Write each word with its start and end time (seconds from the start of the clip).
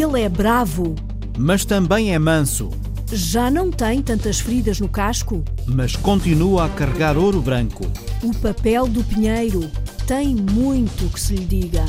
Ele 0.00 0.22
é 0.22 0.30
bravo. 0.30 0.94
Mas 1.36 1.66
também 1.66 2.14
é 2.14 2.18
manso. 2.18 2.70
Já 3.12 3.50
não 3.50 3.70
tem 3.70 4.00
tantas 4.00 4.40
feridas 4.40 4.80
no 4.80 4.88
casco? 4.88 5.44
Mas 5.66 5.94
continua 5.94 6.64
a 6.64 6.68
carregar 6.70 7.18
ouro 7.18 7.42
branco. 7.42 7.84
O 8.22 8.34
papel 8.36 8.88
do 8.88 9.04
pinheiro 9.04 9.70
tem 10.06 10.34
muito 10.34 11.06
que 11.12 11.20
se 11.20 11.34
lhe 11.34 11.44
diga. 11.44 11.84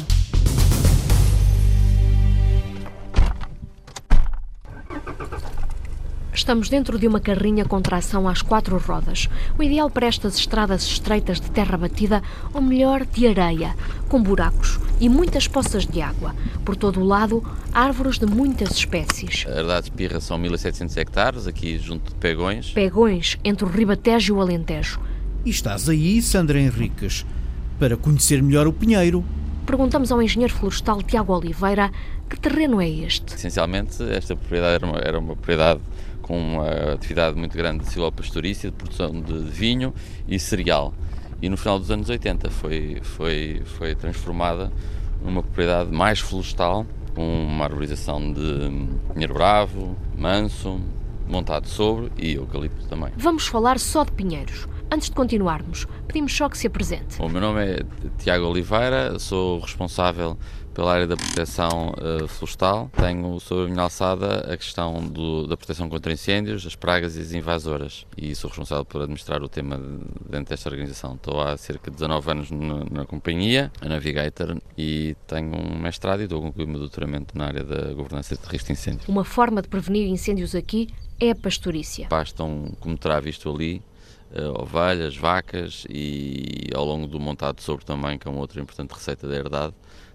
Estamos 6.52 6.68
dentro 6.68 7.00
de 7.00 7.08
uma 7.08 7.22
carrinha 7.22 7.64
com 7.64 7.82
tração 7.82 8.28
às 8.28 8.42
quatro 8.42 8.78
rodas. 8.78 9.30
O 9.58 9.64
ideal 9.64 9.90
para 9.90 10.08
estas 10.08 10.36
estradas 10.36 10.84
estreitas 10.84 11.40
de 11.40 11.50
terra 11.50 11.78
batida, 11.78 12.22
ou 12.54 12.62
melhor, 12.62 13.06
de 13.06 13.26
areia, 13.26 13.74
com 14.10 14.22
buracos 14.22 14.78
e 15.00 15.08
muitas 15.08 15.48
poças 15.48 15.86
de 15.86 16.02
água. 16.02 16.36
Por 16.66 16.76
todo 16.76 17.00
o 17.00 17.06
lado, 17.06 17.42
árvores 17.74 18.20
de 18.20 18.26
muitas 18.26 18.72
espécies. 18.72 19.46
A 19.48 19.60
herdade 19.60 19.86
de 19.86 19.92
Pirra 19.92 20.20
são 20.20 20.38
1700 20.38 20.98
hectares, 20.98 21.48
aqui 21.48 21.80
junto 21.80 22.10
de 22.10 22.16
Pegões. 22.16 22.72
Pegões, 22.72 23.38
entre 23.46 23.64
o 23.64 23.70
Ribatejo 23.70 24.34
e 24.34 24.38
o 24.38 24.42
Alentejo. 24.42 25.00
E 25.46 25.50
estás 25.50 25.88
aí, 25.88 26.22
Sandra 26.22 26.60
Henriques, 26.60 27.26
para 27.80 27.96
conhecer 27.96 28.44
melhor 28.44 28.68
o 28.68 28.74
pinheiro. 28.74 29.24
Perguntamos 29.66 30.12
ao 30.12 30.22
engenheiro 30.22 30.54
florestal 30.54 31.02
Tiago 31.02 31.34
Oliveira 31.34 31.90
que 32.30 32.38
terreno 32.40 32.82
é 32.82 32.90
este. 32.90 33.36
Essencialmente, 33.36 34.04
esta 34.04 34.36
propriedade 34.36 34.76
era 34.76 34.86
uma, 34.86 35.00
era 35.00 35.20
uma 35.20 35.34
propriedade 35.36 35.82
com 36.22 36.38
uma 36.38 36.94
atividade 36.94 37.38
muito 37.38 37.56
grande 37.58 37.84
de 37.84 37.92
silvopastorícia, 37.92 38.70
de 38.70 38.76
produção 38.76 39.22
de 39.22 39.40
vinho 39.40 39.94
e 40.28 40.40
cereal. 40.40 40.94
E 41.42 41.50
no 41.50 41.58
final 41.58 41.80
dos 41.80 41.90
anos 41.90 42.10
80 42.10 42.50
foi, 42.50 43.00
foi, 43.02 43.62
foi 43.66 43.96
transformada 43.96 44.72
numa 45.24 45.42
propriedade 45.42 45.92
mais 45.92 46.20
florestal, 46.20 46.86
com 47.16 47.44
uma 47.44 47.66
arborização 47.66 48.32
de 48.32 48.88
pinheiro 49.14 49.34
bravo, 49.34 49.96
manso, 50.18 50.80
montado 51.28 51.68
sobre 51.68 52.12
e 52.18 52.34
eucalipto 52.34 52.88
também. 52.88 53.12
Vamos 53.18 53.48
falar 53.48 53.80
só 53.80 54.04
de 54.04 54.12
pinheiros. 54.12 54.68
Antes 54.94 55.08
de 55.08 55.16
continuarmos, 55.16 55.88
pedimos 56.06 56.36
só 56.36 56.50
que 56.50 56.58
se 56.58 56.68
apresente. 56.68 57.22
O 57.22 57.30
meu 57.30 57.40
nome 57.40 57.64
é 57.66 57.80
Tiago 58.18 58.46
Oliveira, 58.48 59.18
sou 59.20 59.60
responsável 59.60 60.38
pela 60.74 60.94
área 60.94 61.08
da 61.08 61.16
proteção 61.16 61.94
uh, 61.98 62.28
florestal. 62.28 62.92
Tenho 62.98 63.40
sob 63.40 63.64
a 63.64 63.68
minha 63.70 63.84
alçada 63.84 64.54
a 64.54 64.58
questão 64.58 65.02
do, 65.08 65.48
da 65.48 65.56
proteção 65.56 65.88
contra 65.88 66.12
incêndios, 66.12 66.66
as 66.68 66.76
pragas 66.76 67.16
e 67.16 67.22
as 67.22 67.32
invasoras. 67.32 68.06
E 68.18 68.36
sou 68.36 68.50
responsável 68.50 68.84
por 68.84 69.02
administrar 69.02 69.42
o 69.42 69.48
tema 69.48 69.80
dentro 70.30 70.50
desta 70.50 70.70
organização. 70.70 71.16
Estou 71.16 71.40
há 71.40 71.56
cerca 71.56 71.90
de 71.90 71.96
19 71.96 72.30
anos 72.30 72.52
na, 72.52 72.84
na 72.92 73.06
companhia, 73.06 73.72
a 73.80 73.88
Navigator, 73.88 74.58
e 74.78 75.16
tenho 75.26 75.56
um 75.56 75.80
mestrado 75.80 76.20
e 76.20 76.24
estou 76.24 76.40
a 76.40 76.42
concluir 76.42 76.66
o 76.66 76.68
meu 76.70 76.80
doutoramento 76.80 77.38
na 77.38 77.46
área 77.46 77.64
da 77.64 77.94
governança 77.94 78.36
de 78.36 78.42
risco 78.46 78.68
de 78.68 78.74
incêndios. 78.74 79.08
Uma 79.08 79.24
forma 79.24 79.62
de 79.62 79.70
prevenir 79.70 80.06
incêndios 80.10 80.54
aqui 80.54 80.90
é 81.18 81.32
a 81.32 81.36
pastorícia. 81.36 82.08
Pastam, 82.10 82.74
como 82.82 82.98
terá 82.98 83.20
visto 83.22 83.50
ali, 83.50 83.82
ovelhas, 84.58 85.16
vacas 85.18 85.86
e 85.90 86.70
ao 86.74 86.86
longo 86.86 87.08
do 87.08 87.20
montado 87.20 87.62
sobre 87.62 87.86
também, 87.86 88.18
que 88.18 88.28
é 88.28 88.32
uma 88.32 88.40
outra 88.40 88.62
importante 88.62 88.92
receita 88.92 89.28
da 89.28 89.36
herdade, 89.36 89.74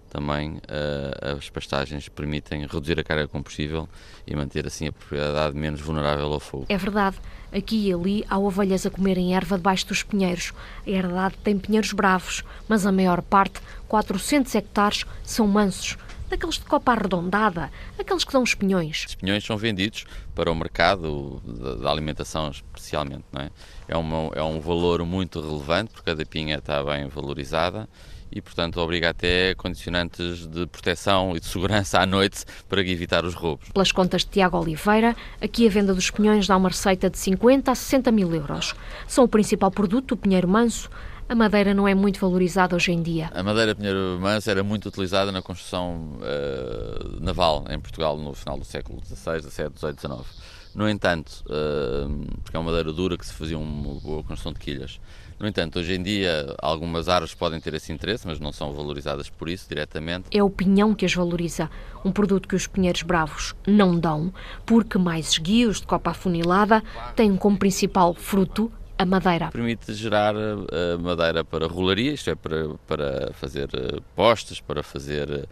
também 0.09 0.53
uh, 0.53 1.37
as 1.37 1.49
pastagens 1.49 2.07
permitem 2.09 2.65
reduzir 2.65 2.99
a 2.99 3.03
carga 3.03 3.23
de 3.23 3.29
combustível 3.29 3.87
e 4.25 4.35
manter 4.35 4.65
assim 4.65 4.87
a 4.87 4.91
propriedade 4.91 5.55
menos 5.55 5.81
vulnerável 5.81 6.31
ao 6.31 6.39
fogo. 6.39 6.65
É 6.69 6.77
verdade, 6.77 7.17
aqui 7.51 7.87
e 7.87 7.93
ali 7.93 8.25
há 8.29 8.37
ovelhas 8.37 8.85
a 8.85 8.89
comerem 8.89 9.35
erva 9.35 9.57
debaixo 9.57 9.87
dos 9.87 10.03
pinheiros. 10.03 10.53
A 10.85 10.89
herdade 10.89 11.35
tem 11.43 11.57
pinheiros 11.57 11.93
bravos, 11.93 12.43
mas 12.67 12.85
a 12.85 12.91
maior 12.91 13.21
parte, 13.21 13.59
400 13.87 14.55
hectares, 14.55 15.05
são 15.23 15.45
mansos 15.47 15.97
daqueles 16.29 16.55
de 16.55 16.65
copa 16.65 16.91
arredondada, 16.91 17.71
aqueles 17.97 18.23
que 18.23 18.31
dão 18.31 18.43
os 18.43 18.53
pinhões. 18.53 19.05
Os 19.07 19.15
pinhões 19.15 19.43
são 19.43 19.57
vendidos 19.57 20.05
para 20.35 20.51
o 20.51 20.55
mercado 20.55 21.41
da 21.81 21.89
alimentação 21.89 22.49
especialmente, 22.49 23.25
não 23.31 23.41
é? 23.41 23.49
É, 23.87 23.97
uma, 23.97 24.31
é 24.35 24.43
um 24.43 24.59
valor 24.59 25.05
muito 25.05 25.39
relevante 25.39 25.91
porque 25.91 26.09
cada 26.09 26.25
pinha 26.25 26.57
está 26.57 26.83
bem 26.83 27.07
valorizada 27.07 27.87
e, 28.31 28.41
portanto, 28.41 28.79
obriga 28.79 29.09
até 29.09 29.55
condicionantes 29.55 30.47
de 30.47 30.67
proteção 30.67 31.35
e 31.35 31.39
de 31.39 31.45
segurança 31.45 31.99
à 31.99 32.05
noite 32.05 32.43
para 32.67 32.81
evitar 32.81 33.25
os 33.25 33.33
roubos. 33.33 33.69
Pelas 33.69 33.91
contas 33.91 34.23
de 34.23 34.31
Tiago 34.31 34.57
Oliveira, 34.57 35.15
aqui 35.41 35.65
a 35.65 35.69
venda 35.69 35.93
dos 35.93 36.11
pinhões 36.11 36.47
dá 36.47 36.57
uma 36.57 36.69
receita 36.69 37.09
de 37.09 37.17
50 37.17 37.71
a 37.71 37.75
60 37.75 38.11
mil 38.11 38.33
euros. 38.33 38.75
São 39.07 39.23
o 39.23 39.27
principal 39.27 39.71
produto 39.71 40.09
do 40.09 40.17
pinheiro 40.17 40.47
manso, 40.47 40.89
a 41.29 41.35
madeira 41.35 41.73
não 41.73 41.87
é 41.87 41.93
muito 41.93 42.19
valorizada 42.19 42.75
hoje 42.75 42.91
em 42.91 43.01
dia. 43.01 43.29
A 43.33 43.43
madeira 43.43 43.75
Pinheiro 43.75 44.17
Manso 44.19 44.49
era 44.49 44.63
muito 44.63 44.87
utilizada 44.87 45.31
na 45.31 45.41
construção 45.41 46.17
uh, 46.21 47.21
naval 47.21 47.65
em 47.69 47.79
Portugal 47.79 48.17
no 48.17 48.33
final 48.33 48.57
do 48.57 48.65
século 48.65 49.01
XVI, 49.03 49.41
XVII, 49.41 49.71
XVIII, 49.75 49.95
XIX. 49.99 50.47
No 50.73 50.87
entanto, 50.87 51.43
uh, 51.47 52.39
porque 52.43 52.55
é 52.55 52.59
uma 52.59 52.71
madeira 52.71 52.93
dura 52.93 53.17
que 53.17 53.25
se 53.25 53.33
fazia 53.33 53.57
uma 53.57 53.99
boa 53.99 54.23
construção 54.23 54.53
de 54.53 54.59
quilhas. 54.59 54.99
No 55.39 55.47
entanto, 55.47 55.77
hoje 55.79 55.93
em 55.93 56.01
dia, 56.01 56.55
algumas 56.59 57.07
árvores 57.09 57.35
podem 57.35 57.59
ter 57.59 57.73
esse 57.73 57.91
interesse, 57.91 58.25
mas 58.25 58.39
não 58.39 58.51
são 58.51 58.73
valorizadas 58.73 59.29
por 59.29 59.49
isso 59.49 59.67
diretamente. 59.69 60.25
É 60.31 60.41
o 60.41 60.49
pinhão 60.49 60.95
que 60.95 61.05
as 61.05 61.13
valoriza, 61.13 61.69
um 62.03 62.11
produto 62.11 62.47
que 62.47 62.55
os 62.55 62.65
pinheiros 62.65 63.03
bravos 63.03 63.53
não 63.67 63.99
dão, 63.99 64.33
porque 64.65 64.97
mais 64.97 65.33
esguios 65.33 65.79
de 65.79 65.85
copa 65.85 66.11
afunilada 66.11 66.83
têm 67.15 67.35
como 67.35 67.57
principal 67.57 68.15
fruto 68.15 68.71
a 68.97 69.05
madeira. 69.05 69.49
Permite 69.51 69.93
gerar 69.93 70.35
uh, 70.35 70.99
madeira 70.99 71.43
para 71.43 71.67
rolaria, 71.67 72.13
isto 72.13 72.29
é, 72.29 72.35
para, 72.35 72.69
para 72.87 73.33
fazer 73.33 73.69
uh, 73.75 74.01
postes, 74.15 74.59
para 74.59 74.81
fazer 74.81 75.47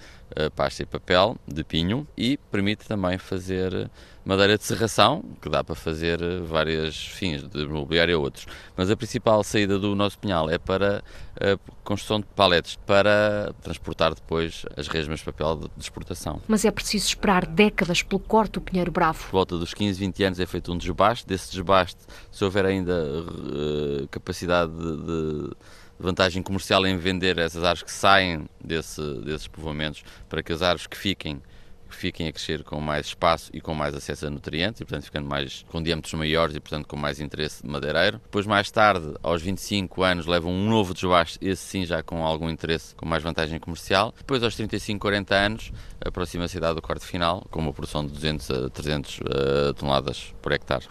pasta 0.56 0.84
e 0.84 0.86
papel 0.86 1.38
de 1.48 1.64
pinho 1.64 2.08
e 2.18 2.38
permite 2.52 2.88
também 2.88 3.18
fazer 3.18 3.90
madeira 4.26 4.58
de 4.58 4.64
serração, 4.64 5.24
que 5.40 5.48
dá 5.48 5.64
para 5.64 5.76
fazer 5.76 6.20
várias 6.42 6.98
fins, 6.98 7.48
de 7.48 7.68
mobiliário 7.68 8.14
e 8.14 8.16
outros. 8.16 8.48
Mas 8.76 8.90
a 8.90 8.98
principal 8.98 9.44
saída 9.44 9.78
do 9.78 9.96
nosso 9.96 10.18
pinhal 10.18 10.50
é 10.50 10.58
para 10.58 11.04
a 11.40 11.58
construção 11.84 12.20
de 12.20 12.26
paletes, 12.36 12.76
para 12.88 13.54
transportar 13.62 14.16
depois 14.16 14.66
as 14.76 14.88
resmas 14.88 15.20
de 15.20 15.26
papel 15.26 15.70
de 15.78 15.84
exportação. 15.84 16.42
Mas 16.48 16.66
é 16.66 16.72
preciso 16.72 17.06
esperar 17.06 17.46
décadas 17.46 18.02
pelo 18.02 18.20
corte 18.20 18.54
do 18.54 18.62
pinheiro 18.62 18.92
bravo. 18.92 19.24
Por 19.26 19.32
volta 19.32 19.58
dos 19.58 19.74
15, 19.74 20.00
20 20.00 20.24
anos 20.24 20.40
é 20.40 20.46
feito 20.48 20.74
um 20.74 20.78
desbaste. 20.78 21.28
Desse 21.28 21.52
desbaste, 21.52 22.00
se 22.32 22.44
houver 22.44 22.66
ainda 22.66 22.94
uh, 22.94 24.08
capacidade 24.10 24.72
de, 24.72 24.98
de 24.98 25.52
vantagem 26.00 26.44
comercial 26.44 26.86
em 26.86 26.98
vender 26.98 27.38
essas 27.38 27.64
árvores 27.64 27.84
que 27.84 27.92
saem 27.92 28.48
desse, 28.64 29.02
desses 29.22 29.48
povoamentos 29.48 30.04
para 30.28 30.44
que 30.44 30.52
as 30.52 30.62
árvores 30.62 30.88
que 30.88 30.98
fiquem 30.98 31.42
fiquem 31.96 32.28
a 32.28 32.32
crescer 32.32 32.64
com 32.64 32.80
mais 32.80 33.08
espaço 33.08 33.50
e 33.54 33.62
com 33.62 33.74
mais 33.74 33.96
acesso 33.96 34.28
a 34.28 34.30
nutrientes 34.30 34.82
e, 34.82 34.86
portanto, 34.86 35.06
ficando 35.06 35.28
mais 35.28 35.66
com 35.70 35.82
diâmetros 35.82 36.14
maiores 36.14 36.56
e, 36.56 36.60
portanto, 36.60 36.88
com 36.88 36.96
mais 36.96 37.20
interesse 37.20 37.66
madeireiro. 37.66 38.20
Depois, 38.24 38.46
mais 38.46 38.70
tarde, 38.70 39.14
aos 39.24 39.42
25 39.42 40.04
anos, 40.04 40.26
levam 40.26 40.52
um 40.52 40.70
novo 40.70 40.94
desbaste, 40.94 41.40
esse 41.42 41.64
sim 41.64 41.86
já 41.86 42.04
com 42.04 42.24
algum 42.24 42.50
interesse, 42.50 42.96
com 42.96 43.06
mais 43.06 43.24
vantagem 43.24 43.60
comercial. 43.60 44.14
Depois, 44.18 44.44
aos 44.44 44.56
35, 44.56 45.00
40 45.00 45.36
anos, 45.36 45.72
aproxima-se 46.04 46.64
a 46.64 46.74
do 46.74 46.82
corte 46.82 47.06
final, 47.06 47.46
com 47.50 47.60
uma 47.60 47.74
produção 47.74 48.06
de 48.06 48.12
200 48.12 48.52
a 48.52 48.70
300 48.70 49.20
uh, 49.20 49.74
toneladas 49.74 50.34
por 50.42 50.52
hectare. 50.52 50.86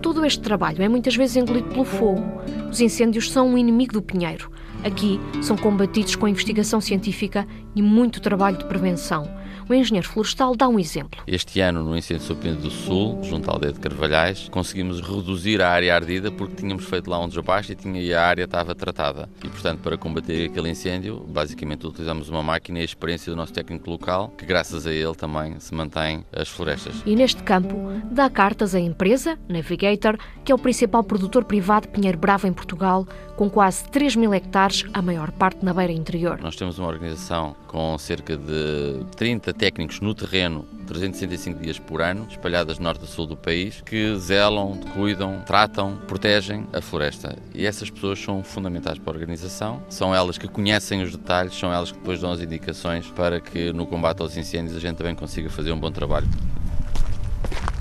Todo 0.00 0.24
este 0.24 0.40
trabalho 0.40 0.82
é 0.82 0.88
muitas 0.88 1.16
vezes 1.16 1.36
engolido 1.36 1.68
pelo 1.68 1.84
fogo. 1.84 2.22
Os 2.70 2.80
incêndios 2.80 3.30
são 3.30 3.48
um 3.48 3.58
inimigo 3.58 3.92
do 3.92 4.02
pinheiro. 4.02 4.50
Aqui 4.84 5.18
são 5.42 5.56
combatidos 5.56 6.14
com 6.14 6.28
investigação 6.28 6.80
científica 6.80 7.46
e 7.74 7.82
muito 7.82 8.20
trabalho 8.20 8.58
de 8.58 8.64
prevenção. 8.66 9.28
O 9.68 9.74
engenheiro 9.74 10.08
florestal 10.08 10.56
dá 10.56 10.66
um 10.66 10.78
exemplo. 10.78 11.22
Este 11.26 11.60
ano, 11.60 11.84
no 11.84 11.94
incêndio 11.94 12.24
Supino 12.24 12.56
do 12.56 12.70
Sul, 12.70 13.22
junto 13.22 13.50
à 13.50 13.52
aldeia 13.52 13.70
de 13.70 13.78
Carvalhais, 13.78 14.48
conseguimos 14.48 15.02
reduzir 15.02 15.60
a 15.60 15.68
área 15.68 15.94
ardida 15.94 16.32
porque 16.32 16.54
tínhamos 16.54 16.86
feito 16.86 17.10
lá 17.10 17.20
um 17.20 17.28
desbaste 17.28 17.72
e, 17.72 17.74
tinha, 17.74 18.00
e 18.00 18.14
a 18.14 18.24
área 18.24 18.44
estava 18.44 18.74
tratada. 18.74 19.28
E, 19.44 19.48
portanto, 19.48 19.80
para 19.80 19.98
combater 19.98 20.48
aquele 20.48 20.70
incêndio, 20.70 21.22
basicamente 21.28 21.86
utilizamos 21.86 22.30
uma 22.30 22.42
máquina 22.42 22.78
e 22.78 22.82
a 22.82 22.84
experiência 22.86 23.30
do 23.30 23.36
nosso 23.36 23.52
técnico 23.52 23.90
local, 23.90 24.32
que 24.38 24.46
graças 24.46 24.86
a 24.86 24.92
ele 24.92 25.14
também 25.14 25.60
se 25.60 25.74
mantém 25.74 26.24
as 26.32 26.48
florestas. 26.48 27.02
E 27.04 27.14
neste 27.14 27.42
campo, 27.42 27.76
dá 28.10 28.30
cartas 28.30 28.74
à 28.74 28.80
empresa, 28.80 29.38
Navigator, 29.50 30.16
que 30.46 30.50
é 30.50 30.54
o 30.54 30.58
principal 30.58 31.04
produtor 31.04 31.44
privado 31.44 31.88
de 31.88 31.92
pinheiro 31.92 32.16
bravo 32.16 32.46
em 32.46 32.54
Portugal, 32.54 33.06
com 33.36 33.50
quase 33.50 33.84
3 33.90 34.16
mil 34.16 34.32
hectares, 34.32 34.84
a 34.94 35.02
maior 35.02 35.30
parte 35.30 35.62
na 35.62 35.74
beira 35.74 35.92
interior. 35.92 36.40
Nós 36.40 36.56
temos 36.56 36.78
uma 36.78 36.88
organização 36.88 37.54
com 37.66 37.96
cerca 37.98 38.34
de 38.34 39.04
30 39.14 39.57
técnicos 39.58 40.00
no 40.00 40.14
terreno 40.14 40.64
365 40.86 41.60
dias 41.60 41.78
por 41.78 42.00
ano, 42.00 42.26
espalhadas 42.30 42.78
norte 42.78 43.04
a 43.04 43.06
sul 43.06 43.26
do 43.26 43.36
país, 43.36 43.82
que 43.84 44.16
zelam, 44.16 44.78
cuidam, 44.94 45.42
tratam, 45.44 45.98
protegem 46.06 46.66
a 46.72 46.80
floresta. 46.80 47.36
E 47.54 47.66
essas 47.66 47.90
pessoas 47.90 48.18
são 48.18 48.42
fundamentais 48.42 48.98
para 48.98 49.12
a 49.12 49.14
organização, 49.14 49.82
são 49.88 50.14
elas 50.14 50.38
que 50.38 50.48
conhecem 50.48 51.02
os 51.02 51.12
detalhes, 51.12 51.54
são 51.54 51.72
elas 51.72 51.92
que 51.92 51.98
depois 51.98 52.20
dão 52.20 52.32
as 52.32 52.40
indicações 52.40 53.06
para 53.10 53.40
que 53.40 53.72
no 53.72 53.86
combate 53.86 54.22
aos 54.22 54.36
incêndios 54.36 54.76
a 54.76 54.80
gente 54.80 54.96
também 54.96 55.14
consiga 55.14 55.50
fazer 55.50 55.72
um 55.72 55.78
bom 55.78 55.90
trabalho. 55.90 56.28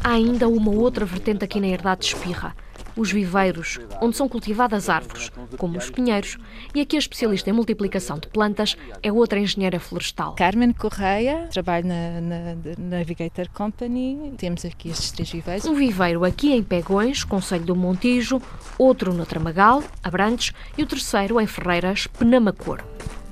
Há 0.03 0.11
ainda 0.11 0.47
uma 0.47 0.71
outra 0.71 1.05
vertente 1.05 1.45
aqui 1.45 1.59
na 1.59 1.67
herdade 1.67 2.01
de 2.01 2.07
Espirra, 2.07 2.55
os 2.97 3.11
viveiros, 3.11 3.79
onde 4.01 4.17
são 4.17 4.27
cultivadas 4.27 4.89
árvores, 4.89 5.31
como 5.57 5.77
os 5.77 5.89
pinheiros, 5.89 6.37
e 6.73 6.81
aqui 6.81 6.95
a 6.95 6.99
especialista 6.99 7.49
em 7.49 7.53
multiplicação 7.53 8.17
de 8.17 8.27
plantas 8.27 8.75
é 9.01 9.11
outra 9.11 9.39
engenheira 9.39 9.79
florestal. 9.79 10.35
Carmen 10.35 10.73
Correia, 10.73 11.47
trabalho 11.51 11.87
na, 11.87 12.21
na 12.21 12.97
Navigator 12.97 13.47
Company, 13.53 14.33
temos 14.37 14.65
aqui 14.65 14.89
estes 14.89 15.11
três 15.11 15.31
viveiros. 15.31 15.65
Um 15.65 15.75
viveiro 15.75 16.25
aqui 16.25 16.51
em 16.53 16.63
Pegões, 16.63 17.23
Conselho 17.23 17.65
do 17.65 17.75
Montijo, 17.75 18.41
outro 18.77 19.13
no 19.13 19.25
Tramagal, 19.25 19.83
Abrantes, 20.03 20.53
e 20.77 20.83
o 20.83 20.85
terceiro 20.87 21.39
em 21.39 21.47
Ferreiras, 21.47 22.07
Penamacor. 22.07 22.83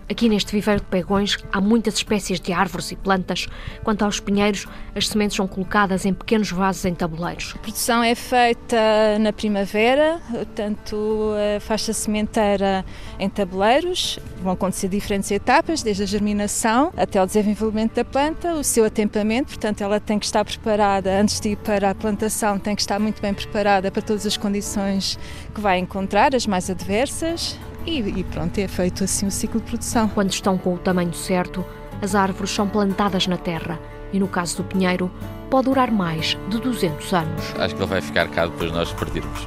Aqui 0.07 0.29
neste 0.29 0.51
viveiro 0.51 0.81
de 0.81 0.85
pegões 0.85 1.35
há 1.51 1.59
muitas 1.59 1.95
espécies 1.95 2.39
de 2.39 2.53
árvores 2.53 2.91
e 2.91 2.95
plantas. 2.95 3.47
Quanto 3.83 4.05
aos 4.05 4.19
pinheiros, 4.19 4.67
as 4.93 5.07
sementes 5.07 5.35
são 5.35 5.47
colocadas 5.47 6.05
em 6.05 6.13
pequenos 6.13 6.51
vasos 6.51 6.85
em 6.85 6.93
tabuleiros. 6.93 7.53
A 7.55 7.59
produção 7.59 8.03
é 8.03 8.13
feita 8.13 9.17
na 9.19 9.33
primavera, 9.33 10.21
tanto 10.53 11.33
a 11.57 11.59
faixa 11.59 11.91
sementeira 11.91 12.85
em 13.17 13.27
tabuleiros. 13.27 14.19
Vão 14.43 14.53
acontecer 14.53 14.89
diferentes 14.89 15.31
etapas, 15.31 15.81
desde 15.81 16.03
a 16.03 16.05
germinação 16.05 16.93
até 16.95 17.21
o 17.21 17.25
desenvolvimento 17.25 17.95
da 17.95 18.05
planta, 18.05 18.53
o 18.53 18.63
seu 18.63 18.85
atemtamento, 18.85 19.47
portanto 19.47 19.81
ela 19.81 19.99
tem 19.99 20.19
que 20.19 20.25
estar 20.25 20.45
preparada, 20.45 21.19
antes 21.19 21.39
de 21.39 21.49
ir 21.49 21.57
para 21.57 21.89
a 21.89 21.95
plantação, 21.95 22.59
tem 22.59 22.75
que 22.75 22.81
estar 22.81 22.99
muito 22.99 23.19
bem 23.19 23.33
preparada 23.33 23.89
para 23.89 24.03
todas 24.03 24.23
as 24.27 24.37
condições 24.37 25.17
que 25.53 25.59
vai 25.59 25.79
encontrar, 25.79 26.35
as 26.35 26.45
mais 26.45 26.69
adversas 26.69 27.57
e, 27.85 27.99
e 27.99 28.23
pronto, 28.23 28.57
é 28.57 28.67
feito 28.67 29.03
assim 29.03 29.27
o 29.27 29.31
ciclo 29.31 29.59
de 29.59 29.67
produção. 29.67 30.07
Quando 30.09 30.31
estão 30.31 30.57
com 30.57 30.73
o 30.73 30.77
tamanho 30.77 31.13
certo, 31.13 31.63
as 32.01 32.15
árvores 32.15 32.51
são 32.51 32.67
plantadas 32.67 33.27
na 33.27 33.37
terra 33.37 33.79
e, 34.11 34.19
no 34.19 34.27
caso 34.27 34.57
do 34.57 34.63
pinheiro, 34.63 35.11
pode 35.49 35.65
durar 35.65 35.91
mais 35.91 36.37
de 36.49 36.59
200 36.59 37.13
anos. 37.13 37.53
Acho 37.57 37.75
que 37.75 37.81
ele 37.81 37.89
vai 37.89 38.01
ficar 38.01 38.27
cá 38.29 38.47
depois 38.47 38.71
de 38.71 38.77
nós 38.77 38.91
partirmos. 38.93 39.45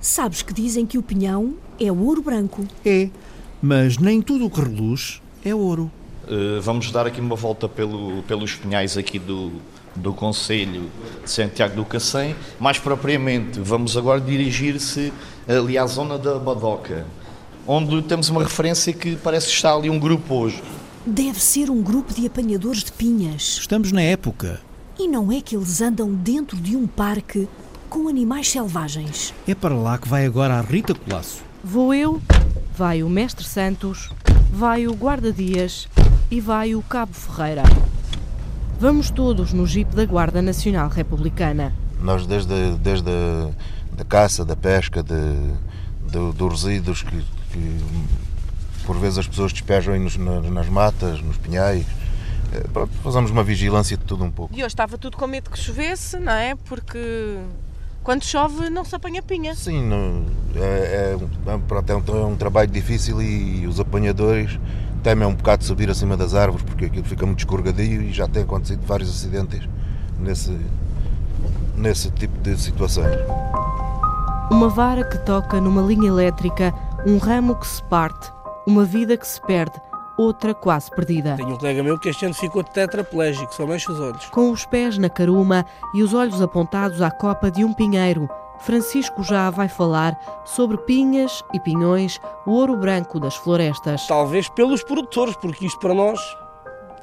Sabes 0.00 0.42
que 0.42 0.52
dizem 0.52 0.84
que 0.84 0.98
o 0.98 1.02
pinhão 1.02 1.54
é 1.78 1.92
ouro 1.92 2.22
branco. 2.22 2.66
É, 2.84 3.08
mas 3.62 3.98
nem 3.98 4.20
tudo 4.20 4.46
o 4.46 4.50
que 4.50 4.60
reluz 4.60 5.22
é 5.44 5.54
ouro. 5.54 5.92
Uh, 6.30 6.60
vamos 6.60 6.92
dar 6.92 7.06
aqui 7.06 7.22
uma 7.22 7.34
volta 7.34 7.66
pelo, 7.66 8.22
pelos 8.24 8.54
pinhais 8.54 8.98
aqui 8.98 9.18
do, 9.18 9.50
do 9.96 10.12
Conselho 10.12 10.90
de 11.24 11.30
Santiago 11.30 11.74
do 11.74 11.86
Cacém. 11.86 12.36
Mais 12.60 12.78
propriamente, 12.78 13.58
vamos 13.60 13.96
agora 13.96 14.20
dirigir-se 14.20 15.10
ali 15.48 15.78
à 15.78 15.86
zona 15.86 16.18
da 16.18 16.38
Badoca, 16.38 17.06
onde 17.66 18.02
temos 18.02 18.28
uma 18.28 18.42
referência 18.42 18.92
que 18.92 19.16
parece 19.16 19.46
que 19.46 19.54
está 19.54 19.74
ali 19.74 19.88
um 19.88 19.98
grupo 19.98 20.34
hoje. 20.34 20.62
Deve 21.06 21.40
ser 21.40 21.70
um 21.70 21.80
grupo 21.80 22.12
de 22.12 22.26
apanhadores 22.26 22.84
de 22.84 22.92
pinhas. 22.92 23.56
Estamos 23.60 23.90
na 23.90 24.02
época. 24.02 24.60
E 24.98 25.08
não 25.08 25.32
é 25.32 25.40
que 25.40 25.56
eles 25.56 25.80
andam 25.80 26.12
dentro 26.12 26.58
de 26.58 26.76
um 26.76 26.86
parque 26.86 27.48
com 27.88 28.06
animais 28.06 28.50
selvagens? 28.50 29.32
É 29.46 29.54
para 29.54 29.74
lá 29.74 29.96
que 29.96 30.06
vai 30.06 30.26
agora 30.26 30.58
a 30.58 30.60
Rita 30.60 30.94
Colasso. 30.94 31.42
Vou 31.64 31.94
eu, 31.94 32.20
vai 32.76 33.02
o 33.02 33.08
Mestre 33.08 33.44
Santos, 33.44 34.10
vai 34.52 34.86
o 34.86 34.94
Guarda 34.94 35.32
Dias 35.32 35.88
e 36.30 36.40
vai 36.40 36.74
o 36.74 36.82
Cabo 36.82 37.12
Ferreira. 37.12 37.62
Vamos 38.78 39.10
todos 39.10 39.52
no 39.52 39.66
jipe 39.66 39.94
da 39.96 40.04
Guarda 40.04 40.40
Nacional 40.40 40.88
Republicana. 40.88 41.72
Nós, 42.00 42.26
desde, 42.26 42.76
desde 42.76 43.10
a 43.10 43.50
da 43.98 44.04
caça, 44.04 44.44
da 44.44 44.54
pesca, 44.54 45.02
de, 45.02 45.14
de, 46.06 46.32
dos 46.32 46.62
resíduos 46.62 47.02
que, 47.02 47.24
que, 47.52 47.84
por 48.86 48.96
vezes 48.96 49.18
as 49.18 49.26
pessoas 49.26 49.52
despejam 49.52 49.98
nos, 49.98 50.16
nas 50.16 50.68
matas, 50.68 51.20
nos 51.20 51.36
pinhais, 51.36 51.84
eh, 52.52 52.64
fazemos 53.02 53.30
uma 53.32 53.42
vigilância 53.42 53.96
de 53.96 54.04
tudo 54.04 54.24
um 54.24 54.30
pouco. 54.30 54.54
E 54.54 54.58
hoje 54.58 54.66
estava 54.66 54.96
tudo 54.96 55.16
com 55.16 55.26
medo 55.26 55.50
que 55.50 55.58
chovesse, 55.58 56.18
não 56.18 56.32
é? 56.32 56.54
Porque 56.54 57.38
quando 58.04 58.24
chove 58.24 58.70
não 58.70 58.84
se 58.84 58.94
apanha 58.94 59.20
pinha. 59.20 59.54
Sim, 59.56 59.82
não, 59.84 60.24
é, 60.54 60.60
é, 60.60 61.18
é, 61.46 61.54
um, 61.54 62.20
é 62.20 62.26
um 62.26 62.36
trabalho 62.36 62.70
difícil 62.70 63.20
e 63.20 63.66
os 63.66 63.80
apanhadores 63.80 64.58
temem 64.98 65.26
um 65.26 65.34
bocado 65.34 65.64
subir 65.64 65.90
acima 65.90 66.16
das 66.16 66.34
árvores 66.34 66.64
porque 66.64 66.86
aquilo 66.86 67.04
fica 67.04 67.24
muito 67.24 67.40
escorregadio 67.40 68.02
e 68.02 68.12
já 68.12 68.28
tem 68.28 68.42
acontecido 68.42 68.84
vários 68.86 69.08
acidentes 69.10 69.68
nesse, 70.18 70.56
nesse 71.76 72.10
tipo 72.10 72.38
de 72.40 72.56
situações. 72.56 73.16
Uma 74.50 74.68
vara 74.68 75.04
que 75.04 75.18
toca 75.18 75.60
numa 75.60 75.82
linha 75.82 76.08
elétrica, 76.08 76.74
um 77.06 77.18
ramo 77.18 77.54
que 77.54 77.66
se 77.66 77.82
parte, 77.84 78.32
uma 78.66 78.84
vida 78.84 79.16
que 79.16 79.26
se 79.26 79.40
perde, 79.42 79.78
outra 80.16 80.52
quase 80.54 80.90
perdida. 80.90 81.36
Tenho 81.36 81.50
um 81.50 81.58
colega 81.58 81.82
meu 81.82 81.98
que 81.98 82.08
este 82.08 82.24
ano 82.24 82.34
ficou 82.34 82.64
tetraplégico, 82.64 83.54
só 83.54 83.66
mexe 83.66 83.90
os 83.90 84.00
olhos. 84.00 84.26
Com 84.26 84.50
os 84.50 84.66
pés 84.66 84.98
na 84.98 85.08
caruma 85.08 85.64
e 85.94 86.02
os 86.02 86.12
olhos 86.12 86.42
apontados 86.42 87.00
à 87.00 87.10
copa 87.10 87.50
de 87.50 87.64
um 87.64 87.72
pinheiro, 87.72 88.28
Francisco 88.60 89.22
já 89.22 89.50
vai 89.50 89.68
falar 89.68 90.18
sobre 90.44 90.76
pinhas 90.78 91.42
e 91.52 91.60
pinhões, 91.60 92.20
o 92.46 92.52
ouro 92.52 92.76
branco 92.76 93.20
das 93.20 93.36
florestas. 93.36 94.06
Talvez 94.06 94.48
pelos 94.48 94.82
produtores, 94.82 95.36
porque 95.36 95.66
isto 95.66 95.78
para 95.78 95.94
nós, 95.94 96.20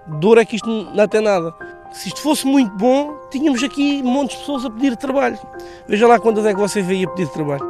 dor 0.07 0.37
é 0.37 0.45
que 0.45 0.55
isto 0.55 0.69
não 0.69 1.07
tem 1.07 1.21
nada. 1.21 1.53
Se 1.91 2.09
isto 2.09 2.21
fosse 2.21 2.45
muito 2.45 2.75
bom, 2.75 3.15
tínhamos 3.31 3.63
aqui 3.63 4.03
montes 4.03 4.35
de 4.35 4.41
pessoas 4.41 4.65
a 4.65 4.69
pedir 4.69 4.97
trabalho. 4.97 5.39
Veja 5.87 6.07
lá 6.07 6.19
quantas 6.19 6.45
é 6.45 6.53
que 6.53 6.59
você 6.59 6.81
veio 6.81 7.07
a 7.07 7.11
pedir 7.11 7.29
trabalho. 7.29 7.65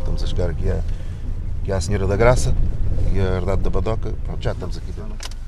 Estamos 0.00 0.22
a 0.22 0.26
chegar 0.26 0.50
aqui 0.50 0.70
à, 0.70 0.80
aqui 1.62 1.72
à 1.72 1.80
Senhora 1.80 2.06
da 2.06 2.16
Graça 2.16 2.54
e 3.12 3.18
a 3.18 3.36
Herdade 3.36 3.62
da 3.62 3.70
Badoca. 3.70 4.12
Pronto, 4.24 4.42
já 4.42 4.52
estamos 4.52 4.76
aqui 4.76 4.92
dentro. 4.92 5.39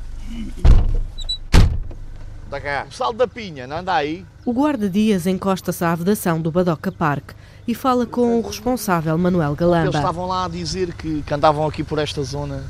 Está 2.52 2.60
cá. 2.60 2.86
O 2.86 2.92
sal 2.92 3.14
da 3.14 3.26
pinha, 3.26 3.66
não 3.66 3.78
anda 3.78 3.94
aí? 3.94 4.26
O 4.44 4.52
guarda-dias 4.52 5.26
encosta-se 5.26 5.82
à 5.82 5.94
vedação 5.94 6.38
do 6.38 6.50
Badoca 6.50 6.92
Park 6.92 7.30
e 7.66 7.74
fala 7.74 8.04
com 8.04 8.40
o 8.40 8.42
responsável 8.42 9.16
Manuel 9.16 9.54
Galamba. 9.54 9.86
Eles 9.86 9.94
estavam 9.94 10.26
lá 10.26 10.44
a 10.44 10.48
dizer 10.48 10.92
que, 10.92 11.22
que 11.22 11.32
andavam 11.32 11.66
aqui 11.66 11.82
por 11.82 11.98
esta 11.98 12.22
zona 12.22 12.62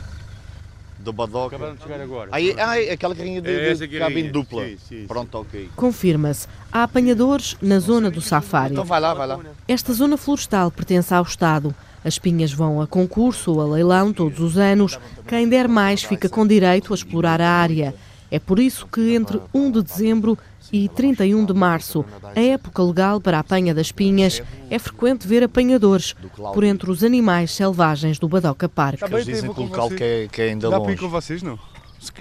do 1.01 1.13
Badoca. 1.13 1.57
Acabaram 1.57 1.75
de 1.75 1.83
chegar 1.83 2.01
agora. 2.01 2.29
Aí, 2.31 2.55
ai, 2.61 2.91
aquela 2.91 3.13
carrinha 3.13 3.43
de, 3.43 3.51
É 3.51 3.75
de 3.75 3.99
cabine 3.99 4.31
dupla. 4.31 4.63
Sim, 4.63 4.77
sim, 4.77 5.01
sim. 5.01 5.07
Pronto, 5.09 5.37
ok. 5.39 5.69
Confirma-se, 5.75 6.47
há 6.71 6.85
apanhadores 6.85 7.57
na 7.61 7.81
zona 7.81 8.09
do 8.09 8.21
safari. 8.21 8.75
Então 8.75 8.85
vai 8.85 9.01
lá, 9.01 9.13
vai 9.15 9.27
lá. 9.27 9.41
Esta 9.67 9.93
zona 9.93 10.17
florestal 10.17 10.71
pertence 10.71 11.13
ao 11.13 11.25
Estado. 11.25 11.75
As 12.05 12.21
pinhas 12.21 12.53
vão 12.53 12.81
a 12.81 12.87
concurso 12.87 13.51
ou 13.51 13.61
a 13.61 13.65
leilão 13.65 14.13
todos 14.13 14.39
os 14.39 14.57
anos. 14.57 14.97
Quem 15.27 15.49
der 15.49 15.67
mais 15.67 16.05
fica 16.05 16.29
com 16.29 16.47
direito 16.47 16.93
a 16.93 16.97
explorar 16.97 17.41
a 17.41 17.51
área. 17.51 17.93
É 18.33 18.39
por 18.39 18.59
isso 18.59 18.87
que 18.87 19.15
entre 19.15 19.39
1 19.53 19.71
de 19.71 19.83
dezembro 19.83 20.39
e 20.73 20.89
31 20.89 21.45
de 21.45 21.53
março, 21.53 22.03
a 22.35 22.41
época 22.41 22.83
legal 22.83 23.21
para 23.21 23.37
a 23.37 23.41
apanha 23.41 23.75
das 23.75 23.93
pinhas, 23.93 24.43
é 24.71 24.79
frequente 24.79 25.29
ver 25.29 25.43
apanhadores 25.43 26.15
por 26.55 26.65
entre 26.65 26.91
os 26.91 27.05
animais 27.05 27.51
selvagens 27.51 28.19
do 28.19 28.27
Badoca 28.27 28.71
Park. 28.71 29.03
Eles 29.03 29.27
dizem 29.27 29.53
que 29.53 29.61
o 29.61 29.65
local 29.65 29.91
que 29.91 30.03
é, 30.03 30.29
que 30.33 30.41
é 30.41 30.49
ainda 30.49 30.71
Dá 30.71 30.81
para 30.81 30.93
ir 30.93 30.95
longe. 30.95 31.03
com 31.03 31.11
vocês, 31.11 31.43
não? 31.43 31.59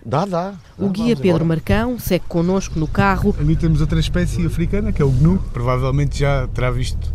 Dá, 0.06 0.26
dá. 0.26 0.54
O 0.78 0.90
guia 0.90 1.16
Pedro 1.16 1.46
Marcão 1.46 1.98
segue 1.98 2.26
connosco 2.28 2.78
no 2.78 2.88
carro. 2.88 3.34
Ali 3.40 3.56
temos 3.56 3.80
outra 3.80 4.00
espécie 4.00 4.46
africana, 4.46 4.92
que 4.92 5.02
é 5.02 5.06
o 5.06 5.10
gnu. 5.10 5.42
Provavelmente 5.54 6.20
já 6.20 6.46
terá 6.50 6.70
visto 6.70 7.10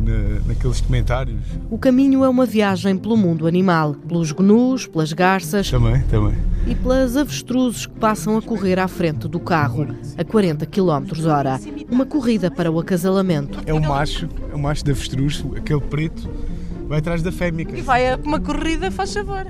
na- 0.00 0.40
naqueles 0.46 0.80
comentários. 0.80 1.40
O 1.70 1.78
caminho 1.78 2.24
é 2.24 2.28
uma 2.28 2.46
viagem 2.46 2.96
pelo 2.96 3.16
mundo 3.16 3.46
animal, 3.46 3.94
pelos 3.94 4.32
gnus, 4.32 4.86
pelas 4.86 5.12
garças 5.12 5.70
Também, 5.70 6.02
também. 6.04 6.34
e 6.66 6.74
pelas 6.74 7.16
avestruzes 7.16 7.86
que 7.86 7.94
passam 7.94 8.36
a 8.36 8.42
correr 8.42 8.78
à 8.78 8.86
frente 8.88 9.26
do 9.28 9.40
carro, 9.40 9.86
a 10.16 10.24
40 10.24 10.66
km 10.66 11.26
hora. 11.26 11.58
Uma 11.90 12.06
corrida 12.06 12.50
para 12.50 12.70
o 12.70 12.78
acasalamento. 12.78 13.58
É 13.66 13.72
o 13.74 13.80
macho, 13.80 14.28
é 14.50 14.54
o 14.54 14.58
macho 14.58 14.84
da 14.84 14.92
avestruz, 14.92 15.44
aquele 15.56 15.80
preto, 15.80 16.28
vai 16.88 16.98
atrás 17.00 17.22
da 17.22 17.32
fêmea. 17.32 17.66
E 17.74 17.80
vai 17.82 18.12
a 18.12 18.16
uma 18.22 18.38
corrida, 18.40 18.90
faz 18.90 19.12
favor. 19.12 19.46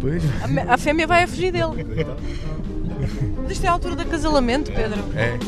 Pois, 0.00 0.22
A, 0.68 0.74
a 0.74 0.78
fêmea 0.78 1.06
vai 1.06 1.22
a 1.24 1.28
fugir 1.28 1.52
dele. 1.52 1.86
Isto 3.48 3.64
é 3.64 3.68
a 3.68 3.72
altura 3.72 3.94
do 3.96 4.02
acasalamento, 4.02 4.72
Pedro. 4.72 4.98
é. 5.14 5.38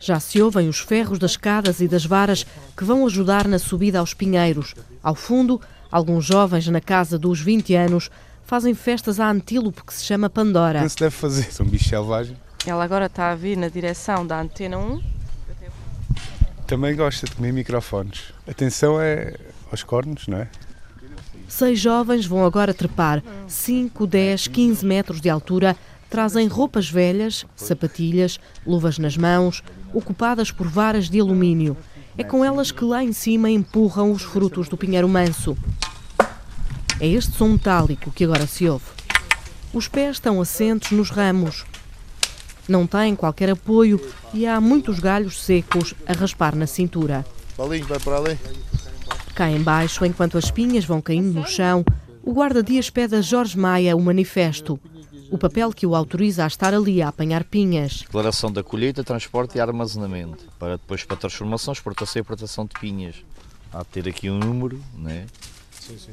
Já 0.00 0.18
se 0.18 0.40
ouvem 0.40 0.66
os 0.66 0.80
ferros 0.80 1.18
das 1.18 1.32
escadas 1.32 1.80
e 1.80 1.86
das 1.86 2.06
varas 2.06 2.46
que 2.74 2.84
vão 2.84 3.06
ajudar 3.06 3.46
na 3.46 3.58
subida 3.58 3.98
aos 3.98 4.14
pinheiros. 4.14 4.74
Ao 5.02 5.14
fundo, 5.14 5.60
alguns 5.92 6.24
jovens 6.24 6.66
na 6.68 6.80
casa 6.80 7.18
dos 7.18 7.38
20 7.38 7.74
anos 7.74 8.10
fazem 8.42 8.74
festas 8.74 9.20
à 9.20 9.30
antílope 9.30 9.84
que 9.84 9.92
se 9.92 10.02
chama 10.02 10.30
Pandora. 10.30 10.80
Não 10.80 10.88
se 10.88 10.96
deve 10.96 11.14
fazer. 11.14 11.52
São 11.52 11.66
bichos 11.66 11.88
selvagens. 11.88 12.38
Ela 12.66 12.82
agora 12.82 13.06
está 13.06 13.30
a 13.30 13.34
vir 13.34 13.58
na 13.58 13.68
direção 13.68 14.26
da 14.26 14.40
antena 14.40 14.78
1. 14.78 15.02
Também 16.66 16.96
gosta 16.96 17.26
de 17.26 17.36
comer 17.36 17.52
microfones. 17.52 18.32
Atenção 18.48 19.00
é 19.00 19.34
aos 19.70 19.82
cornos, 19.82 20.26
não 20.26 20.38
é? 20.38 20.48
Seis 21.46 21.80
jovens 21.80 22.24
vão 22.26 22.44
agora 22.44 22.72
trepar 22.72 23.22
5, 23.48 24.06
10, 24.06 24.46
15 24.46 24.86
metros 24.86 25.20
de 25.20 25.28
altura. 25.28 25.76
Trazem 26.10 26.48
roupas 26.48 26.90
velhas, 26.90 27.46
sapatilhas, 27.54 28.40
luvas 28.66 28.98
nas 28.98 29.16
mãos, 29.16 29.62
ocupadas 29.94 30.50
por 30.50 30.66
varas 30.66 31.08
de 31.08 31.20
alumínio. 31.20 31.76
É 32.18 32.24
com 32.24 32.44
elas 32.44 32.72
que 32.72 32.84
lá 32.84 33.04
em 33.04 33.12
cima 33.12 33.48
empurram 33.48 34.10
os 34.10 34.22
frutos 34.22 34.68
do 34.68 34.76
pinheiro 34.76 35.08
manso. 35.08 35.56
É 36.98 37.06
este 37.06 37.36
som 37.36 37.50
metálico 37.50 38.10
que 38.10 38.24
agora 38.24 38.44
se 38.48 38.68
ouve. 38.68 38.86
Os 39.72 39.86
pés 39.86 40.16
estão 40.16 40.40
assentos 40.40 40.90
nos 40.90 41.10
ramos. 41.10 41.64
Não 42.68 42.88
têm 42.88 43.14
qualquer 43.14 43.50
apoio 43.50 44.00
e 44.34 44.48
há 44.48 44.60
muitos 44.60 44.98
galhos 44.98 45.40
secos 45.40 45.94
a 46.06 46.12
raspar 46.12 46.56
na 46.56 46.66
cintura. 46.66 47.24
Paulinho, 47.56 47.86
vai 47.86 48.00
para 48.00 48.16
ali. 48.16 48.38
Cá 49.32 49.48
embaixo, 49.48 50.04
enquanto 50.04 50.36
as 50.36 50.46
espinhas 50.46 50.84
vão 50.84 51.00
caindo 51.00 51.32
no 51.32 51.46
chão, 51.46 51.84
o 52.22 52.32
guarda-dias 52.32 52.90
pede 52.90 53.14
a 53.14 53.20
Jorge 53.20 53.56
Maia 53.56 53.96
o 53.96 54.00
manifesto, 54.00 54.78
o 55.30 55.38
papel 55.38 55.72
que 55.72 55.86
o 55.86 55.94
autoriza 55.94 56.44
a 56.44 56.46
estar 56.46 56.74
ali 56.74 57.00
a 57.00 57.08
apanhar 57.08 57.44
pinhas. 57.44 57.98
Declaração 58.00 58.50
da 58.50 58.62
colheita, 58.62 59.04
transporte 59.04 59.56
e 59.56 59.60
armazenamento, 59.60 60.44
para 60.58 60.76
depois 60.76 61.04
para 61.04 61.16
transformação, 61.16 61.72
exportação 61.72 62.20
e 62.20 62.22
importação 62.22 62.66
de 62.66 62.78
pinhas. 62.78 63.16
Há 63.72 63.78
de 63.78 63.86
ter 63.86 64.08
aqui 64.08 64.28
um 64.28 64.38
número, 64.38 64.82
né? 64.96 65.26
Sim, 65.70 65.96
sim. 65.96 66.12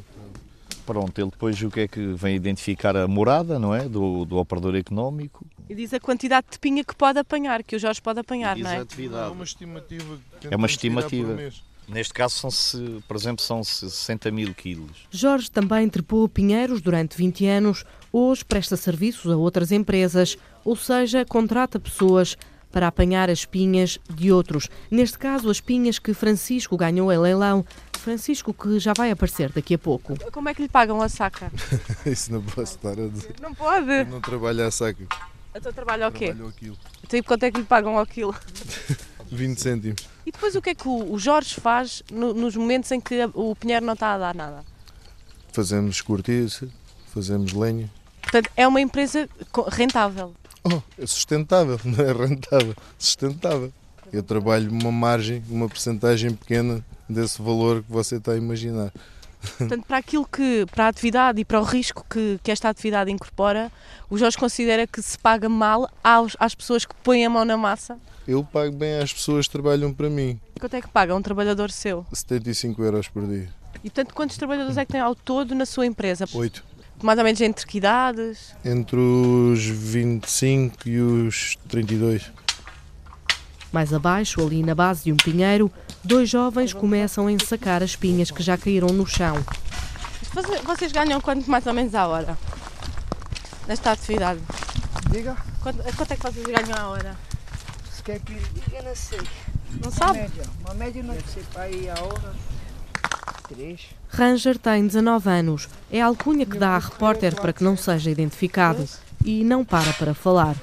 Pronto, 0.86 1.20
ele 1.20 1.30
depois 1.30 1.62
o 1.62 1.70
que 1.70 1.82
é 1.82 1.88
que 1.88 2.14
vem 2.14 2.36
identificar 2.36 2.96
a 2.96 3.08
morada, 3.08 3.60
não 3.60 3.76
é? 3.76 3.90
Do, 3.90 4.24
do 4.24 4.38
operador 4.38 4.76
económico. 4.76 5.46
E 5.70 5.76
diz 5.76 5.94
a 5.94 6.00
quantidade 6.00 6.48
de 6.52 6.60
pinha 6.60 6.84
que 6.84 6.96
pode 6.96 7.20
apanhar, 7.20 7.62
que 7.62 7.76
o 7.76 7.80
Jorge 7.80 8.02
pode 8.02 8.20
apanhar, 8.20 8.56
Diz 8.56 8.64
não 8.64 8.72
a 8.72 8.76
é? 8.76 8.80
atividade. 8.80 9.28
É 9.28 9.32
uma 9.32 9.44
estimativa. 9.44 10.18
que 10.40 10.48
É 10.48 10.56
uma 10.56 10.68
estimativa. 10.68 11.38
Neste 11.88 12.14
caso, 12.14 12.36
são 12.36 12.52
-se, 12.52 13.02
por 13.08 13.16
exemplo, 13.16 13.44
são 13.44 13.64
60 13.64 14.30
mil 14.32 14.54
quilos. 14.54 15.08
Jorge 15.10 15.50
também 15.50 15.88
trepou 15.88 16.28
pinheiros 16.28 16.82
durante 16.82 17.16
20 17.18 17.46
anos, 17.46 17.86
hoje 18.12 18.44
presta 18.44 18.76
serviços 18.76 19.32
a 19.32 19.38
outras 19.38 19.72
empresas, 19.72 20.38
ou 20.66 20.76
seja, 20.76 21.24
contrata 21.26 21.80
pessoas 21.80 22.36
para 22.72 22.88
apanhar 22.88 23.30
as 23.30 23.46
pinhas 23.46 23.98
de 24.10 24.32
outros. 24.32 24.70
Neste 24.92 25.18
caso, 25.18 25.50
as 25.50 25.62
pinhas 25.62 25.98
que 25.98 26.14
Francisco 26.14 26.76
ganhou 26.76 27.12
em 27.12 27.18
leilão. 27.18 27.66
Francisco, 27.98 28.54
que 28.54 28.80
já 28.80 28.94
vai 28.96 29.12
aparecer 29.12 29.52
daqui 29.52 29.74
a 29.74 29.78
pouco. 29.78 30.14
Como 30.32 30.48
é 30.48 30.54
que 30.54 30.62
lhe 30.62 30.70
pagam 30.70 31.02
a 31.02 31.10
saca? 31.10 31.52
Isso 32.06 32.32
não 32.32 32.42
posso 32.42 32.76
estar 32.76 32.92
a 32.92 33.08
dizer. 33.08 33.36
Não 33.42 33.54
pode. 33.54 33.92
Eu 33.92 34.06
não 34.06 34.22
trabalho 34.22 34.66
a 34.66 34.72
saco. 34.72 35.04
Então 35.56 35.74
trabalha 35.74 36.06
ao 36.06 36.12
quê? 36.12 36.26
Trabalho 36.28 36.46
ao 36.46 36.52
quilo. 36.52 36.78
Então 37.04 37.20
e 37.20 37.24
quanto 37.24 37.44
é 37.44 37.52
que 37.52 37.60
lhe 37.60 37.66
pagam 37.66 37.98
ao 37.98 38.06
quilo? 38.06 38.36
20 39.32 39.58
cêntimos. 39.60 40.17
E 40.28 40.32
depois 40.32 40.56
o 40.58 40.62
que 40.62 40.72
é 40.72 40.76
que 40.76 40.90
o 40.90 41.18
Jorge 41.18 41.56
faz 41.56 42.04
no- 42.12 42.34
nos 42.34 42.54
momentos 42.54 42.92
em 42.92 43.00
que 43.00 43.16
o 43.34 43.56
pinheiro 43.56 43.86
não 43.86 43.94
está 43.94 44.14
a 44.14 44.18
dar 44.18 44.36
nada? 44.36 44.62
Fazemos 45.54 46.02
cortiça, 46.02 46.68
fazemos 47.14 47.54
lenha. 47.54 47.90
Portanto, 48.22 48.50
é 48.58 48.68
uma 48.68 48.82
empresa 48.82 49.30
rentável. 49.70 50.34
Oh, 50.66 50.82
é 51.02 51.06
sustentável, 51.06 51.80
não 51.86 52.04
é 52.04 52.12
rentável. 52.12 52.76
Sustentável. 53.00 53.72
Eu 54.12 54.22
trabalho 54.22 54.70
uma 54.70 54.92
margem, 54.92 55.42
uma 55.50 55.70
percentagem 55.70 56.34
pequena 56.34 56.84
desse 57.08 57.42
valor 57.42 57.82
que 57.82 57.90
você 57.90 58.18
está 58.18 58.34
a 58.34 58.38
imaginar. 58.38 58.92
Portanto, 59.58 59.86
para 59.88 59.96
aquilo 59.96 60.26
que, 60.28 60.66
para 60.72 60.86
a 60.86 60.88
atividade 60.90 61.40
e 61.40 61.46
para 61.46 61.62
o 61.62 61.64
risco 61.64 62.06
que, 62.10 62.38
que 62.44 62.52
esta 62.52 62.68
atividade 62.68 63.10
incorpora, 63.10 63.72
o 64.10 64.18
Jorge 64.18 64.38
considera 64.38 64.86
que 64.86 65.02
se 65.02 65.18
paga 65.18 65.48
mal 65.48 65.90
aos, 66.04 66.36
às 66.38 66.54
pessoas 66.54 66.84
que 66.86 66.94
põem 66.96 67.26
a 67.26 67.30
mão 67.30 67.46
na 67.46 67.56
massa. 67.56 67.98
Eu 68.28 68.44
pago 68.44 68.76
bem 68.76 69.00
às 69.00 69.14
pessoas 69.14 69.48
que 69.48 69.54
trabalham 69.54 69.94
para 69.94 70.10
mim. 70.10 70.38
Quanto 70.60 70.76
é 70.76 70.82
que 70.82 70.90
paga 70.90 71.16
um 71.16 71.22
trabalhador 71.22 71.72
seu? 71.72 72.06
75 72.12 72.84
euros 72.84 73.08
por 73.08 73.26
dia. 73.26 73.48
E 73.82 73.90
portanto, 73.90 74.14
quantos 74.14 74.36
trabalhadores 74.36 74.76
é 74.76 74.84
que 74.84 74.92
tem 74.92 75.00
ao 75.00 75.16
todo 75.16 75.56
na 75.56 75.66
sua 75.66 75.86
empresa? 75.86 76.26
Oito. 76.34 76.62
Mais 77.02 77.18
ou 77.18 77.24
menos 77.24 77.40
entre 77.40 77.66
que 77.66 77.78
idades? 77.78 78.54
Entre 78.66 78.98
os 78.98 79.64
25 79.64 80.90
e 80.90 81.00
os 81.00 81.58
32. 81.70 82.30
Mais 83.72 83.94
abaixo, 83.94 84.42
ali 84.46 84.62
na 84.62 84.76
base 84.76 85.06
de 85.06 85.14
um 85.14 85.18
pinheiro, 85.18 85.72
dois 86.04 86.30
jovens 86.30 86.74
começam 86.74 87.28
a 87.28 87.32
ensacar 87.32 87.82
as 87.82 87.96
pinhas 87.96 88.30
que 88.30 88.44
já 88.44 88.58
caíram 88.58 88.90
no 88.90 89.06
chão. 89.06 89.38
Vocês, 90.66 90.92
ganham 90.92 91.22
quanto 91.22 91.50
mais 91.50 91.66
ou 91.66 91.74
menos 91.74 91.96
à 91.96 92.08
hora? 92.08 92.38
Nesta 93.68 93.92
atividade? 93.92 94.42
Diga, 95.12 95.38
Quanto, 95.62 95.84
quanto 95.96 96.12
é 96.12 96.16
que 96.16 96.24
vocês 96.24 96.46
ganham 96.46 96.78
à 96.78 96.88
hora? 96.90 97.16
Se 98.08 98.08
quer 98.08 98.20
que 98.22 98.34
não 98.84 98.96
sei. 98.96 99.20
Não 99.72 99.80
Uma 99.82 99.92
sabe? 99.92 100.20
média, 100.20 100.44
uma 100.62 100.74
média 100.74 101.04
não 101.04 101.18
sei 101.34 101.44
para 101.52 101.70
ir 101.70 101.90
a 101.90 102.02
hora. 102.02 102.34
Três. 103.50 103.82
Ranger 104.10 104.58
tem 104.58 104.88
19 104.88 105.30
anos. 105.30 105.68
É 105.92 106.02
a 106.02 106.06
alcunha 106.06 106.46
que 106.46 106.58
dá 106.58 106.76
à 106.76 106.80
repórter 106.80 107.36
para 107.36 107.52
que 107.52 107.62
não 107.64 107.76
seja 107.76 108.10
identificado. 108.10 108.88
E 109.26 109.44
não 109.44 109.66
para 109.66 109.92
para 109.94 110.14
falar. 110.14 110.56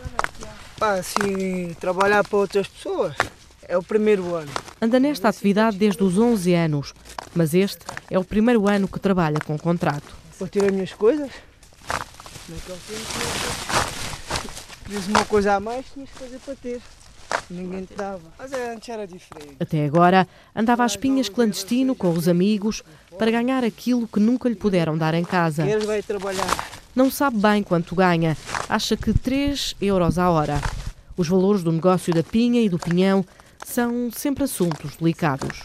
Pá, 0.79 0.95
assim, 0.95 1.75
trabalhar 1.79 2.25
para 2.25 2.39
outras 2.39 2.67
pessoas 2.67 3.15
é 3.63 3.77
o 3.77 3.83
primeiro 3.83 4.35
ano. 4.35 4.51
Anda 4.81 4.99
nesta 4.99 5.29
atividade 5.29 5.77
desde 5.77 6.03
os 6.03 6.17
11 6.19 6.55
anos. 6.55 6.95
Mas 7.35 7.53
este 7.53 7.85
é 8.11 8.19
o 8.19 8.25
primeiro 8.25 8.67
ano 8.69 8.89
que 8.89 8.99
trabalha 8.99 9.39
com 9.45 9.59
contrato. 9.59 10.17
Vou 10.39 10.49
tirar 10.49 10.67
as 10.67 10.73
minhas 10.73 10.93
coisas. 10.93 11.31
Naquele 12.49 12.79
tempo, 12.87 13.03
uma 15.09 15.25
coisa 15.25 15.55
a 15.55 15.61
mais, 15.61 15.87
tinhas 15.93 16.11
que 16.11 16.19
fazer 16.19 16.39
para 16.39 16.55
ter. 16.57 16.81
Ninguém 17.51 17.85
te 17.85 17.95
dava. 17.95 18.21
Mas 18.39 18.53
é, 18.53 18.73
antes 18.73 18.89
era 18.89 19.07
diferente. 19.07 19.57
Até 19.61 19.85
agora, 19.85 20.27
andava 20.55 20.85
às 20.85 20.97
pinhas 20.97 21.29
clandestino 21.29 21.95
com 21.95 22.11
os 22.11 22.29
amigos 22.29 22.83
para 23.19 23.31
ganhar 23.31 23.63
aquilo 23.65 24.09
que 24.09 24.21
nunca 24.21 24.49
lhe 24.49 24.55
puderam 24.55 24.97
dar 24.97 25.15
em 25.15 25.25
casa. 25.25 25.65
Queres 25.65 25.85
vai 25.85 26.03
trabalhar. 26.03 26.71
Não 26.95 27.11
sabe 27.11 27.39
bem 27.39 27.63
quanto 27.63 27.95
ganha. 27.95 28.37
Acha 28.69 28.97
que 28.97 29.13
3 29.13 29.77
euros 29.81 30.19
a 30.19 30.31
hora. 30.31 30.61
Os 31.17 31.29
valores 31.29 31.63
do 31.63 31.73
negócio 31.73 32.13
da 32.13 32.23
pinha 32.23 32.61
e 32.61 32.69
do 32.69 32.79
pinhão 32.79 33.25
são 33.65 34.11
sempre 34.11 34.45
assuntos 34.45 34.97
delicados. 34.97 35.65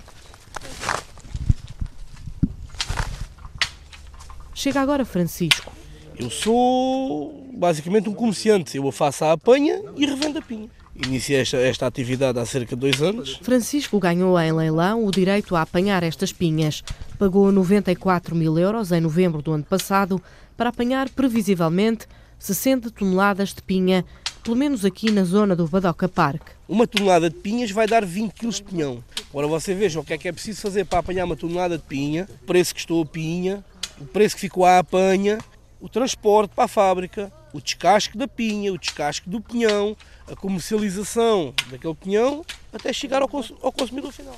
Chega 4.54 4.82
agora 4.82 5.06
Francisco. 5.06 5.72
Eu 6.18 6.30
sou 6.30 7.48
basicamente 7.54 8.10
um 8.10 8.14
comerciante. 8.14 8.78
Eu 8.78 8.92
faço 8.92 9.24
a 9.24 9.32
apanha 9.32 9.82
e 9.96 10.06
revendo 10.06 10.40
a 10.40 10.42
pinha. 10.42 10.70
Iniciei 11.06 11.40
esta, 11.40 11.58
esta 11.58 11.88
atividade 11.88 12.38
há 12.40 12.46
cerca 12.46 12.76
de 12.76 12.82
dois 12.82 13.02
anos. 13.02 13.40
Francisco 13.42 13.98
ganhou 14.00 14.38
em 14.38 14.52
leilão 14.52 15.06
o 15.06 15.12
direito 15.12 15.56
a 15.56 15.62
apanhar 15.62 16.04
estas 16.04 16.34
pinhas. 16.34 16.84
Pagou 17.18 17.52
94 17.52 18.36
mil 18.36 18.60
euros 18.60 18.92
em 18.92 19.00
novembro 19.00 19.42
do 19.42 19.54
ano 19.54 19.64
passado 19.64 20.22
para 20.58 20.70
apanhar 20.70 21.08
previsivelmente 21.10 22.06
60 22.38 22.92
toneladas 22.92 23.54
de 23.54 23.62
pinha, 23.62 24.06
pelo 24.44 24.58
menos 24.58 24.84
aqui 24.84 25.10
na 25.10 25.24
zona 25.24 25.56
do 25.56 25.68
Badoca 25.68 26.10
Park. 26.10 26.42
Uma 26.68 26.86
tonelada 26.86 27.30
de 27.30 27.36
pinhas 27.38 27.72
vai 27.72 27.88
dar 27.88 28.06
20 28.06 28.34
kg 28.34 28.50
de 28.50 28.64
pinhão. 28.64 29.04
Agora 29.30 29.48
você 29.48 29.74
veja 29.74 30.02
o 30.02 30.04
que 30.04 30.14
é 30.14 30.18
que 30.18 30.28
é 30.28 30.32
preciso 30.34 30.62
fazer 30.62 30.86
para 30.86 31.00
apanhar 31.00 31.24
uma 31.24 31.36
tonelada 31.36 31.78
de 31.78 31.84
pinha, 31.84 32.28
o 32.42 32.46
preço 32.46 32.74
que 32.74 32.80
estou 32.82 33.02
a 33.02 33.06
pinha, 33.06 33.64
o 34.02 34.06
preço 34.06 34.36
que 34.36 34.42
ficou 34.42 34.66
à 34.66 34.80
apanha, 34.80 35.38
o 35.80 35.88
transporte 35.88 36.52
para 36.54 36.66
a 36.66 36.68
fábrica, 36.68 37.32
o 37.54 37.62
descasque 37.62 38.18
da 38.18 38.28
pinha, 38.28 38.74
o 38.74 38.78
descasque 38.78 39.30
do 39.30 39.40
pinhão, 39.40 39.96
a 40.32 40.36
comercialização 40.36 41.54
daquele 41.70 41.96
pinhão 41.96 42.46
até 42.72 42.92
chegar 42.94 43.22
ao, 43.22 43.28
cons- 43.28 43.54
ao 43.62 43.72
consumidor 43.72 44.12
final. 44.12 44.36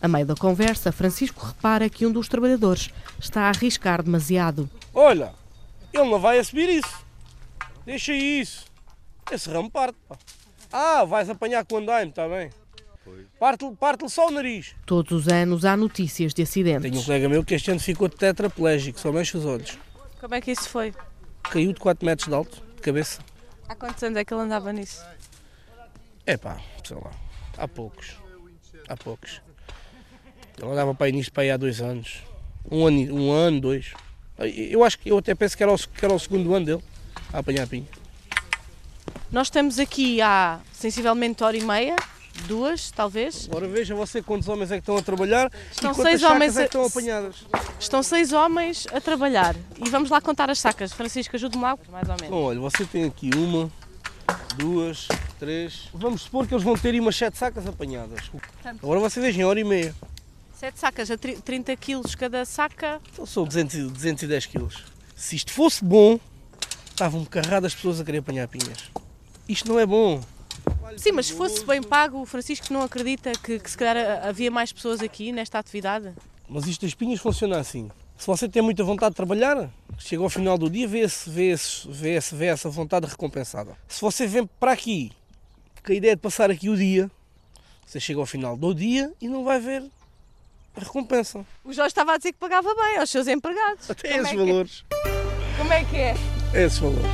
A 0.00 0.08
meio 0.08 0.26
da 0.26 0.34
conversa, 0.34 0.90
Francisco 0.92 1.44
repara 1.46 1.88
que 1.88 2.04
um 2.06 2.12
dos 2.12 2.28
trabalhadores 2.28 2.90
está 3.18 3.42
a 3.42 3.48
arriscar 3.48 4.02
demasiado. 4.02 4.68
Olha, 4.94 5.32
ele 5.92 6.08
não 6.10 6.18
vai 6.20 6.38
a 6.38 6.44
subir 6.44 6.68
isso. 6.68 7.04
Deixa 7.86 8.12
isso. 8.12 8.66
Esse 9.30 9.48
ramo 9.50 9.70
parte. 9.70 9.96
pá. 10.08 10.16
Ah, 10.72 11.04
vais 11.04 11.30
apanhar 11.30 11.64
com 11.64 11.78
andaime, 11.78 12.10
está 12.10 12.28
bem. 12.28 12.50
Parte-lhe 13.40 13.74
parte 13.76 14.06
só 14.10 14.28
o 14.28 14.30
nariz. 14.30 14.74
Todos 14.84 15.12
os 15.12 15.28
anos 15.28 15.64
há 15.64 15.76
notícias 15.76 16.34
de 16.34 16.42
acidentes. 16.42 16.82
Tenho 16.90 17.00
um 17.00 17.04
colega 17.04 17.28
meu 17.28 17.42
que 17.44 17.54
este 17.54 17.70
ano 17.70 17.80
ficou 17.80 18.08
tetraplégico, 18.08 19.00
só 19.00 19.10
mexe 19.10 19.36
os 19.36 19.46
olhos. 19.46 19.78
Como 20.20 20.34
é 20.34 20.40
que 20.40 20.50
isso 20.50 20.68
foi? 20.68 20.92
Caiu 21.44 21.72
de 21.72 21.80
4 21.80 22.04
metros 22.04 22.28
de 22.28 22.34
alto, 22.34 22.62
de 22.76 22.82
cabeça. 22.82 23.20
Há 23.66 23.74
quantos 23.74 24.02
anos 24.02 24.18
é 24.18 24.24
que 24.24 24.34
ele 24.34 24.42
andava 24.42 24.72
nisso? 24.72 25.02
É 26.28 26.36
pá, 26.36 26.58
sei 26.84 26.94
lá, 26.96 27.10
há 27.56 27.66
poucos. 27.66 28.16
Há 28.86 28.94
poucos. 28.98 29.40
Ele 30.60 30.70
andava 30.70 30.94
para 30.94 31.06
aí 31.06 31.12
nisto 31.12 31.32
para 31.32 31.44
aí 31.44 31.50
há 31.50 31.56
dois 31.56 31.80
anos. 31.80 32.22
Um 32.70 32.86
ano, 32.86 33.14
um 33.14 33.32
ano, 33.32 33.60
dois. 33.62 33.94
Eu 34.38 34.84
acho 34.84 34.98
que 34.98 35.08
eu 35.10 35.16
até 35.16 35.34
penso 35.34 35.56
que 35.56 35.62
era 35.62 35.72
o, 35.72 35.78
que 35.78 36.04
era 36.04 36.12
o 36.12 36.18
segundo 36.18 36.54
ano 36.54 36.66
dele 36.66 36.82
a 37.32 37.38
apanhar 37.38 37.66
pinha. 37.66 37.86
Nós 39.32 39.46
estamos 39.46 39.78
aqui 39.78 40.20
há 40.20 40.60
sensivelmente 40.70 41.42
hora 41.42 41.56
e 41.56 41.62
meia, 41.62 41.96
duas, 42.46 42.90
talvez. 42.90 43.48
Agora 43.50 43.66
veja 43.66 43.94
você 43.94 44.20
quantos 44.20 44.48
homens 44.48 44.70
é 44.70 44.74
que 44.74 44.80
estão 44.80 44.98
a 44.98 45.02
trabalhar 45.02 45.50
Estão 45.72 45.92
e 45.92 45.94
quantas 45.94 46.20
seis 46.20 46.22
homens 46.30 46.56
é 46.56 46.60
a- 46.60 46.62
que 46.64 46.68
estão 46.76 46.84
apanhadas. 46.84 47.36
Estão 47.80 48.02
seis 48.02 48.32
homens 48.34 48.86
a 48.92 49.00
trabalhar 49.00 49.56
e 49.82 49.88
vamos 49.88 50.10
lá 50.10 50.20
contar 50.20 50.50
as 50.50 50.58
sacas. 50.58 50.92
Francisco, 50.92 51.34
ajude-me 51.36 51.62
lá, 51.62 51.78
mais 51.90 52.04
ou 52.08 52.14
menos. 52.16 52.26
Então, 52.26 52.42
olha, 52.42 52.60
você 52.60 52.84
tem 52.84 53.04
aqui 53.04 53.30
uma, 53.34 53.70
duas, 54.56 55.08
três. 55.38 55.88
Vamos 55.94 56.22
supor 56.22 56.46
que 56.46 56.54
eles 56.54 56.64
vão 56.64 56.74
ter 56.76 56.90
aí 56.90 57.00
umas 57.00 57.16
sete 57.16 57.38
sacas 57.38 57.66
apanhadas. 57.66 58.30
Agora 58.82 59.00
você 59.00 59.20
veja, 59.20 59.40
em 59.40 59.44
hora 59.44 59.58
e 59.60 59.64
meia. 59.64 59.94
Sete 60.54 60.78
sacas 60.80 61.10
a 61.10 61.16
tri- 61.16 61.36
30 61.40 61.76
quilos 61.76 62.14
cada 62.14 62.44
saca. 62.44 63.00
Então 63.12 63.24
são 63.24 63.44
200, 63.44 63.74
e- 63.76 63.82
210 63.84 64.46
quilos. 64.46 64.84
Se 65.14 65.36
isto 65.36 65.52
fosse 65.52 65.84
bom, 65.84 66.18
estavam 66.90 67.24
carradas 67.24 67.74
pessoas 67.74 68.00
a 68.00 68.04
querer 68.04 68.18
apanhar 68.18 68.48
pinhas. 68.48 68.90
Isto 69.48 69.68
não 69.68 69.78
é 69.78 69.86
bom. 69.86 70.20
Sim, 70.96 71.12
mas 71.12 71.26
se 71.26 71.32
fosse 71.34 71.64
bem 71.64 71.82
pago, 71.82 72.20
o 72.20 72.26
Francisco 72.26 72.72
não 72.72 72.82
acredita 72.82 73.32
que, 73.32 73.58
que 73.60 73.70
se 73.70 73.76
calhar 73.78 74.26
havia 74.26 74.50
mais 74.50 74.72
pessoas 74.72 75.00
aqui 75.00 75.30
nesta 75.32 75.58
atividade? 75.58 76.12
Mas 76.48 76.66
isto 76.66 76.84
das 76.84 76.94
pinhas 76.94 77.20
funciona 77.20 77.58
assim. 77.58 77.88
Se 78.16 78.26
você 78.26 78.48
tem 78.48 78.60
muita 78.60 78.82
vontade 78.82 79.10
de 79.12 79.16
trabalhar, 79.16 79.70
chega 79.98 80.22
ao 80.22 80.28
final 80.28 80.58
do 80.58 80.68
dia, 80.68 80.88
vê, 80.88 81.06
-se, 81.08 81.30
vê, 81.30 81.56
-se, 81.56 81.86
vê, 81.88 82.20
-se, 82.20 82.34
vê 82.34 82.46
essa 82.46 82.68
vontade 82.68 83.06
recompensada. 83.06 83.76
Se 83.86 84.00
você 84.00 84.26
vem 84.26 84.44
para 84.58 84.72
aqui, 84.72 85.12
com 85.82 85.92
a 85.92 85.94
ideia 85.94 86.16
de 86.16 86.22
passar 86.22 86.50
aqui 86.50 86.68
o 86.68 86.76
dia, 86.76 87.10
você 87.86 87.98
chega 87.98 88.20
ao 88.20 88.26
final 88.26 88.56
do 88.56 88.74
dia 88.74 89.12
e 89.20 89.28
não 89.28 89.44
vai 89.44 89.58
ver 89.60 89.82
a 90.76 90.80
recompensa. 90.80 91.44
O 91.64 91.72
Jorge 91.72 91.88
estava 91.88 92.12
a 92.12 92.16
dizer 92.18 92.32
que 92.32 92.38
pagava 92.38 92.74
bem 92.74 92.98
aos 92.98 93.10
seus 93.10 93.26
empregados. 93.26 93.90
Até 93.90 94.10
Como 94.10 94.20
esses 94.22 94.32
é 94.32 94.36
valores. 94.36 94.84
É? 94.90 95.56
Como 95.58 95.72
é 95.72 95.84
que 95.84 95.96
é? 95.96 96.14
Esses 96.54 96.78
valores. 96.78 97.06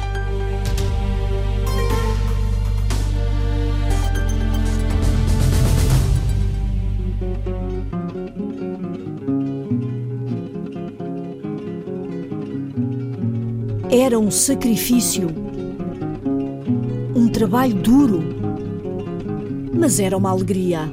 Era 13.90 14.18
um 14.18 14.28
sacrifício, 14.28 15.28
um 17.14 17.28
trabalho 17.28 17.74
duro, 17.74 18.33
mas 19.74 19.98
era 19.98 20.16
uma 20.16 20.30
alegria. 20.30 20.90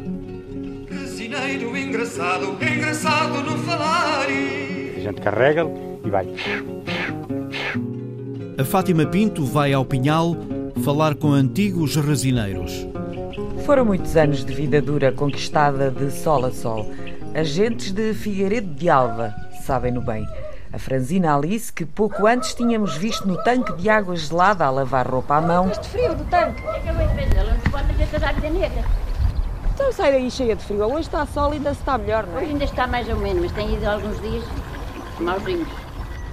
Resineiro 0.89 1.77
engraçado, 1.77 2.57
engraçado 2.61 3.43
no 3.43 3.57
falar. 3.59 4.25
A 4.25 4.99
gente 4.99 5.21
carrega 5.21 5.65
e 6.03 6.09
vai. 6.09 6.27
A 8.57 8.65
Fátima 8.65 9.05
Pinto 9.05 9.45
vai 9.45 9.73
ao 9.73 9.85
Pinhal 9.85 10.35
falar 10.83 11.15
com 11.15 11.31
antigos 11.31 11.95
resineiros. 11.95 12.87
Foram 13.65 13.85
muitos 13.85 14.17
anos 14.17 14.43
de 14.43 14.53
vida 14.53 14.81
dura 14.81 15.11
conquistada 15.11 15.91
de 15.91 16.11
sol 16.11 16.45
a 16.45 16.51
sol. 16.51 16.91
Agentes 17.33 17.91
de 17.91 18.13
Figueiredo 18.13 18.73
de 18.73 18.89
Alva 18.89 19.33
sabem-no 19.63 20.01
bem. 20.01 20.25
A 20.73 20.79
franzina 20.79 21.35
Alice, 21.35 21.71
que 21.71 21.85
pouco 21.85 22.25
antes 22.25 22.53
tínhamos 22.53 22.95
visto 22.95 23.27
no 23.27 23.41
tanque 23.43 23.73
de 23.73 23.89
água 23.89 24.15
gelada 24.15 24.65
a 24.65 24.69
lavar 24.69 25.05
roupa 25.05 25.35
à 25.35 25.41
mão. 25.41 25.69
Este 25.69 25.89
frio 25.89 26.15
do 26.15 26.23
tanque. 26.25 26.65
Acabei 26.65 27.07
de 27.07 27.13
ver, 27.13 27.37
ela 27.37 27.53
não 27.53 27.71
pode 27.71 27.93
fazer 28.05 28.25
a 28.25 28.31
vida 28.31 28.49
negra. 28.49 28.83
Então 29.73 29.91
sai 29.91 30.11
daí 30.13 30.31
cheia 30.31 30.55
de 30.55 30.63
frio. 30.63 30.85
Hoje 30.85 31.01
está 31.01 31.25
sol 31.25 31.51
e 31.53 31.57
ainda 31.57 31.73
se 31.73 31.81
está 31.81 31.97
melhor, 31.97 32.25
não 32.25 32.39
é? 32.39 32.43
Hoje 32.43 32.51
ainda 32.51 32.63
está 32.63 32.87
mais 32.87 33.09
ou 33.09 33.17
menos, 33.17 33.41
mas 33.41 33.51
tem 33.51 33.73
ido 33.73 33.85
alguns 33.85 34.21
dias 34.21 34.45
mauzinhos. 35.19 35.67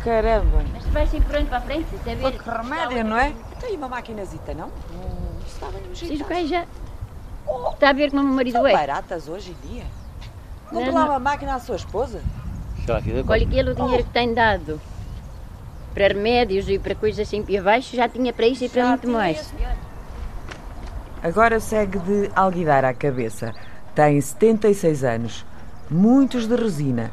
Caramba. 0.05 0.65
Mas 0.73 0.85
vai 0.87 1.03
assim 1.03 1.21
por 1.21 1.45
para 1.47 1.59
a 1.59 1.61
frente, 1.61 1.87
você 1.91 2.15
vê. 2.15 2.33
Que 2.33 2.49
remédio, 2.49 3.05
não 3.05 3.17
é? 3.17 3.35
Tem 3.61 3.77
uma 3.77 3.89
maquinazita, 3.89 4.55
não? 4.55 4.67
Hum, 4.67 5.41
estava 5.47 5.79
no 5.81 5.95
jeito. 5.95 6.25
que 6.25 6.47
já. 6.47 6.65
Está 7.73 7.91
a 7.91 7.93
ver 7.93 8.11
como 8.11 8.23
o 8.23 8.27
meu 8.27 8.37
marido 8.37 8.53
São 8.53 8.67
é? 8.67 8.73
baratas 8.73 9.29
hoje 9.29 9.51
em 9.51 9.69
dia. 9.69 9.85
Compre 10.71 10.91
lá 10.91 11.07
uma 11.07 11.19
máquina 11.19 11.55
à 11.55 11.59
sua 11.59 11.77
esposa. 11.77 12.23
Olha, 12.91 13.45
aquele 13.45 13.71
o 13.71 13.75
dinheiro 13.75 14.05
que 14.05 14.11
tem 14.11 14.33
dado 14.33 14.81
para 15.95 16.09
remédios 16.09 16.69
e 16.69 16.79
para 16.79 16.95
coisas 16.95 17.27
assim 17.27 17.43
para 17.43 17.63
baixo, 17.63 17.97
já 17.97 18.09
tinha 18.09 18.33
para 18.33 18.47
isso 18.47 18.65
e 18.65 18.69
para 18.69 18.83
já 18.83 18.89
muito 18.91 19.09
mais. 19.09 19.53
Agora 21.23 21.59
segue 21.59 21.99
de 21.99 22.31
alguidar 22.37 22.85
à 22.85 22.95
cabeça. 22.95 23.53
Tem 23.95 24.21
76 24.21 25.03
anos, 25.03 25.45
muitos 25.91 26.47
de 26.47 26.55
resina, 26.55 27.11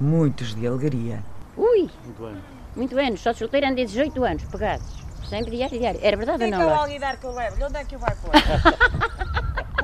muitos 0.00 0.54
de 0.54 0.66
alegria. 0.66 1.22
Ui! 1.56 1.88
Muito 2.04 2.24
anos. 2.24 2.42
Muito 2.74 2.98
anos, 2.98 3.20
só 3.20 3.32
solteira 3.32 3.70
andei 3.70 3.84
18 3.84 4.24
anos, 4.24 4.42
pegados. 4.44 4.86
Sempre 5.28 5.52
diário, 5.52 5.78
diário. 5.78 6.00
Era 6.02 6.16
verdade 6.16 6.44
Fica 6.44 6.56
ou 6.56 6.62
não? 6.62 6.68
Fica 6.68 6.78
o 6.78 6.82
alguidar 6.82 7.16
que 7.16 7.26
eu 7.26 7.34
levo. 7.34 7.64
Onde 7.64 7.76
é 7.76 7.84
que 7.84 7.94
eu 7.94 7.98
vai 7.98 8.14
pôr? 8.16 8.32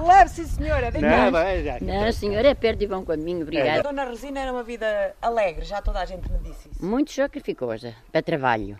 Leve, 0.03 0.31
sim, 0.31 0.45
senhora. 0.45 0.91
Não, 0.91 1.31
não, 1.31 1.63
já, 1.63 1.79
não, 1.81 2.13
senhora, 2.13 2.49
é 2.49 2.55
perto 2.55 2.83
e 2.83 2.87
vão 2.87 3.05
comigo, 3.05 3.43
obrigada. 3.43 3.81
A 3.81 3.83
Dona 3.83 4.05
Resina 4.05 4.41
era 4.41 4.53
uma 4.53 4.63
vida 4.63 5.15
alegre, 5.23 5.65
já 5.65 5.81
toda 5.81 6.01
a 6.01 6.05
gente 6.05 6.31
me 6.31 6.39
disse 6.39 6.69
isso. 6.71 6.85
Muito 6.85 7.13
sacrificosa 7.13 7.95
para 8.11 8.23
trabalho. 8.23 8.79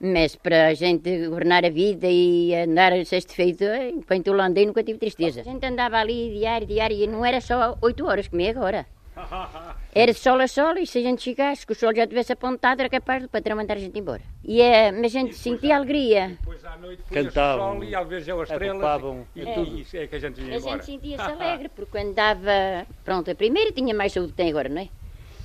Mas 0.00 0.34
para 0.34 0.68
a 0.68 0.74
gente 0.74 1.28
governar 1.28 1.64
a 1.64 1.70
vida 1.70 2.06
e 2.08 2.54
andar 2.54 2.92
sexto 3.06 3.32
feito, 3.32 3.64
enquanto 3.64 4.32
andei 4.32 4.66
nunca 4.66 4.82
tive 4.82 4.98
tristeza. 4.98 5.40
A 5.40 5.44
gente 5.44 5.64
andava 5.64 5.96
ali 5.98 6.34
diário, 6.36 6.66
diário, 6.66 6.96
e 6.96 7.06
não 7.06 7.24
era 7.24 7.40
só 7.40 7.78
oito 7.80 8.04
horas 8.04 8.28
como 8.28 8.42
é 8.42 8.50
agora. 8.50 8.86
Era 9.94 10.12
de 10.12 10.18
sol 10.18 10.40
a 10.40 10.48
sol 10.48 10.76
e 10.76 10.86
se 10.86 10.98
a 10.98 11.02
gente 11.02 11.22
chegasse, 11.22 11.66
que 11.66 11.72
o 11.72 11.74
sol 11.74 11.94
já 11.94 12.06
tivesse 12.06 12.32
apontado, 12.32 12.80
era 12.80 12.90
capaz 12.90 13.22
do 13.22 13.28
patrão 13.28 13.56
mandar 13.56 13.76
a 13.76 13.80
gente 13.80 13.98
embora. 13.98 14.22
E 14.42 14.60
é, 14.60 14.90
mas 14.90 15.14
a 15.14 15.20
gente 15.20 15.34
sentia 15.34 15.76
alegria. 15.76 16.36
Depois 16.40 16.64
à 16.64 16.76
noite 16.76 17.02
Cantavam, 17.10 17.74
sol 17.74 17.84
e 17.84 17.94
às 17.94 18.08
vezes 18.08 18.28
as 18.28 18.50
estrelas 18.50 19.26
e 19.36 19.40
é. 19.42 19.54
tudo 19.54 19.78
isso 19.78 19.96
é 19.96 20.06
que 20.06 20.16
a 20.16 20.18
gente 20.18 20.40
ia 20.40 20.56
embora. 20.56 20.74
A 20.74 20.76
gente 20.78 20.86
sentia-se 20.86 21.30
alegre, 21.30 21.68
porque 21.68 21.90
quando 21.92 22.08
andava, 22.08 22.86
pronto, 23.04 23.30
a 23.30 23.34
primeira 23.34 23.70
tinha 23.72 23.94
mais 23.94 24.12
saúde 24.12 24.32
que 24.32 24.36
tem 24.36 24.50
agora, 24.50 24.68
não 24.68 24.82
é? 24.82 24.88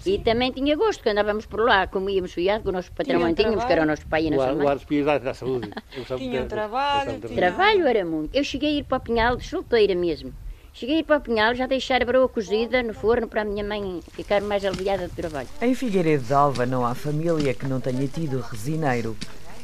Sim. 0.02 0.14
E 0.14 0.20
também 0.20 0.52
tinha 0.52 0.76
gosto, 0.76 1.04
quando 1.04 1.18
andávamos 1.18 1.46
por 1.46 1.60
lá, 1.60 1.86
comíamos 1.86 2.34
fiado, 2.34 2.64
com 2.64 2.70
o 2.70 2.72
nosso 2.72 2.92
patrão 2.92 3.34
tínhamos, 3.34 3.66
que 3.66 3.72
era 3.72 3.84
o 3.84 3.86
nosso 3.86 4.08
pai 4.08 4.26
e 4.26 4.28
a 4.30 4.32
nossa 4.32 4.54
mãe. 4.56 4.66
O 4.66 4.70
ar 4.70 4.76
despia 4.78 5.20
da 5.20 5.34
saúde. 5.34 5.70
Tinha 6.18 6.46
trabalho. 6.46 7.20
Trabalho 7.20 7.86
era 7.86 8.06
muito. 8.06 8.34
Eu 8.34 8.44
cheguei 8.44 8.70
a 8.70 8.80
ir 8.80 8.84
para 8.86 8.98
o 8.98 9.02
Pinhal 9.02 9.40
solteira 9.40 9.94
mesmo. 9.94 10.34
Cheguei 10.80 11.04
para 11.04 11.18
o 11.18 11.20
Pinhal, 11.20 11.54
já 11.56 11.68
deixar 11.68 12.02
a 12.02 12.06
broa 12.06 12.30
cozida 12.30 12.82
no 12.82 12.94
forno 12.94 13.28
para 13.28 13.42
a 13.42 13.44
minha 13.44 13.66
mãe 13.66 14.00
ficar 14.14 14.40
mais 14.42 14.64
aliviada 14.64 15.10
do 15.10 15.14
trabalho. 15.14 15.50
Em 15.62 15.76
Figueiredo 15.76 16.24
de 16.24 16.34
Alva 16.34 16.66
não 16.66 16.86
há 16.86 16.96
família 16.96 17.54
que 17.54 17.68
não 17.68 17.82
tenha 17.82 18.08
tido 18.08 18.40
resineiro. 18.40 19.18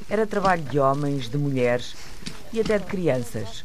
Era 0.09 0.27
trabalho 0.27 0.61
de 0.63 0.77
homens, 0.77 1.29
de 1.29 1.37
mulheres 1.37 1.95
e 2.51 2.59
até 2.59 2.77
de 2.77 2.83
crianças. 2.83 3.63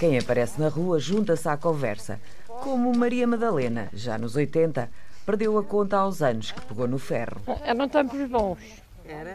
Quem 0.00 0.18
aparece 0.18 0.58
na 0.58 0.70
rua 0.70 0.98
junta-se 0.98 1.46
à 1.46 1.58
conversa, 1.58 2.18
como 2.46 2.96
Maria 2.96 3.26
Madalena, 3.26 3.90
já 3.92 4.16
nos 4.16 4.34
80, 4.34 4.88
perdeu 5.26 5.58
a 5.58 5.64
conta 5.64 5.98
aos 5.98 6.22
anos 6.22 6.52
que 6.52 6.62
pegou 6.62 6.88
no 6.88 6.98
ferro. 6.98 7.42
Eram 7.64 7.86
tempos 7.90 8.26
bons. 8.30 8.60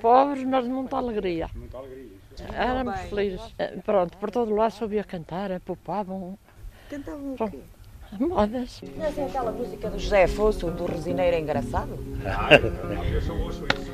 Pobres, 0.02 0.44
mas 0.44 0.64
de 0.64 0.72
muita 0.72 0.98
alegria. 0.98 1.52
Muita 1.54 1.78
alegria. 1.78 2.08
Éramos 2.52 3.00
felizes. 3.02 3.54
Eh, 3.60 3.78
pronto, 3.86 4.18
por 4.18 4.32
todo 4.32 4.56
lado 4.56 4.72
sabia 4.72 5.04
cantar, 5.04 5.60
poupavam. 5.60 6.36
Cantavam 6.94 7.34
o 7.34 7.50
quê? 7.50 7.58
Modas. 8.20 8.84
Não 8.96 9.04
é 9.04 9.26
aquela 9.28 9.52
música 9.52 9.90
do 9.90 9.98
José 9.98 10.26
Afonso, 10.26 10.70
do 10.70 10.86
Resineiro 10.86 11.36
Engraçado? 11.38 11.98
Ah, 12.24 12.54
eu 13.12 13.20
só 13.20 13.34
ouço 13.34 13.66
isso. 13.76 13.92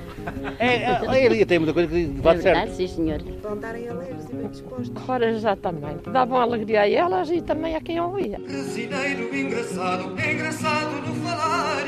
É, 0.60 0.84
é, 0.84 1.26
ele 1.26 1.46
tem 1.46 1.60
muita 1.60 1.74
coisa 1.74 1.88
que 1.88 2.06
bate 2.08 2.40
é 2.40 2.42
certo. 2.42 2.58
Verdade, 2.58 2.76
sim, 2.76 2.88
senhor. 2.88 3.22
Vão 3.42 3.56
estarem 3.56 3.88
alegres 3.88 4.26
e 4.26 4.36
bem 4.36 4.48
dispostos. 4.50 4.92
Ora, 5.08 5.32
exatamente. 5.32 6.10
Davam 6.10 6.42
alegria 6.42 6.82
a 6.82 6.90
elas 6.90 7.30
e 7.32 7.42
também 7.42 7.78
a 7.78 7.80
quem 7.80 8.02
ouvia. 8.02 8.38
Resineiro 8.46 9.34
engraçado, 9.34 10.12
engraçado 10.20 11.08
no 11.08 11.16
falar. 11.24 11.86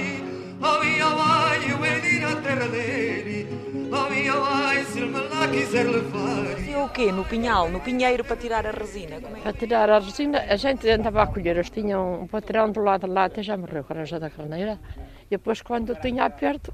Oh, 0.63 0.79
minha 0.83 1.09
mãe, 1.09 1.69
eu 1.69 1.83
hei 1.83 2.23
à 2.23 2.35
terra 2.35 2.67
dele. 2.67 3.47
Oh, 3.91 4.09
minha 4.09 4.35
mãe, 4.35 4.83
se 4.85 4.99
ele 4.99 5.07
me 5.07 5.19
lá 5.19 5.47
quiser 5.47 5.87
levar. 5.87 6.45
Fazia 6.45 6.79
o 6.83 6.89
quê? 6.89 7.11
No 7.11 7.25
pinhal, 7.25 7.69
no 7.69 7.79
pinheiro 7.79 8.23
para 8.23 8.35
tirar 8.35 8.67
a 8.67 8.71
resina? 8.71 9.19
Como 9.19 9.37
é? 9.37 9.39
Para 9.39 9.53
tirar 9.53 9.89
a 9.89 9.99
resina, 9.99 10.39
a 10.47 10.55
gente 10.55 10.87
andava 10.87 11.23
a 11.23 11.27
colher. 11.27 11.55
Eles 11.55 11.69
tinham 11.69 12.21
um 12.21 12.27
patrão 12.27 12.71
do 12.71 12.79
lado 12.79 13.07
de 13.07 13.13
lá, 13.13 13.25
até 13.25 13.41
já 13.41 13.57
morreu, 13.57 13.83
com 13.83 13.93
a 13.93 14.19
da 14.19 14.29
carneira. 14.29 14.79
E 15.25 15.31
depois, 15.31 15.61
quando 15.61 15.95
tinha 15.95 16.25
aperto, 16.25 16.71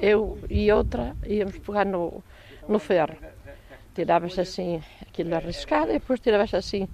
eu 0.00 0.38
e 0.48 0.72
outra 0.72 1.14
íamos 1.26 1.58
pegar 1.58 1.84
no, 1.84 2.22
no 2.66 2.78
ferro. 2.78 3.16
Tirava-se 3.94 4.40
assim 4.40 4.82
aquilo 5.02 5.34
arriscado 5.34 5.90
e 5.90 5.94
depois 5.94 6.20
tirava-se 6.20 6.56
assim 6.56 6.88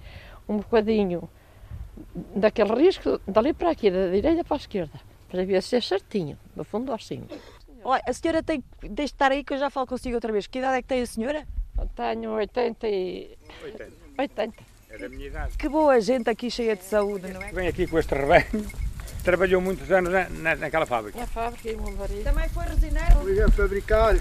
um 0.48 0.56
bocadinho 0.58 1.28
daquele 2.34 2.74
risco, 2.74 3.20
dali 3.26 3.52
para 3.52 3.70
aqui, 3.70 3.90
da 3.90 4.08
direita 4.08 4.44
para 4.44 4.56
a 4.56 4.58
esquerda, 4.58 4.98
para 5.32 5.46
ver 5.46 5.62
ser 5.62 5.82
certinho, 5.82 6.38
do 6.54 6.62
fundo 6.62 6.92
assim. 6.92 7.26
Olha, 7.82 8.02
a 8.06 8.12
senhora 8.12 8.42
tem, 8.42 8.62
de 8.82 9.02
estar 9.02 9.32
aí 9.32 9.42
que 9.42 9.54
eu 9.54 9.58
já 9.58 9.70
falo 9.70 9.86
consigo 9.86 10.14
outra 10.14 10.30
vez. 10.30 10.46
Que 10.46 10.58
idade 10.58 10.76
é 10.76 10.82
que 10.82 10.88
tem 10.88 11.00
a 11.00 11.06
senhora? 11.06 11.46
Eu 11.78 11.88
tenho 11.96 12.30
80 12.32 12.86
e... 12.86 13.38
80. 13.64 13.92
80. 14.18 14.54
É 14.90 14.98
da 14.98 15.08
minha 15.08 15.26
idade. 15.26 15.56
Que 15.56 15.70
boa 15.70 15.98
gente 16.02 16.28
aqui 16.28 16.50
cheia 16.50 16.76
de 16.76 16.84
saúde, 16.84 17.32
não 17.32 17.42
é? 17.42 17.50
Vem 17.50 17.66
aqui 17.66 17.86
com 17.86 17.98
este 17.98 18.14
rebanho 18.14 18.44
trabalhou 19.24 19.62
muitos 19.62 19.90
anos 19.90 20.12
na, 20.12 20.28
na, 20.28 20.56
naquela 20.56 20.84
fábrica. 20.84 21.18
Na 21.18 21.26
fábrica 21.26 21.70
e 21.70 21.76
meu 21.76 21.92
marido. 21.92 22.24
Também 22.24 22.48
foi 22.50 22.64
resineiro? 22.64 23.20
Obrigado 23.20 23.48
a 23.48 23.52
fabricar, 23.52 24.16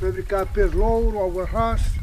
fabricar 0.00 0.46
pelo 0.52 0.78
louro, 0.78 1.18
ao 1.18 1.40
arrasto. 1.40 2.02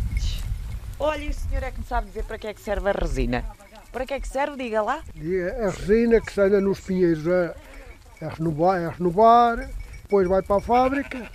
Olha, 0.98 1.30
o 1.30 1.34
senhor 1.34 1.64
é 1.64 1.72
que 1.72 1.80
me 1.80 1.86
sabe 1.86 2.08
dizer 2.08 2.24
para 2.24 2.38
que 2.38 2.48
é 2.48 2.54
que 2.54 2.62
serve 2.62 2.90
a 2.90 2.94
resina. 2.94 3.44
Para 3.92 4.06
que 4.06 4.14
é 4.14 4.20
que 4.20 4.28
serve, 4.28 4.56
diga 4.56 4.82
lá. 4.82 5.04
A 5.04 5.70
resina 5.70 6.22
que 6.22 6.32
sai 6.32 6.50
nos 6.50 6.80
pinheiros 6.80 7.28
é, 7.28 7.54
é, 8.22 8.28
renovar, 8.28 8.80
é 8.80 8.90
renovar, 8.90 9.70
depois 10.04 10.28
vai 10.28 10.42
para 10.42 10.58
a 10.58 10.62
fábrica 10.62 11.32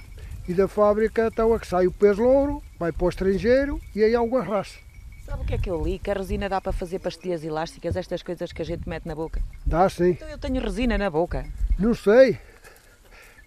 e 0.48 0.54
da 0.54 0.68
fábrica 0.68 1.26
então 1.26 1.54
é 1.54 1.58
que 1.58 1.66
sai 1.66 1.86
o 1.86 1.92
pés 1.92 2.16
louro, 2.16 2.62
vai 2.78 2.92
para 2.92 3.04
o 3.04 3.08
estrangeiro 3.08 3.80
e 3.94 4.04
aí 4.04 4.14
há 4.14 4.22
o 4.22 4.36
arrasto. 4.36 4.78
Sabe 5.24 5.42
o 5.42 5.44
que 5.44 5.54
é 5.54 5.58
que 5.58 5.68
eu 5.68 5.82
li? 5.82 5.98
Que 5.98 6.12
a 6.12 6.14
resina 6.14 6.48
dá 6.48 6.60
para 6.60 6.70
fazer 6.70 7.00
pastilhas 7.00 7.42
elásticas, 7.42 7.96
estas 7.96 8.22
coisas 8.22 8.52
que 8.52 8.62
a 8.62 8.64
gente 8.64 8.88
mete 8.88 9.06
na 9.06 9.14
boca. 9.16 9.42
Dá 9.64 9.88
sim. 9.88 10.10
Então 10.10 10.28
eu 10.28 10.38
tenho 10.38 10.62
resina 10.62 10.96
na 10.96 11.10
boca. 11.10 11.44
Não 11.76 11.94
sei. 11.94 12.38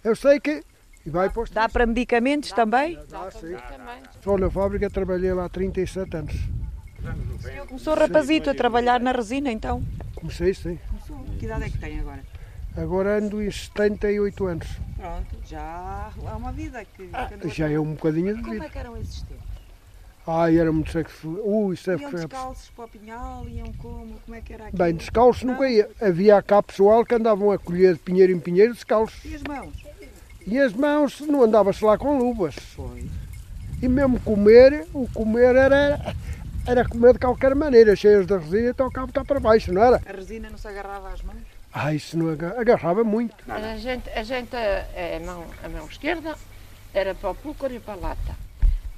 Eu 0.04 0.14
sei 0.14 0.38
que. 0.38 0.62
E 1.06 1.08
vai 1.08 1.30
para 1.30 1.44
Dá 1.50 1.68
para 1.70 1.86
medicamentos 1.86 2.50
dá, 2.50 2.56
também? 2.56 2.96
Dá, 3.08 3.24
dá 3.24 3.30
sim. 3.30 3.56
Só 4.22 4.36
na 4.36 4.50
fábrica 4.50 4.90
trabalhei 4.90 5.32
lá 5.32 5.46
há 5.46 5.48
37 5.48 6.16
anos. 6.18 6.34
O 7.38 7.42
senhor 7.42 7.66
começou 7.66 7.94
rapazito 7.94 8.50
a 8.50 8.54
trabalhar 8.54 9.00
na 9.00 9.12
resina 9.12 9.50
então? 9.50 9.82
Comecei 10.14 10.52
sim. 10.52 10.78
Começou. 10.86 11.24
Que 11.38 11.46
idade 11.46 11.64
é 11.64 11.70
que 11.70 11.78
tem 11.78 11.98
agora? 11.98 12.20
Agora 12.76 13.18
ando 13.18 13.42
em 13.42 13.50
78 13.50 14.46
anos. 14.46 14.68
Pronto, 14.96 15.36
já 15.46 16.10
há 16.26 16.36
uma 16.36 16.52
vida 16.52 16.84
que. 16.84 17.08
Ah, 17.12 17.28
já 17.46 17.68
é 17.70 17.78
um 17.78 17.94
bocadinho 17.94 18.36
de 18.36 18.42
Como 18.42 18.52
vida. 18.54 18.66
é 18.66 18.68
que 18.68 18.78
eram 18.78 18.96
esses 18.96 19.22
tempos? 19.22 19.50
Ai, 20.26 20.58
era 20.58 20.70
muito 20.70 20.92
sexo. 20.92 21.28
Ui, 21.42 21.74
isso 21.74 21.90
é 21.90 21.96
Iam 21.96 22.10
descalços 22.10 22.70
para 22.70 22.84
o 22.84 22.88
pinhal, 22.88 23.48
iam 23.48 23.72
como? 23.74 24.14
Como 24.24 24.34
é 24.36 24.40
que 24.40 24.52
era 24.52 24.66
aquilo? 24.66 24.82
Bem, 24.84 24.94
descalço 24.94 25.46
nunca 25.46 25.68
ia. 25.68 25.90
Havia 26.00 26.40
cá 26.42 26.62
pessoal 26.62 27.04
que 27.04 27.14
andavam 27.14 27.50
a 27.50 27.58
colher 27.58 27.94
de 27.94 28.00
pinheiro 28.00 28.32
em 28.32 28.38
pinheiro 28.38 28.72
descalços. 28.74 29.24
E 29.24 29.34
as 29.34 29.42
mãos? 29.42 29.72
E 30.46 30.58
as 30.58 30.72
mãos 30.72 31.20
não 31.20 31.42
andava-se 31.42 31.84
lá 31.84 31.98
com 31.98 32.16
luvas. 32.16 32.54
E 33.82 33.88
mesmo 33.88 34.20
comer, 34.20 34.86
o 34.92 35.08
comer 35.12 35.56
era, 35.56 36.14
era 36.66 36.86
comer 36.86 37.14
de 37.14 37.18
qualquer 37.18 37.54
maneira, 37.54 37.96
cheias 37.96 38.26
de 38.26 38.36
resina, 38.36 38.70
então 38.70 38.86
o 38.86 38.92
cabo 38.92 39.08
está 39.08 39.24
para 39.24 39.40
baixo, 39.40 39.72
não 39.72 39.82
era? 39.82 40.00
A 40.06 40.12
resina 40.12 40.50
não 40.50 40.58
se 40.58 40.68
agarrava 40.68 41.08
às 41.08 41.22
mãos? 41.22 41.38
Ah, 41.72 41.94
isso 41.94 42.18
não 42.18 42.30
aga- 42.32 42.54
agarrava 42.60 43.04
muito. 43.04 43.34
A 43.48 43.76
gente, 43.76 44.08
a, 44.10 44.22
gente 44.22 44.54
a, 44.56 45.24
mão, 45.24 45.44
a 45.62 45.68
mão 45.68 45.86
esquerda 45.86 46.36
era 46.92 47.14
para 47.14 47.30
o 47.30 47.34
púlcaro 47.34 47.72
e 47.74 47.78
para 47.80 47.94
a 47.94 47.96
lata. 47.96 48.34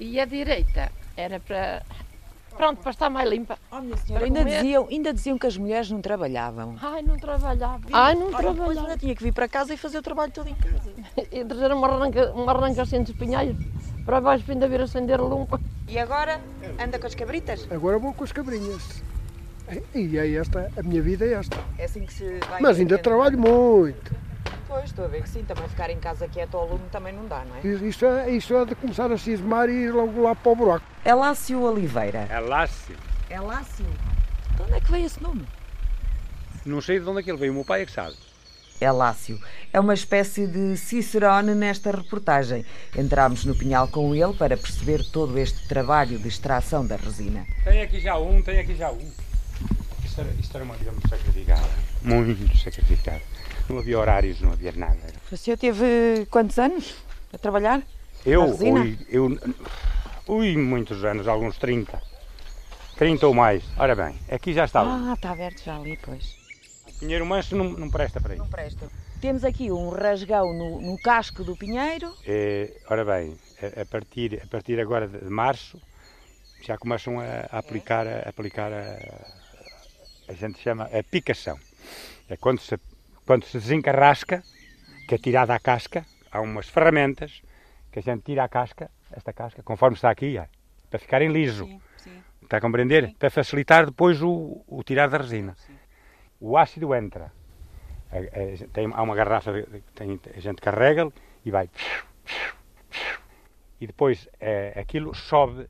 E 0.00 0.18
a 0.18 0.24
direita 0.24 0.90
era 1.16 1.38
para. 1.38 1.82
Pronto, 2.56 2.82
para 2.82 2.90
estar 2.90 3.08
mais 3.08 3.28
limpa. 3.30 3.58
Oh, 3.70 3.80
minha 3.80 3.96
senhora, 3.96 4.26
ainda 4.26 4.40
comer. 4.40 4.56
diziam, 4.60 4.86
ainda 4.90 5.12
diziam 5.14 5.38
que 5.38 5.46
as 5.46 5.56
mulheres 5.56 5.90
não 5.90 6.02
trabalhavam. 6.02 6.76
Ai, 6.82 7.00
não 7.02 7.16
trabalhava. 7.18 7.80
Ai, 7.92 8.14
não 8.14 8.26
Ora, 8.26 8.36
Depois 8.36 8.56
trabalhava. 8.56 8.80
ainda 8.88 8.98
tinha 8.98 9.14
que 9.16 9.22
vir 9.22 9.32
para 9.32 9.48
casa 9.48 9.72
e 9.72 9.76
fazer 9.78 9.98
o 9.98 10.02
trabalho 10.02 10.32
todo 10.32 10.48
em 10.48 10.54
casa. 10.54 10.92
E 11.32 11.44
trazer 11.44 11.72
uma 11.72 11.88
arranca, 11.88 12.30
uma 12.32 12.52
arranca 12.52 12.82
assim 12.82 13.02
dos 13.02 13.14
pinheiros 13.14 13.56
para 14.04 14.20
baixo 14.20 14.44
para 14.44 14.52
ainda 14.54 14.68
vir 14.68 14.80
acender 14.82 15.18
a 15.18 15.22
lumpa. 15.22 15.58
E 15.88 15.98
agora 15.98 16.40
anda 16.78 16.98
com 16.98 17.06
as 17.06 17.14
cabritas? 17.14 17.66
Agora 17.70 17.98
vou 17.98 18.12
com 18.12 18.24
as 18.24 18.32
cabrinhas. 18.32 19.02
E 19.94 20.18
é 20.18 20.32
esta, 20.34 20.70
a 20.76 20.82
minha 20.82 21.02
vida 21.02 21.24
é 21.24 21.34
esta. 21.34 21.56
É 21.78 21.84
assim 21.84 22.04
que 22.04 22.12
se 22.12 22.38
vai. 22.48 22.60
Mas 22.60 22.78
ainda 22.78 22.98
trabalho 22.98 23.38
muito. 23.38 24.14
Pois, 24.66 24.84
estou 24.84 25.04
a 25.04 25.08
ver 25.08 25.22
que 25.22 25.28
sim, 25.28 25.44
também 25.44 25.68
ficar 25.68 25.90
em 25.90 25.98
casa 25.98 26.26
quieto 26.26 26.56
ao 26.56 26.66
lume 26.66 26.84
também 26.90 27.12
não 27.12 27.26
dá, 27.26 27.44
não 27.44 27.56
é? 27.56 27.86
Isso 27.86 28.06
é, 28.06 28.30
isso 28.30 28.56
é 28.56 28.64
de 28.64 28.74
começar 28.74 29.12
a 29.12 29.18
cismar 29.18 29.68
e 29.68 29.72
ir 29.72 29.92
logo 29.92 30.22
lá 30.22 30.34
para 30.34 30.52
o 30.52 30.56
buraco. 30.56 30.86
Elácio 31.04 31.60
Oliveira. 31.60 32.26
É 32.30 32.40
Lácio. 32.40 32.96
Elácio? 33.28 33.84
De 34.56 34.62
onde 34.62 34.74
é 34.74 34.80
que 34.80 34.90
veio 34.90 35.04
esse 35.04 35.22
nome? 35.22 35.46
Não 36.64 36.80
sei 36.80 37.00
de 37.00 37.08
onde 37.08 37.20
é 37.20 37.22
que 37.22 37.30
ele 37.30 37.38
veio, 37.38 37.52
o 37.52 37.56
meu 37.56 37.64
pai 37.64 37.82
é 37.82 37.86
que 37.86 37.92
sabe. 37.92 38.16
Elácio. 38.80 39.38
É 39.72 39.78
uma 39.78 39.94
espécie 39.94 40.46
de 40.46 40.76
Cicerone 40.76 41.54
nesta 41.54 41.90
reportagem. 41.90 42.64
Entramos 42.96 43.44
no 43.44 43.54
pinhal 43.54 43.88
com 43.88 44.14
ele 44.14 44.32
para 44.32 44.56
perceber 44.56 45.04
todo 45.04 45.38
este 45.38 45.68
trabalho 45.68 46.18
de 46.18 46.28
extração 46.28 46.86
da 46.86 46.96
resina. 46.96 47.46
Tem 47.62 47.82
aqui 47.82 48.00
já 48.00 48.18
um, 48.18 48.42
tem 48.42 48.58
aqui 48.58 48.74
já 48.74 48.90
um. 48.90 49.31
Isto 50.12 50.20
era, 50.20 50.30
isto 50.32 50.54
era 50.56 50.64
uma 50.64 50.74
vida 50.74 50.92
muito 50.92 51.08
sacrificada. 51.08 51.68
Muito 52.02 52.58
sacrificada. 52.58 53.22
Não 53.66 53.78
havia 53.78 53.98
horários, 53.98 54.42
não 54.42 54.52
havia 54.52 54.70
nada. 54.72 54.98
O 55.30 55.36
senhor 55.38 55.56
teve 55.56 56.26
quantos 56.30 56.58
anos 56.58 56.96
a 57.32 57.38
trabalhar? 57.38 57.80
Eu, 58.26 58.44
ui, 58.44 58.98
eu, 59.08 59.38
ui, 60.28 60.54
muitos 60.58 61.02
anos, 61.02 61.26
alguns 61.26 61.56
30. 61.56 61.98
30 62.96 63.26
ou 63.26 63.32
mais. 63.32 63.64
Ora 63.78 63.96
bem, 63.96 64.14
aqui 64.30 64.52
já 64.52 64.66
está. 64.66 64.82
Ah, 64.82 65.14
está 65.14 65.30
aberto 65.30 65.64
já 65.64 65.76
ali, 65.76 65.98
pois. 66.02 66.36
Pinheiro 67.00 67.24
manso 67.24 67.56
não, 67.56 67.70
não 67.70 67.88
presta 67.88 68.20
para 68.20 68.34
isso. 68.34 68.42
Não 68.42 68.50
presta. 68.50 68.86
Temos 69.18 69.44
aqui 69.44 69.72
um 69.72 69.88
rasgão 69.88 70.52
no, 70.52 70.78
no 70.78 70.98
casco 70.98 71.42
do 71.42 71.56
pinheiro. 71.56 72.12
É, 72.26 72.70
ora 72.90 73.02
bem, 73.02 73.34
a, 73.62 73.80
a 73.80 73.86
partir, 73.86 74.42
a 74.44 74.46
partir 74.46 74.78
agora 74.78 75.08
de 75.08 75.30
março 75.30 75.80
já 76.60 76.76
começam 76.76 77.18
a, 77.18 77.46
a 77.50 77.58
aplicar, 77.58 78.06
a, 78.06 78.28
aplicar 78.28 78.70
a, 78.70 79.41
a 80.28 80.32
gente 80.32 80.58
chama 80.58 80.84
a 80.84 81.02
picação. 81.02 81.58
É 82.28 82.36
quando 82.36 82.60
se, 82.60 82.78
quando 83.26 83.44
se 83.44 83.58
desencarrasca, 83.58 84.42
que 85.08 85.14
é 85.14 85.18
tirada 85.18 85.54
a 85.54 85.58
casca, 85.60 86.04
há 86.30 86.40
umas 86.40 86.68
ferramentas 86.68 87.42
que 87.90 87.98
a 87.98 88.02
gente 88.02 88.22
tira 88.22 88.44
a 88.44 88.48
casca, 88.48 88.90
esta 89.10 89.32
casca, 89.32 89.62
conforme 89.62 89.96
está 89.96 90.10
aqui, 90.10 90.38
ó, 90.38 90.44
para 90.88 90.98
ficarem 90.98 91.30
liso. 91.30 91.68
Está 92.42 92.56
a 92.56 92.60
compreender? 92.60 93.14
Para 93.18 93.30
facilitar 93.30 93.86
depois 93.86 94.20
o, 94.22 94.62
o 94.66 94.82
tirar 94.82 95.08
da 95.08 95.18
resina. 95.18 95.56
O 96.40 96.56
ácido 96.58 96.94
entra. 96.94 97.32
A- 98.10 98.16
a- 98.18 98.68
tem, 98.72 98.90
há 98.92 99.02
uma 99.02 99.14
garrafa, 99.14 99.52
tem, 99.94 100.20
a 100.34 100.40
gente 100.40 100.60
carrega 100.60 101.10
e 101.44 101.50
vai. 101.50 101.70
E 103.80 103.86
depois 103.86 104.28
eh, 104.40 104.72
aquilo 104.76 105.14
sobe 105.14 105.68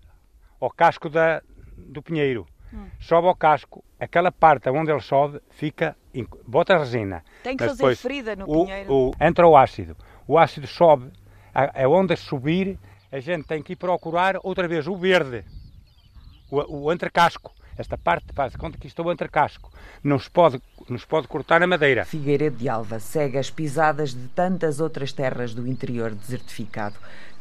ao 0.61 0.71
casco 0.71 1.09
da, 1.09 1.43
do 1.77 2.03
pinheiro. 2.03 2.47
Hum. 2.73 2.89
Sobe 3.01 3.29
ao 3.29 3.35
casco, 3.37 3.85
aquela 4.05 4.33
parte 4.33 4.69
onde 4.71 4.91
ele 4.91 5.01
sobe 5.01 5.41
fica, 5.51 5.97
em- 6.15 6.27
bota 6.47 6.75
a 6.75 6.79
resina. 6.79 7.25
Tem 7.43 7.57
que 7.57 7.63
Mas 7.65 7.73
fazer 7.73 7.79
depois 7.83 8.01
ferida 8.01 8.37
no 8.37 8.45
o- 8.49 8.65
pinheiro. 8.65 8.93
o- 8.93 9.13
entra 9.21 9.47
o 9.47 9.57
ácido. 9.57 9.97
O 10.27 10.39
ácido 10.39 10.67
sobe, 10.67 11.11
a, 11.55 11.83
a 11.85 11.89
onda 11.89 12.17
subir, 12.17 12.79
a 13.11 13.21
gente 13.21 13.45
tem 13.47 13.63
que 13.63 13.75
ir 13.75 13.77
procurar 13.77 14.37
outra 14.43 14.67
vez 14.67 14.87
o 14.87 14.97
verde, 14.97 15.45
o, 16.51 16.85
o 16.87 16.93
entrecasco. 16.93 17.53
Esta 17.77 17.97
parte, 17.97 18.27
faz 18.35 18.53
de 18.53 18.59
conta 18.59 18.77
que 18.77 18.87
isto 18.87 19.01
é 19.01 19.05
o 19.05 19.11
entrecasco. 19.13 19.71
Não 20.05 20.19
se 20.19 20.31
pode, 20.31 20.61
não 20.89 20.99
se 20.99 21.07
pode 21.07 21.27
cortar 21.27 21.63
a 21.63 21.67
madeira. 21.67 22.05
Figueiredo 22.05 22.57
de 22.57 22.69
Alva 22.69 23.01
segue 23.01 23.39
as 23.39 23.51
pisadas 23.51 24.15
de 24.15 24.29
tantas 24.29 24.79
outras 24.79 25.11
terras 25.13 25.55
do 25.55 25.67
interior 25.67 26.15
desertificado. 26.15 26.97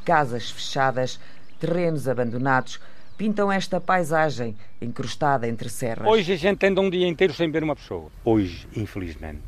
Casas 0.05 0.49
fechadas, 0.49 1.19
terrenos 1.59 2.07
abandonados, 2.07 2.79
pintam 3.17 3.51
esta 3.51 3.79
paisagem 3.79 4.55
encrustada 4.81 5.47
entre 5.47 5.69
serras. 5.69 6.07
Hoje 6.07 6.33
a 6.33 6.35
gente 6.37 6.65
anda 6.65 6.81
um 6.81 6.89
dia 6.89 7.07
inteiro 7.07 7.33
sem 7.33 7.49
ver 7.51 7.63
uma 7.63 7.75
pessoa. 7.75 8.09
Hoje, 8.23 8.67
infelizmente, 8.75 9.41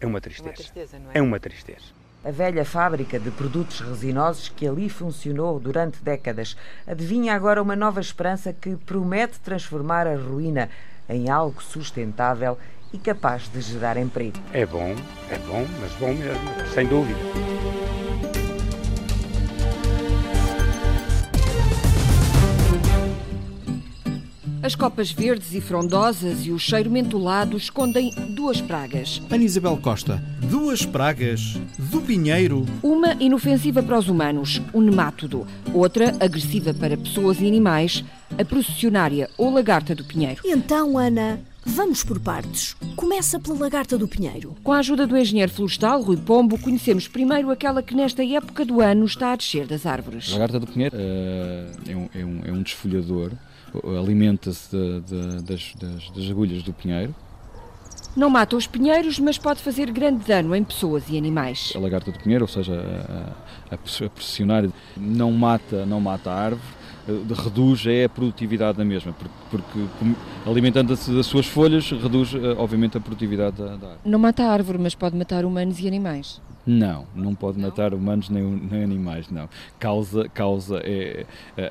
é 0.00 0.06
uma 0.06 0.20
tristeza. 0.20 0.48
Uma 0.48 0.54
tristeza, 0.56 0.98
não 0.98 1.10
é? 1.10 1.18
É 1.18 1.22
uma 1.22 1.38
tristeza. 1.40 2.00
A 2.22 2.30
velha 2.30 2.64
fábrica 2.66 3.18
de 3.18 3.30
produtos 3.30 3.80
resinosos 3.80 4.50
que 4.50 4.68
ali 4.68 4.90
funcionou 4.90 5.58
durante 5.58 6.02
décadas 6.02 6.54
adivinha 6.86 7.34
agora 7.34 7.62
uma 7.62 7.74
nova 7.74 8.00
esperança 8.00 8.52
que 8.52 8.76
promete 8.76 9.40
transformar 9.40 10.06
a 10.06 10.16
ruína 10.16 10.68
em 11.08 11.30
algo 11.30 11.62
sustentável 11.62 12.58
e 12.92 12.98
capaz 12.98 13.48
de 13.48 13.60
gerar 13.60 13.96
emprego. 13.96 14.36
É 14.52 14.66
bom, 14.66 14.94
é 15.30 15.38
bom, 15.46 15.66
mas 15.80 15.92
bom 15.94 16.12
mesmo, 16.12 16.68
sem 16.74 16.86
dúvida. 16.86 17.18
As 24.62 24.74
copas 24.74 25.10
verdes 25.10 25.54
e 25.54 25.60
frondosas 25.60 26.44
e 26.44 26.50
o 26.50 26.58
cheiro 26.58 26.90
mentolado 26.90 27.56
escondem 27.56 28.10
duas 28.34 28.60
pragas. 28.60 29.22
Ana 29.30 29.42
Isabel 29.42 29.78
Costa, 29.78 30.22
duas 30.50 30.84
pragas 30.84 31.58
do 31.78 32.02
pinheiro. 32.02 32.66
Uma 32.82 33.14
inofensiva 33.14 33.82
para 33.82 33.98
os 33.98 34.08
humanos, 34.08 34.60
o 34.74 34.82
nemátodo. 34.82 35.46
Outra 35.72 36.14
agressiva 36.20 36.74
para 36.74 36.94
pessoas 36.94 37.40
e 37.40 37.46
animais, 37.46 38.04
a 38.38 38.44
processionária 38.44 39.30
ou 39.38 39.50
lagarta 39.50 39.94
do 39.94 40.04
pinheiro. 40.04 40.42
Então, 40.44 40.98
Ana, 40.98 41.40
vamos 41.64 42.04
por 42.04 42.20
partes. 42.20 42.76
Começa 42.96 43.40
pela 43.40 43.58
lagarta 43.58 43.96
do 43.96 44.06
pinheiro. 44.06 44.54
Com 44.62 44.74
a 44.74 44.80
ajuda 44.80 45.06
do 45.06 45.16
engenheiro 45.16 45.50
florestal 45.50 46.02
Rui 46.02 46.18
Pombo, 46.18 46.58
conhecemos 46.58 47.08
primeiro 47.08 47.50
aquela 47.50 47.82
que 47.82 47.94
nesta 47.94 48.22
época 48.22 48.66
do 48.66 48.82
ano 48.82 49.06
está 49.06 49.32
a 49.32 49.36
descer 49.36 49.66
das 49.66 49.86
árvores. 49.86 50.28
A 50.28 50.32
lagarta 50.34 50.60
do 50.60 50.66
pinheiro 50.66 50.94
eh, 50.98 51.66
é, 51.88 51.96
um, 51.96 52.08
é, 52.14 52.24
um, 52.24 52.40
é 52.44 52.52
um 52.52 52.62
desfolhador, 52.62 53.32
alimenta-se 53.98 54.74
das, 55.44 55.74
das- 55.74 56.10
das 56.14 56.30
agulhas 56.30 56.62
do 56.62 56.72
pinheiro. 56.72 57.14
Não 58.16 58.28
mata 58.28 58.56
os 58.56 58.66
pinheiros, 58.66 59.18
mas 59.20 59.38
pode 59.38 59.60
fazer 59.62 59.90
grande 59.92 60.24
dano 60.26 60.54
em 60.56 60.64
pessoas 60.64 61.04
e 61.08 61.16
animais. 61.16 61.72
A 61.76 61.78
lagarta 61.78 62.10
do 62.10 62.18
pinheiro, 62.18 62.44
ou 62.44 62.48
seja, 62.48 62.74
a, 62.74 63.74
a, 63.74 63.74
a 63.74 64.08
processionária, 64.08 64.70
não 64.96 65.30
mata, 65.30 65.86
não 65.86 66.00
mata 66.00 66.28
a 66.30 66.34
árvore, 66.34 66.62
eh, 67.08 67.12
reduz 67.44 67.86
é 67.86 68.04
a 68.04 68.08
produtividade 68.08 68.78
da 68.78 68.84
mesma, 68.84 69.12
porque, 69.12 69.32
porque 69.52 70.14
alimentando-se 70.44 71.12
das 71.14 71.26
suas 71.26 71.46
folhas, 71.46 71.88
reduz 71.92 72.34
eh, 72.34 72.38
obviamente 72.58 72.96
a 72.96 73.00
produtividade 73.00 73.56
da, 73.58 73.64
da 73.76 73.86
árvore. 73.86 73.98
Não 74.04 74.18
mata 74.18 74.42
a 74.42 74.50
árvore, 74.50 74.78
mas 74.78 74.94
pode 74.96 75.16
matar 75.16 75.44
humanos 75.44 75.78
e 75.78 75.86
animais. 75.86 76.40
Não, 76.66 77.06
não 77.14 77.34
pode 77.34 77.58
matar 77.58 77.94
humanos 77.94 78.28
nem, 78.28 78.42
nem 78.42 78.84
animais, 78.84 79.30
não. 79.30 79.48
Causa, 79.78 80.28
causa 80.28 80.78
é, 80.84 81.24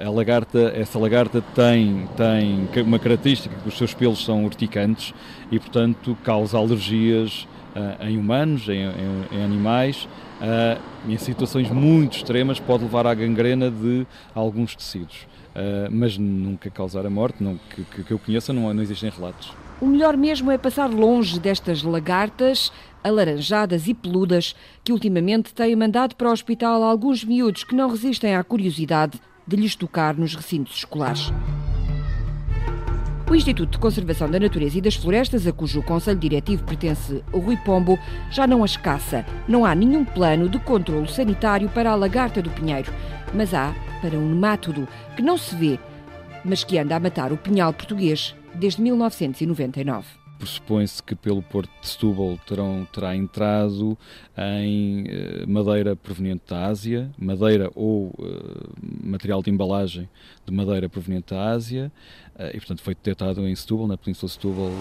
a 0.03 0.09
lagarta, 0.09 0.73
essa 0.75 0.97
lagarta 0.97 1.41
tem, 1.53 2.07
tem 2.17 2.83
uma 2.83 2.97
característica 2.97 3.55
que 3.55 3.67
os 3.69 3.77
seus 3.77 3.93
pelos 3.93 4.25
são 4.25 4.43
urticantes 4.45 5.13
e, 5.51 5.59
portanto, 5.59 6.17
causa 6.23 6.57
alergias 6.57 7.47
ah, 7.75 8.09
em 8.09 8.17
humanos, 8.17 8.67
em, 8.67 8.81
em- 8.81 9.37
em 9.37 9.43
animais. 9.43 10.07
ah, 10.41 10.77
em 11.07 11.17
situações 11.17 11.69
muito 11.69 12.17
extremas 12.17 12.59
pode 12.59 12.83
levar 12.83 13.05
à 13.05 13.13
gangrena 13.13 13.69
de 13.69 14.07
alguns 14.33 14.75
tecidos. 14.75 15.27
Ah, 15.55 15.87
mas 15.91 16.17
nunca 16.17 16.69
causar 16.71 17.05
a 17.05 17.09
morte, 17.11 17.43
não, 17.43 17.57
que, 17.75 17.83
que- 17.83 18.03
que 18.03 18.11
eu 18.11 18.17
conheça, 18.19 18.51
não, 18.51 18.73
não 18.73 18.81
existem 18.81 19.11
relatos. 19.11 19.53
O 19.81 19.85
melhor 19.85 20.17
mesmo 20.17 20.51
é 20.51 20.57
passar 20.57 20.89
longe 20.89 21.39
destas 21.39 21.83
lagartas 21.83 22.71
alaranjadas 23.01 23.87
e 23.87 23.93
peludas 23.93 24.53
que 24.83 24.91
ultimamente 24.91 25.53
têm 25.53 25.73
mandado 25.73 26.15
para 26.15 26.27
o 26.27 26.33
hospital 26.33 26.83
alguns 26.83 27.23
miúdos 27.23 27.63
que 27.63 27.73
não 27.73 27.89
resistem 27.89 28.35
à 28.35 28.43
curiosidade 28.43 29.19
de 29.47 29.55
lhes 29.55 29.75
tocar 29.75 30.17
nos 30.17 30.35
recintos 30.35 30.75
escolares. 30.75 31.31
O 33.29 33.35
Instituto 33.35 33.71
de 33.71 33.77
Conservação 33.77 34.29
da 34.29 34.39
Natureza 34.39 34.79
e 34.79 34.81
das 34.81 34.95
Florestas, 34.95 35.47
a 35.47 35.53
cujo 35.53 35.83
Conselho 35.83 36.19
Diretivo 36.19 36.63
pertence 36.65 37.23
o 37.31 37.39
Rui 37.39 37.55
Pombo, 37.57 37.97
já 38.29 38.45
não 38.45 38.63
as 38.63 38.75
caça. 38.75 39.25
Não 39.47 39.63
há 39.63 39.73
nenhum 39.73 40.03
plano 40.03 40.49
de 40.49 40.59
controlo 40.59 41.07
sanitário 41.07 41.69
para 41.69 41.91
a 41.91 41.95
lagarta 41.95 42.41
do 42.41 42.49
pinheiro, 42.49 42.91
mas 43.33 43.53
há 43.53 43.73
para 44.01 44.17
um 44.17 44.33
nemátodo 44.33 44.87
que 45.15 45.21
não 45.21 45.37
se 45.37 45.55
vê, 45.55 45.79
mas 46.43 46.63
que 46.63 46.77
anda 46.77 46.95
a 46.95 46.99
matar 46.99 47.31
o 47.31 47.37
pinhal 47.37 47.71
português 47.71 48.35
desde 48.59 48.81
1999 48.81 50.19
pressupõe-se 50.39 51.03
que 51.03 51.13
pelo 51.13 51.41
Porto 51.41 51.69
de 51.81 51.87
Setúbal 51.87 52.39
terão, 52.47 52.87
terá 52.93 53.15
entrado 53.15 53.97
em 54.37 55.03
eh, 55.05 55.45
madeira 55.45 55.97
proveniente 55.97 56.43
da 56.47 56.65
Ásia, 56.65 57.11
madeira 57.17 57.69
ou 57.75 58.13
eh, 58.17 58.69
material 59.03 59.43
de 59.43 59.51
embalagem 59.51 60.09
de 60.45 60.53
madeira 60.53 60.87
proveniente 60.87 61.33
da 61.33 61.49
Ásia, 61.49 61.91
eh, 62.37 62.51
e 62.53 62.57
portanto 62.57 62.81
foi 62.81 62.95
detectado 62.95 63.45
em 63.45 63.53
Setúbal, 63.53 63.87
na 63.87 63.97
Península 63.97 64.27
de 64.27 64.33
Setúbal. 64.33 64.71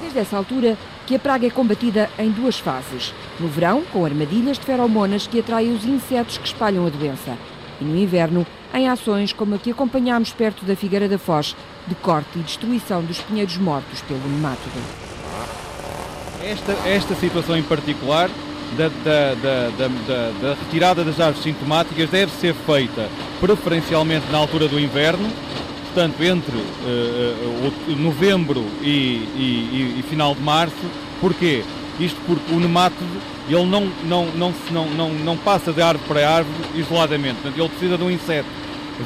Desde 0.00 0.20
essa 0.20 0.36
altura 0.36 0.78
que 1.04 1.16
a 1.16 1.18
praga 1.18 1.44
é 1.44 1.50
combatida 1.50 2.08
em 2.18 2.30
duas 2.30 2.56
fases. 2.58 3.12
No 3.40 3.48
verão, 3.48 3.82
com 3.92 4.04
armadilhas 4.04 4.58
de 4.58 4.64
feromonas 4.64 5.26
que 5.26 5.40
atraem 5.40 5.74
os 5.74 5.84
insetos 5.84 6.38
que 6.38 6.46
espalham 6.46 6.86
a 6.86 6.88
doença. 6.88 7.36
E 7.80 7.84
no 7.84 7.96
inverno, 7.96 8.46
em 8.74 8.88
ações 8.88 9.32
como 9.32 9.54
a 9.54 9.58
que 9.58 9.70
acompanhámos 9.70 10.32
perto 10.32 10.64
da 10.64 10.76
Figueira 10.76 11.08
da 11.08 11.18
Foz, 11.18 11.56
de 11.86 11.94
corte 11.94 12.38
e 12.38 12.42
destruição 12.42 13.02
dos 13.02 13.20
pinheiros 13.20 13.56
mortos 13.56 14.00
pelo 14.02 14.20
nemátodo. 14.20 14.78
Esta, 16.42 16.72
esta 16.88 17.14
situação 17.14 17.56
em 17.56 17.62
particular 17.62 18.30
da, 18.76 18.88
da, 18.88 19.34
da, 19.34 19.88
da, 20.40 20.54
retirada 20.54 21.04
das 21.04 21.18
árvores 21.18 21.42
sintomáticas 21.42 22.10
deve 22.10 22.32
ser 22.32 22.54
feita 22.54 23.08
preferencialmente 23.40 24.30
na 24.30 24.38
altura 24.38 24.68
do 24.68 24.78
inverno, 24.78 25.28
portanto 25.86 26.22
entre 26.22 26.56
uh, 26.56 27.88
uh, 27.88 27.96
novembro 27.96 28.64
e, 28.82 29.24
e, 29.36 29.96
e, 29.98 30.04
final 30.08 30.34
de 30.34 30.42
março. 30.42 30.76
Porquê? 31.20 31.64
Isto 31.98 32.20
porque 32.26 32.54
o 32.54 32.60
nemátodo 32.60 33.10
ele 33.48 33.66
não, 33.66 33.90
não, 34.04 34.26
não, 34.26 34.54
não, 34.70 34.86
não, 34.90 35.08
não 35.10 35.36
passa 35.36 35.72
de 35.72 35.82
árvore 35.82 36.06
para 36.08 36.28
árvore 36.28 36.56
isoladamente, 36.74 37.34
portanto 37.40 37.58
ele 37.58 37.68
precisa 37.68 37.96
de 37.96 38.04
um 38.04 38.10
inseto 38.10 38.48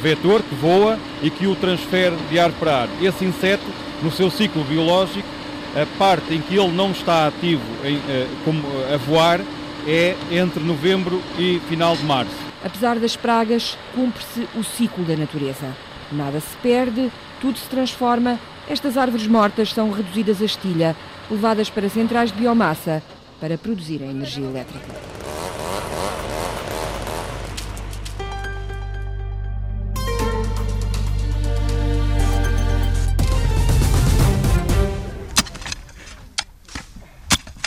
vetor 0.03 0.43
que 0.43 0.55
voa 0.55 0.99
e 1.23 1.31
que 1.31 1.47
o 1.47 1.55
transfere 1.55 2.17
de 2.31 2.39
árvore 2.39 2.61
para 2.61 2.77
árvore. 2.83 3.07
Esse 3.07 3.25
inseto, 3.25 3.65
no 4.03 4.11
seu 4.11 4.31
ciclo 4.31 4.65
biológico, 4.65 5.29
a 5.75 5.87
parte 5.99 6.35
em 6.35 6.41
que 6.41 6.57
ele 6.57 6.73
não 6.73 6.91
está 6.91 7.27
ativo 7.27 7.63
em, 7.85 7.97
eh, 8.09 8.27
como, 8.45 8.63
a 8.93 8.97
voar 8.97 9.41
é 9.87 10.15
entre 10.31 10.63
novembro 10.63 11.21
e 11.39 11.61
final 11.69 11.97
de 11.97 12.05
março. 12.05 12.35
Apesar 12.65 12.99
das 12.99 13.17
pragas, 13.17 13.77
cumpre-se 13.95 14.47
o 14.55 14.63
ciclo 14.63 15.05
da 15.05 15.17
natureza. 15.17 15.75
Nada 16.11 16.41
se 16.41 16.57
perde, 16.63 17.11
tudo 17.41 17.59
se 17.59 17.69
transforma. 17.69 18.39
Estas 18.69 18.97
árvores 18.97 19.27
mortas 19.27 19.73
são 19.73 19.91
reduzidas 19.91 20.41
a 20.41 20.45
estilha, 20.45 20.97
levadas 21.31 21.71
para 21.71 21.89
centrais 21.89 22.31
de 22.33 22.39
biomassa 22.39 23.03
para 23.41 23.59
produzirem 23.59 24.11
energia 24.11 24.45
elétrica. 24.45 25.13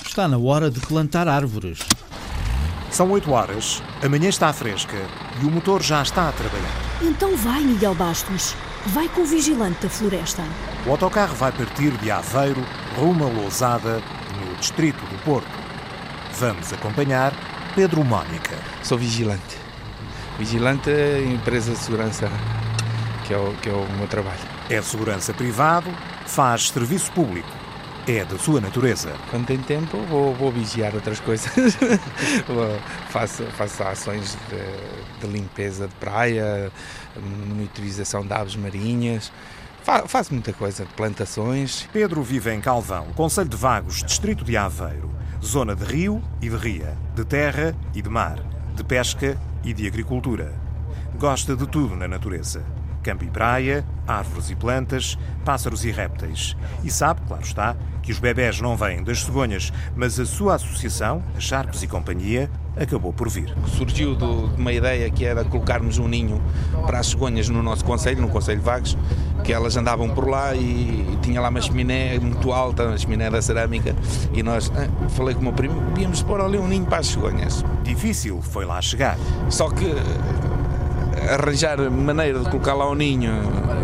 Está 0.05 0.29
na 0.29 0.37
hora 0.37 0.71
de 0.71 0.79
plantar 0.79 1.27
árvores. 1.27 1.79
São 2.89 3.11
8 3.11 3.29
horas, 3.33 3.83
a 4.01 4.07
manhã 4.07 4.29
está 4.29 4.53
fresca 4.53 4.95
e 5.41 5.45
o 5.45 5.51
motor 5.51 5.83
já 5.83 6.01
está 6.01 6.29
a 6.29 6.31
trabalhar. 6.31 6.71
Então 7.01 7.35
vai, 7.35 7.61
Miguel 7.61 7.93
Bastos. 7.93 8.55
Vai 8.87 9.09
com 9.09 9.21
o 9.21 9.25
vigilante 9.25 9.81
da 9.81 9.89
floresta. 9.89 10.43
O 10.85 10.91
autocarro 10.91 11.35
vai 11.35 11.51
partir 11.51 11.91
de 11.97 12.11
Aveiro 12.11 12.63
rumo 12.95 13.25
a 13.25 13.27
Lousada, 13.27 13.99
no 14.39 14.55
distrito 14.57 15.03
do 15.07 15.23
Porto. 15.23 15.47
Vamos 16.37 16.71
acompanhar 16.71 17.33
Pedro 17.73 18.03
Mónica. 18.03 18.55
Sou 18.83 18.97
vigilante. 18.97 19.57
Vigilante 20.37 20.91
é 20.91 21.23
empresa 21.23 21.71
de 21.71 21.79
segurança, 21.79 22.29
que 23.25 23.33
é, 23.33 23.37
o, 23.37 23.53
que 23.55 23.69
é 23.69 23.73
o 23.73 23.87
meu 23.97 24.07
trabalho. 24.07 24.37
É 24.69 24.79
segurança 24.83 25.33
privado, 25.33 25.89
faz 26.27 26.69
serviço 26.69 27.11
público 27.11 27.64
é 28.07 28.23
da 28.23 28.37
sua 28.37 28.61
natureza. 28.61 29.13
Quando 29.29 29.47
tem 29.47 29.57
tempo, 29.57 29.97
vou, 30.09 30.33
vou 30.33 30.51
vigiar 30.51 30.93
outras 30.93 31.19
coisas. 31.19 31.51
faço, 33.09 33.43
faço 33.57 33.83
ações 33.83 34.37
de, 34.49 35.27
de, 35.27 35.33
limpeza 35.33 35.87
de 35.87 35.95
praia, 35.95 36.71
monitorização 37.47 38.25
de 38.25 38.33
aves 38.33 38.55
marinhas. 38.55 39.31
Fa, 39.83 40.07
faço 40.07 40.33
muita 40.33 40.53
coisa, 40.53 40.85
plantações. 40.95 41.87
Pedro 41.91 42.21
vive 42.21 42.53
em 42.53 42.61
Calvão, 42.61 43.07
Conselho 43.15 43.49
de 43.49 43.57
Vagos, 43.57 44.03
Distrito 44.03 44.43
de 44.43 44.55
Aveiro. 44.55 45.09
Zona 45.43 45.75
de 45.75 45.83
rio 45.83 46.23
e 46.41 46.49
de 46.49 46.55
ria, 46.55 46.97
de 47.15 47.23
terra 47.23 47.75
e 47.93 48.01
de 48.01 48.09
mar, 48.09 48.39
de 48.75 48.83
pesca 48.83 49.37
e 49.63 49.73
de 49.73 49.87
agricultura. 49.87 50.53
Gosta 51.17 51.55
de 51.55 51.67
tudo 51.67 51.95
na 51.95 52.07
natureza 52.07 52.74
campo 53.05 53.23
e 53.23 53.29
praia, 53.29 53.85
árvores 54.07 54.49
e 54.49 54.55
plantas, 54.55 55.15
pássaros 55.45 55.85
e 55.85 55.91
répteis. 55.91 56.57
E 56.83 56.89
sabe, 56.89 57.21
claro 57.27 57.43
está, 57.43 57.75
que 58.01 58.11
os 58.11 58.17
bebés 58.17 58.59
não 58.59 58.75
vêm 58.75 59.03
das 59.03 59.23
cegonhas, 59.23 59.71
mas 59.95 60.19
a 60.19 60.25
sua 60.25 60.55
associação, 60.55 61.23
a 61.37 61.39
Charcos 61.39 61.83
e 61.83 61.87
Companhia, 61.87 62.49
acabou 62.75 63.13
por 63.13 63.29
vir. 63.29 63.55
Surgiu 63.77 64.15
de 64.15 64.25
uma 64.25 64.73
ideia 64.73 65.07
que 65.11 65.23
era 65.23 65.45
colocarmos 65.45 65.99
um 65.99 66.07
ninho 66.07 66.41
para 66.87 66.97
as 66.97 67.07
cegonhas 67.07 67.47
no 67.47 67.61
nosso 67.61 67.85
conselho, 67.85 68.21
no 68.21 68.27
Conselho 68.27 68.57
de 68.57 68.65
Vagos, 68.65 68.97
que 69.43 69.53
elas 69.53 69.77
andavam 69.77 70.09
por 70.09 70.27
lá 70.27 70.55
e, 70.55 71.19
tinha 71.21 71.39
lá 71.39 71.49
uma 71.49 71.61
chaminé 71.61 72.17
muito 72.17 72.51
alta, 72.51 72.87
uma 72.87 72.97
chaminé 72.97 73.29
da 73.29 73.39
cerâmica, 73.39 73.95
e 74.33 74.41
nós, 74.41 74.71
ah, 74.75 74.89
falei 75.09 75.35
com 75.35 75.41
o 75.41 75.43
meu 75.43 75.53
primo, 75.53 75.79
podíamos 75.91 76.23
pôr 76.23 76.41
ali 76.41 76.57
um 76.57 76.67
ninho 76.67 76.85
para 76.85 76.97
as 76.97 77.07
cegonhas. 77.07 77.63
Difícil 77.83 78.41
foi 78.41 78.65
lá 78.65 78.81
chegar. 78.81 79.15
Só 79.47 79.69
que 79.69 79.85
arranjar 81.29 81.79
maneira 81.89 82.39
de 82.39 82.49
colocar 82.49 82.73
lá 82.73 82.89
o 82.89 82.95
ninho 82.95 83.33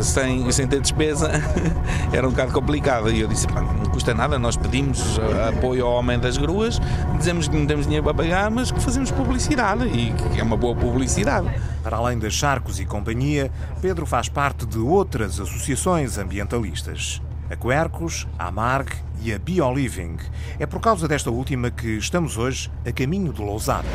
sem, 0.01 0.51
sem 0.51 0.67
ter 0.67 0.79
despesa 0.81 1.31
era 2.13 2.27
um 2.27 2.31
bocado 2.31 2.51
complicado. 2.51 3.11
E 3.11 3.21
eu 3.21 3.27
disse: 3.27 3.47
não 3.47 3.85
custa 3.91 4.13
nada, 4.13 4.37
nós 4.39 4.55
pedimos 4.55 5.19
apoio 5.47 5.85
ao 5.85 5.93
homem 5.93 6.19
das 6.19 6.37
gruas, 6.37 6.79
dizemos 7.17 7.47
que 7.47 7.55
não 7.55 7.65
temos 7.65 7.85
dinheiro 7.85 8.03
para 8.03 8.13
pagar, 8.13 8.49
mas 8.51 8.71
que 8.71 8.79
fazemos 8.79 9.11
publicidade 9.11 9.85
e 9.87 10.13
que 10.33 10.39
é 10.39 10.43
uma 10.43 10.57
boa 10.57 10.75
publicidade. 10.75 11.47
Para 11.83 11.97
além 11.97 12.19
das 12.19 12.33
Charcos 12.33 12.79
e 12.79 12.85
Companhia, 12.85 13.51
Pedro 13.81 14.05
faz 14.05 14.29
parte 14.29 14.65
de 14.65 14.77
outras 14.77 15.39
associações 15.39 16.17
ambientalistas. 16.17 17.21
A 17.49 17.55
Quercos, 17.55 18.27
a 18.39 18.47
Amarg 18.47 18.87
e 19.21 19.33
a 19.33 19.37
BioLiving. 19.37 20.17
É 20.57 20.65
por 20.65 20.79
causa 20.79 21.07
desta 21.07 21.29
última 21.29 21.69
que 21.69 21.97
estamos 21.97 22.37
hoje 22.37 22.71
a 22.87 22.91
caminho 22.93 23.33
de 23.33 23.41
Lousada. 23.41 23.87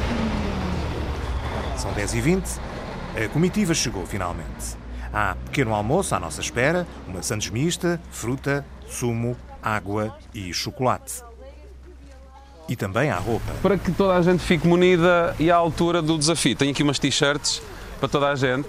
São 1.76 1.90
10h20 1.94 2.58
a 3.16 3.28
comitiva 3.28 3.72
chegou 3.72 4.04
finalmente. 4.04 4.76
Há 5.12 5.34
pequeno 5.46 5.74
almoço 5.74 6.14
à 6.14 6.20
nossa 6.20 6.40
espera, 6.40 6.86
uma 7.08 7.22
sandes 7.22 7.48
mista, 7.48 8.00
fruta, 8.10 8.64
sumo, 8.86 9.36
água 9.62 10.16
e 10.34 10.52
chocolate. 10.52 11.22
E 12.68 12.76
também 12.76 13.10
há 13.10 13.16
roupa. 13.16 13.52
Para 13.62 13.78
que 13.78 13.90
toda 13.92 14.14
a 14.14 14.22
gente 14.22 14.42
fique 14.42 14.66
munida 14.66 15.34
e 15.38 15.50
à 15.50 15.56
altura 15.56 16.02
do 16.02 16.18
desafio. 16.18 16.54
Tenho 16.54 16.72
aqui 16.72 16.82
umas 16.82 16.98
t-shirts 16.98 17.62
para 17.98 18.08
toda 18.08 18.28
a 18.28 18.34
gente, 18.34 18.68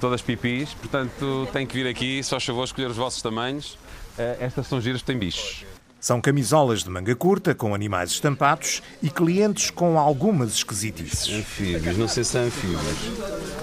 todas 0.00 0.22
pipis, 0.22 0.72
portanto 0.74 1.46
tem 1.52 1.66
que 1.66 1.74
vir 1.74 1.86
aqui, 1.86 2.22
só 2.22 2.40
favor, 2.40 2.64
escolher 2.64 2.88
os 2.88 2.96
vossos 2.96 3.20
tamanhos. 3.20 3.76
Eh, 4.16 4.38
estas 4.40 4.66
são 4.66 4.80
giras, 4.80 5.02
têm 5.02 5.18
bichos. 5.18 5.66
São 6.00 6.20
camisolas 6.20 6.84
de 6.84 6.90
manga 6.90 7.14
curta 7.16 7.56
com 7.56 7.74
animais 7.74 8.10
estampados 8.12 8.80
e 9.02 9.10
clientes 9.10 9.68
com 9.68 9.98
algumas 9.98 10.52
esquisitices. 10.54 11.28
Anfíbios, 11.28 11.96
não 11.96 12.06
sei 12.06 12.22
se 12.22 12.30
são 12.30 12.42
anfíbios. 12.42 12.80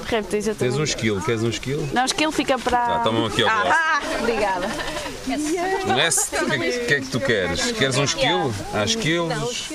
Répteis, 0.06 0.46
eu 0.48 0.54
Tens 0.54 0.76
um 0.76 0.84
esquilo, 0.84 1.22
queres 1.22 1.44
um 1.44 1.50
esquilo? 1.50 1.88
Não, 1.94 2.04
esquilo 2.04 2.34
fica 2.34 2.60
para. 2.60 2.98
Ah, 2.98 3.00
toma 3.00 3.28
aqui 3.28 3.42
ao 3.42 3.50
ah, 3.50 3.64
ah, 3.72 4.02
obrigada. 4.20 4.68
Não 5.88 6.00
é? 6.00 6.10
O 6.10 6.46
que, 6.46 6.66
é 6.66 6.86
que 6.86 6.94
é 6.94 7.02
que 7.02 7.08
tu 7.08 7.20
queres? 7.20 7.72
Queres 7.72 7.98
um 7.98 8.04
esquilo? 8.04 8.54
Há 8.74 8.84
esquilos. 8.84 9.70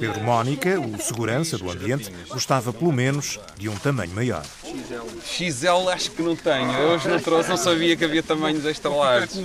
Pedro 0.00 0.22
Mónica, 0.22 0.80
o 0.80 0.98
segurança 1.00 1.58
do 1.58 1.70
ambiente, 1.70 2.10
gostava 2.28 2.72
pelo 2.72 2.92
menos 2.92 3.38
de 3.58 3.68
um 3.68 3.76
tamanho 3.76 4.14
maior. 4.14 4.44
XL 5.24 5.90
acho 5.92 6.10
que 6.10 6.22
não 6.22 6.34
tenho. 6.34 6.72
Eu 6.72 6.88
hoje 6.90 7.08
não 7.08 7.20
trouxe, 7.20 7.50
não 7.50 7.56
sabia 7.56 7.96
que 7.96 8.04
havia 8.04 8.22
tamanhos 8.22 8.64
extra 8.64 8.90
largos. 8.90 9.36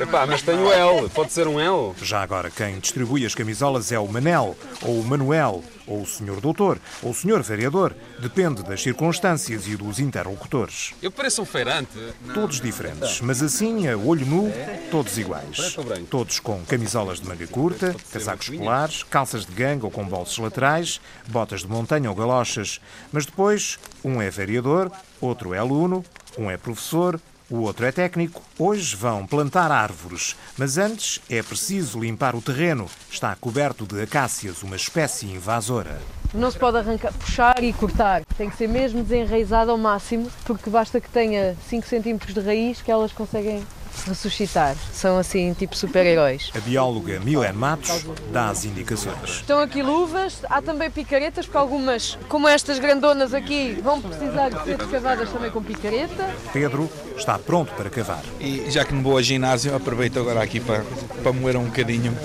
Epá, 0.00 0.26
mas 0.26 0.42
tenho 0.42 0.70
L. 0.70 1.08
Pode 1.08 1.32
ser 1.32 1.46
um 1.46 1.58
L? 1.58 1.91
Já 2.00 2.22
agora, 2.22 2.50
quem 2.50 2.78
distribui 2.78 3.26
as 3.26 3.34
camisolas 3.34 3.92
é 3.92 3.98
o 3.98 4.06
Manel, 4.06 4.56
ou 4.82 5.00
o 5.00 5.04
Manuel, 5.04 5.62
ou 5.86 6.02
o 6.02 6.06
Senhor 6.06 6.40
Doutor, 6.40 6.78
ou 7.02 7.10
o 7.10 7.14
Senhor 7.14 7.42
Vereador. 7.42 7.94
Depende 8.20 8.62
das 8.62 8.82
circunstâncias 8.82 9.66
e 9.66 9.76
dos 9.76 9.98
interlocutores. 9.98 10.94
Eu 11.02 11.10
pareço 11.10 11.42
um 11.42 11.44
feirante. 11.44 11.90
Todos 12.32 12.60
diferentes, 12.60 13.20
mas 13.20 13.42
assim, 13.42 13.88
a 13.88 13.96
olho 13.96 14.26
nu, 14.26 14.52
todos 14.90 15.18
iguais. 15.18 15.76
Todos 16.08 16.40
com 16.40 16.64
camisolas 16.64 17.20
de 17.20 17.26
manga 17.26 17.46
curta, 17.46 17.94
casacos 18.12 18.48
polares, 18.48 19.02
calças 19.02 19.44
de 19.44 19.52
gangue 19.52 19.84
ou 19.84 19.90
com 19.90 20.04
bolsos 20.04 20.38
laterais, 20.38 21.00
botas 21.28 21.60
de 21.60 21.68
montanha 21.68 22.08
ou 22.10 22.16
galochas. 22.16 22.80
Mas 23.12 23.26
depois, 23.26 23.78
um 24.04 24.20
é 24.20 24.30
vereador, 24.30 24.90
outro 25.20 25.54
é 25.54 25.58
aluno, 25.58 26.04
um 26.38 26.50
é 26.50 26.56
professor, 26.56 27.20
O 27.52 27.64
outro 27.64 27.84
é 27.84 27.92
técnico. 27.92 28.40
Hoje 28.58 28.96
vão 28.96 29.26
plantar 29.26 29.70
árvores, 29.70 30.34
mas 30.56 30.78
antes 30.78 31.20
é 31.28 31.42
preciso 31.42 32.00
limpar 32.00 32.34
o 32.34 32.40
terreno. 32.40 32.86
Está 33.10 33.36
coberto 33.36 33.84
de 33.84 34.00
acácias, 34.00 34.62
uma 34.62 34.74
espécie 34.74 35.26
invasora. 35.26 36.00
Não 36.32 36.50
se 36.50 36.58
pode 36.58 36.78
arrancar, 36.78 37.12
puxar 37.12 37.62
e 37.62 37.70
cortar. 37.74 38.24
Tem 38.38 38.48
que 38.48 38.56
ser 38.56 38.68
mesmo 38.68 39.02
desenraizado 39.02 39.70
ao 39.70 39.76
máximo, 39.76 40.30
porque 40.46 40.70
basta 40.70 40.98
que 40.98 41.10
tenha 41.10 41.54
5 41.68 41.86
cm 41.86 42.32
de 42.32 42.40
raiz 42.40 42.80
que 42.80 42.90
elas 42.90 43.12
conseguem 43.12 43.62
ressuscitar. 44.06 44.76
São 44.92 45.18
assim, 45.18 45.52
tipo 45.54 45.76
super-heróis. 45.76 46.50
A 46.54 46.60
bióloga 46.60 47.20
Milene 47.20 47.56
Matos 47.56 48.04
dá 48.32 48.48
as 48.48 48.64
indicações. 48.64 49.30
Estão 49.30 49.60
aqui 49.60 49.82
luvas, 49.82 50.40
há 50.48 50.60
também 50.60 50.90
picaretas, 50.90 51.46
porque 51.46 51.58
algumas, 51.58 52.18
como 52.28 52.48
estas 52.48 52.78
grandonas 52.78 53.34
aqui, 53.34 53.78
vão 53.82 54.00
precisar 54.00 54.48
de 54.50 54.64
ser 54.64 54.80
escavadas 54.80 55.30
também 55.30 55.50
com 55.50 55.62
picareta. 55.62 56.28
Pedro 56.52 56.90
está 57.16 57.38
pronto 57.38 57.72
para 57.74 57.90
cavar. 57.90 58.22
E 58.40 58.70
já 58.70 58.84
que 58.84 58.94
não 58.94 59.02
vou 59.02 59.12
ao 59.12 59.22
ginásio, 59.22 59.74
aproveito 59.74 60.18
agora 60.18 60.42
aqui 60.42 60.60
para, 60.60 60.84
para 61.22 61.32
moer 61.32 61.56
um 61.56 61.64
bocadinho, 61.64 62.16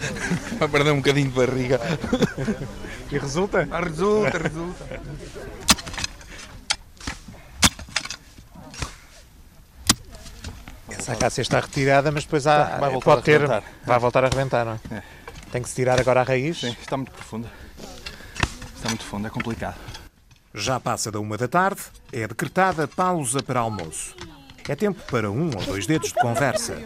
para 0.58 0.68
perder 0.68 0.92
um 0.92 0.96
bocadinho 0.96 1.28
de 1.28 1.34
barriga. 1.34 1.80
E 3.10 3.18
resulta? 3.18 3.66
Ah, 3.70 3.80
resulta, 3.80 4.38
resulta. 4.38 5.00
Essa 11.08 11.12
acácia 11.16 11.40
está 11.40 11.60
retirada, 11.60 12.12
mas 12.12 12.24
depois 12.24 12.46
há, 12.46 12.76
Vai 12.76 12.90
voltar 12.90 13.04
pode 13.06 13.20
a 13.20 13.22
ter, 13.22 13.62
vai 13.86 13.98
voltar 13.98 14.24
a 14.24 14.26
arrebentar, 14.26 14.66
não 14.66 14.72
é? 14.72 14.96
É. 14.96 15.02
Tem 15.50 15.62
que 15.62 15.68
se 15.70 15.74
tirar 15.74 15.98
agora 15.98 16.20
a 16.20 16.22
raiz. 16.22 16.60
Sim, 16.60 16.76
está 16.78 16.98
muito 16.98 17.12
profunda. 17.12 17.48
Está 18.76 18.90
muito 18.90 19.04
fundo, 19.04 19.26
é 19.26 19.30
complicado. 19.30 19.76
Já 20.52 20.78
passa 20.78 21.10
da 21.10 21.18
uma 21.18 21.38
da 21.38 21.48
tarde, 21.48 21.80
é 22.12 22.28
decretada 22.28 22.86
pausa 22.86 23.42
para 23.42 23.60
almoço. 23.60 24.14
É 24.68 24.76
tempo 24.76 25.00
para 25.10 25.30
um 25.30 25.46
ou 25.46 25.64
dois 25.64 25.86
dedos 25.86 26.12
de 26.12 26.20
conversa. 26.20 26.76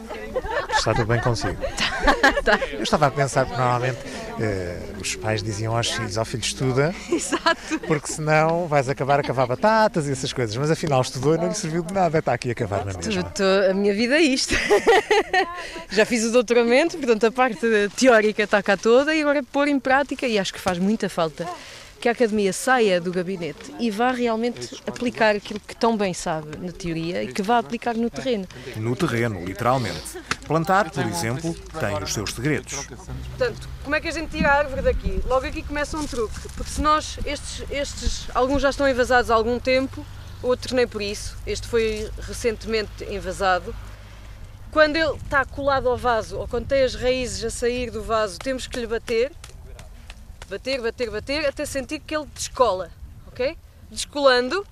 Está 0.71 0.95
tudo 0.95 1.07
bem 1.07 1.21
consigo? 1.21 1.59
Eu 2.73 2.85
estava 2.85 3.09
a 3.09 3.11
pensar 3.11 3.45
que 3.45 3.51
normalmente 3.57 3.99
eh, 4.41 4.79
os 5.01 5.15
pais 5.17 5.43
diziam 5.43 5.77
aos 5.77 5.91
filhos, 5.91 6.17
ao 6.19 6.25
filho 6.25 6.43
estuda, 6.43 6.95
Exato. 7.11 7.79
porque 7.87 8.09
senão 8.13 8.67
vais 8.67 8.89
acabar 8.89 9.21
a 9.21 9.23
cavar 9.23 9.47
batatas 9.47 10.07
e 10.09 10.13
essas 10.13 10.33
coisas. 10.33 10.57
Mas 10.57 10.71
afinal 10.71 11.01
estudou 11.01 11.35
e 11.35 11.39
não 11.39 11.49
lhe 11.49 11.55
serviu 11.55 11.83
de 11.83 11.93
nada, 11.93 12.19
está 12.19 12.33
aqui 12.33 12.51
a 12.51 12.55
cavar 12.55 12.85
na 12.85 12.93
mesma. 12.93 13.23
Tô- 13.25 13.43
a 13.71 13.75
minha 13.75 13.95
vida 13.95 14.17
é 14.17 14.23
isto. 14.23 14.55
Já 15.91 16.05
fiz 16.05 16.25
o 16.25 16.31
doutoramento, 16.33 16.97
portanto 16.99 17.25
a 17.27 17.33
parte 17.33 17.67
teórica 17.97 18.43
está 18.43 18.63
cá 18.63 18.77
toda 18.77 19.15
e 19.15 19.21
agora 19.21 19.41
é 19.41 19.43
pôr 19.43 19.69
em 19.69 19.79
prática 19.79 20.27
e 20.27 20.39
acho 20.39 20.53
que 20.53 20.61
faz 20.61 20.79
muita 20.79 21.09
falta 21.09 21.47
que 22.03 22.09
a 22.09 22.13
academia 22.13 22.53
saia 22.53 23.01
do 23.01 23.13
gabinete 23.13 23.73
e 23.79 23.89
vá 23.89 24.11
realmente 24.11 24.83
aplicar 24.85 25.37
aquilo 25.37 25.61
que 25.61 25.77
tão 25.77 25.97
bem 25.97 26.13
sabe 26.13 26.59
na 26.59 26.73
teoria 26.73 27.23
e 27.23 27.33
que 27.33 27.43
vá 27.43 27.59
aplicar 27.59 27.95
no 27.95 28.11
terreno. 28.11 28.45
No 28.77 28.97
terreno, 28.97 29.45
literalmente. 29.45 30.19
Plantar, 30.45 30.91
por 30.91 31.07
exemplo, 31.07 31.55
tem 31.79 32.03
os 32.03 32.13
seus 32.13 32.35
segredos. 32.35 32.75
Portanto, 32.75 33.69
como 33.85 33.95
é 33.95 34.01
que 34.01 34.09
a 34.09 34.11
gente 34.11 34.31
tira 34.31 34.49
a 34.49 34.55
árvore 34.55 34.83
daqui? 34.83 35.23
Logo 35.25 35.47
aqui 35.47 35.63
começa 35.63 35.97
um 35.97 36.05
truque, 36.05 36.41
porque 36.57 36.73
se 36.73 36.81
nós, 36.81 37.21
estes, 37.25 37.71
estes, 37.71 38.27
alguns 38.35 38.63
já 38.63 38.71
estão 38.71 38.89
envasados 38.89 39.31
há 39.31 39.35
algum 39.37 39.61
tempo, 39.61 40.05
outros 40.43 40.73
nem 40.73 40.89
por 40.89 41.01
isso, 41.01 41.37
este 41.47 41.69
foi 41.69 42.11
recentemente 42.19 43.05
envasado. 43.05 43.73
Quando 44.73 44.97
ele 44.97 45.15
está 45.23 45.45
colado 45.45 45.89
ao 45.89 45.97
vaso, 45.97 46.37
ou 46.37 46.49
quando 46.49 46.67
tem 46.67 46.83
as 46.83 46.97
raízes 46.97 47.45
a 47.45 47.51
sair 47.51 47.93
do 47.93 48.03
vaso, 48.03 48.41
temos 48.41 48.67
que 48.67 48.81
lhe 48.81 48.89
bater, 48.89 49.31
bater, 50.53 50.83
bater, 50.83 51.11
bater, 51.11 51.47
até 51.47 51.65
sentir 51.65 51.99
que 52.01 52.15
ele 52.15 52.27
descola, 52.35 52.91
ok? 53.27 53.57
Descolando, 53.91 54.67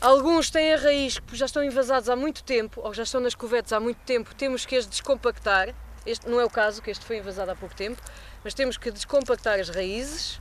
Alguns 0.00 0.50
têm 0.50 0.74
a 0.74 0.76
raiz 0.76 1.18
que 1.18 1.34
já 1.34 1.46
estão 1.46 1.64
envasados 1.64 2.10
há 2.10 2.16
muito 2.16 2.42
tempo, 2.42 2.78
ou 2.84 2.92
já 2.92 3.04
estão 3.04 3.22
nas 3.22 3.34
cuvetas 3.34 3.72
há 3.72 3.80
muito 3.80 3.96
tempo, 4.04 4.34
temos 4.34 4.66
que 4.66 4.76
as 4.76 4.86
descompactar. 4.86 5.74
Este 6.04 6.28
não 6.28 6.38
é 6.38 6.44
o 6.44 6.50
caso, 6.50 6.82
que 6.82 6.90
este 6.90 7.06
foi 7.06 7.16
envasado 7.16 7.50
há 7.50 7.56
pouco 7.56 7.74
tempo, 7.74 8.02
mas 8.42 8.52
temos 8.52 8.76
que 8.76 8.90
descompactar 8.90 9.58
as 9.58 9.70
raízes, 9.70 10.38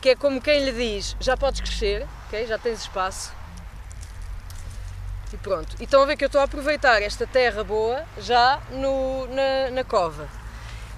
que 0.00 0.08
é 0.08 0.16
como 0.16 0.40
quem 0.40 0.64
lhe 0.64 0.72
diz, 0.72 1.14
já 1.20 1.36
podes 1.36 1.60
crescer, 1.60 2.06
ok? 2.26 2.46
já 2.46 2.58
tens 2.58 2.80
espaço. 2.80 3.30
E 5.34 5.36
pronto. 5.36 5.76
E 5.78 5.84
estão 5.84 6.02
a 6.02 6.06
ver 6.06 6.16
que 6.16 6.24
eu 6.24 6.28
estou 6.28 6.40
a 6.40 6.44
aproveitar 6.44 7.02
esta 7.02 7.26
terra 7.26 7.62
boa 7.62 8.06
já 8.16 8.58
no, 8.70 9.26
na, 9.26 9.70
na 9.70 9.84
cova. 9.84 10.26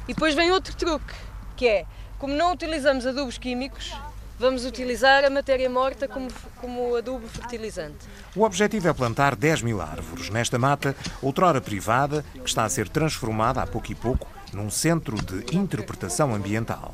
E 0.07 0.15
depois 0.15 0.33
vem 0.33 0.53
outro 0.53 0.77
truque, 0.77 1.13
que 1.57 1.67
é, 1.67 1.87
como 2.19 2.35
não 2.35 2.53
utilizamos 2.53 3.07
adubos 3.07 3.39
químicos, 3.39 3.93
vamos 4.39 4.65
utilizar 4.65 5.25
a 5.25 5.31
matéria 5.31 5.69
morta 5.69 6.07
como, 6.07 6.29
como 6.61 6.95
adubo 6.95 7.27
fertilizante. 7.27 7.99
O 8.35 8.43
objetivo 8.43 8.89
é 8.89 8.93
plantar 8.93 9.35
10 9.35 9.63
mil 9.63 9.81
árvores 9.81 10.29
nesta 10.31 10.59
mata, 10.59 10.95
outrora 11.23 11.61
privada, 11.61 12.25
que 12.35 12.49
está 12.49 12.65
a 12.65 12.69
ser 12.69 12.89
transformada 12.89 13.63
a 13.63 13.67
pouco 13.67 13.91
e 13.91 13.95
pouco 13.95 14.29
num 14.53 14.71
centro 14.71 15.17
de 15.17 15.57
interpretação 15.57 16.35
ambiental. 16.35 16.93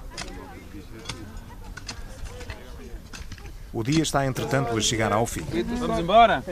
O 3.72 3.82
dia 3.82 4.02
está, 4.02 4.26
entretanto, 4.26 4.76
a 4.76 4.80
chegar 4.82 5.12
ao 5.12 5.24
fim. 5.24 5.46
Vamos 5.78 5.98
embora? 5.98 6.44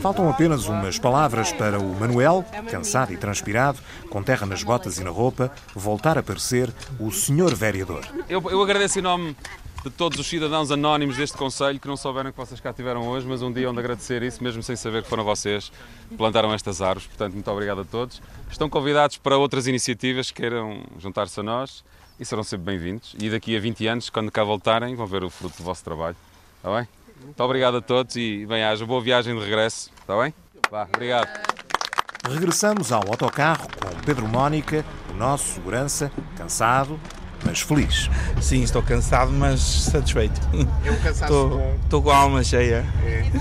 Faltam 0.00 0.30
apenas 0.30 0.66
umas 0.66 0.98
palavras 0.98 1.52
para 1.52 1.78
o 1.78 1.94
Manuel, 1.94 2.42
cansado 2.70 3.12
e 3.12 3.18
transpirado, 3.18 3.78
com 4.08 4.22
terra 4.22 4.46
nas 4.46 4.62
botas 4.62 4.98
e 4.98 5.04
na 5.04 5.10
roupa, 5.10 5.52
voltar 5.74 6.16
a 6.16 6.22
parecer 6.22 6.72
o 6.98 7.10
senhor 7.10 7.54
vereador. 7.54 8.02
Eu, 8.30 8.42
eu 8.50 8.62
agradeço 8.62 8.98
em 8.98 9.02
nome 9.02 9.36
de 9.84 9.90
todos 9.90 10.18
os 10.18 10.26
cidadãos 10.26 10.70
anónimos 10.70 11.18
deste 11.18 11.36
Conselho 11.36 11.78
que 11.78 11.86
não 11.86 11.98
souberam 11.98 12.32
que 12.32 12.38
vocês 12.38 12.58
cá 12.58 12.70
estiveram 12.70 13.06
hoje, 13.06 13.26
mas 13.26 13.42
um 13.42 13.52
dia 13.52 13.68
onde 13.68 13.78
agradecer 13.78 14.22
isso, 14.22 14.42
mesmo 14.42 14.62
sem 14.62 14.74
saber 14.74 15.02
que 15.02 15.10
foram 15.10 15.22
vocês 15.22 15.70
que 16.08 16.16
plantaram 16.16 16.54
estas 16.54 16.80
árvores. 16.80 17.06
Portanto, 17.06 17.34
muito 17.34 17.50
obrigado 17.50 17.82
a 17.82 17.84
todos. 17.84 18.22
Estão 18.50 18.70
convidados 18.70 19.18
para 19.18 19.36
outras 19.36 19.66
iniciativas 19.66 20.30
que 20.30 20.40
queiram 20.40 20.82
juntar-se 20.98 21.38
a 21.38 21.42
nós 21.42 21.84
e 22.18 22.24
serão 22.24 22.42
sempre 22.42 22.64
bem-vindos. 22.64 23.14
E 23.20 23.28
daqui 23.28 23.54
a 23.54 23.60
20 23.60 23.86
anos, 23.86 24.08
quando 24.08 24.30
cá 24.30 24.42
voltarem, 24.42 24.94
vão 24.94 25.06
ver 25.06 25.22
o 25.22 25.28
fruto 25.28 25.58
do 25.58 25.64
vosso 25.64 25.84
trabalho. 25.84 26.16
Está 26.64 26.74
bem? 26.78 26.88
Muito 27.22 27.42
obrigado 27.42 27.76
a 27.76 27.82
todos 27.82 28.16
e 28.16 28.46
bem-haja. 28.46 28.86
Boa 28.86 29.02
viagem 29.02 29.36
de 29.36 29.44
regresso. 29.44 29.90
Está 30.00 30.18
bem? 30.18 30.32
Vá, 30.70 30.84
obrigado. 30.84 31.28
Regressamos 32.26 32.90
ao 32.90 33.02
autocarro 33.06 33.68
com 33.68 34.00
Pedro 34.06 34.26
Mónica, 34.26 34.82
o 35.10 35.12
nosso 35.12 35.56
segurança, 35.56 36.10
cansado, 36.38 36.98
mas 37.44 37.60
feliz. 37.60 38.08
Sim, 38.40 38.62
estou 38.62 38.82
cansado, 38.82 39.30
mas 39.30 39.60
satisfeito. 39.60 40.40
É 40.86 40.90
um 40.90 40.96
cansaço 41.02 41.24
Estou, 41.34 41.74
estou 41.82 42.02
com 42.02 42.10
a 42.10 42.16
alma 42.16 42.42
cheia. 42.42 42.82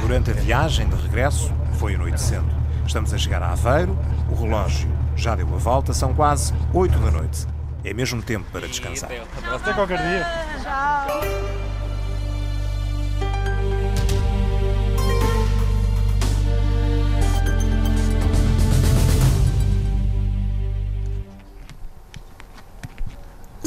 Durante 0.02 0.32
a 0.32 0.34
viagem 0.34 0.90
de 0.90 0.96
regresso, 0.98 1.50
foi 1.80 1.96
anoitecendo. 1.96 2.54
Estamos 2.86 3.14
a 3.14 3.18
chegar 3.18 3.42
a 3.42 3.54
Aveiro, 3.54 3.98
o 4.30 4.36
relógio 4.36 4.92
já 5.16 5.34
deu 5.34 5.48
a 5.48 5.58
volta, 5.58 5.94
são 5.94 6.14
quase 6.14 6.54
8 6.74 7.00
da 7.00 7.10
noite. 7.10 7.48
É 7.86 7.94
mesmo 7.94 8.22
tempo 8.22 8.52
para 8.52 8.68
descansar. 8.68 9.10
Até 9.50 9.72
qualquer 9.72 10.00
dia. 10.02 11.63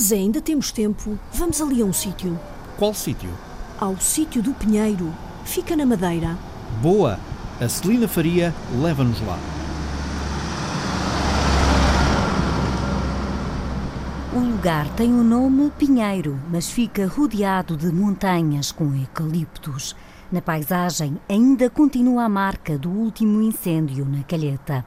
Zé, 0.07 0.19
ainda 0.19 0.41
temos 0.41 0.71
tempo. 0.71 1.19
Vamos 1.33 1.61
ali 1.61 1.83
a 1.83 1.85
um 1.85 1.93
sítio. 1.93 2.39
Qual 2.79 2.95
sítio? 2.95 3.29
Ao 3.77 3.99
sítio 3.99 4.41
do 4.41 4.55
Pinheiro. 4.55 5.13
Fica 5.45 5.75
na 5.75 5.85
Madeira. 5.85 6.39
Boa! 6.81 7.19
A 7.61 7.69
Celina 7.69 8.07
Faria 8.07 8.55
leva-nos 8.81 9.21
lá. 9.23 9.37
O 14.33 14.39
lugar 14.39 14.89
tem 14.91 15.13
o 15.13 15.25
nome 15.25 15.73
Pinheiro, 15.77 16.39
mas 16.53 16.71
fica 16.71 17.09
rodeado 17.09 17.77
de 17.77 17.91
montanhas 17.91 18.71
com 18.71 18.95
eucaliptos. 18.95 19.97
Na 20.31 20.41
paisagem 20.41 21.19
ainda 21.29 21.69
continua 21.69 22.25
a 22.25 22.29
marca 22.29 22.79
do 22.79 22.91
último 22.91 23.43
incêndio 23.43 24.05
na 24.05 24.23
Calheta. 24.23 24.85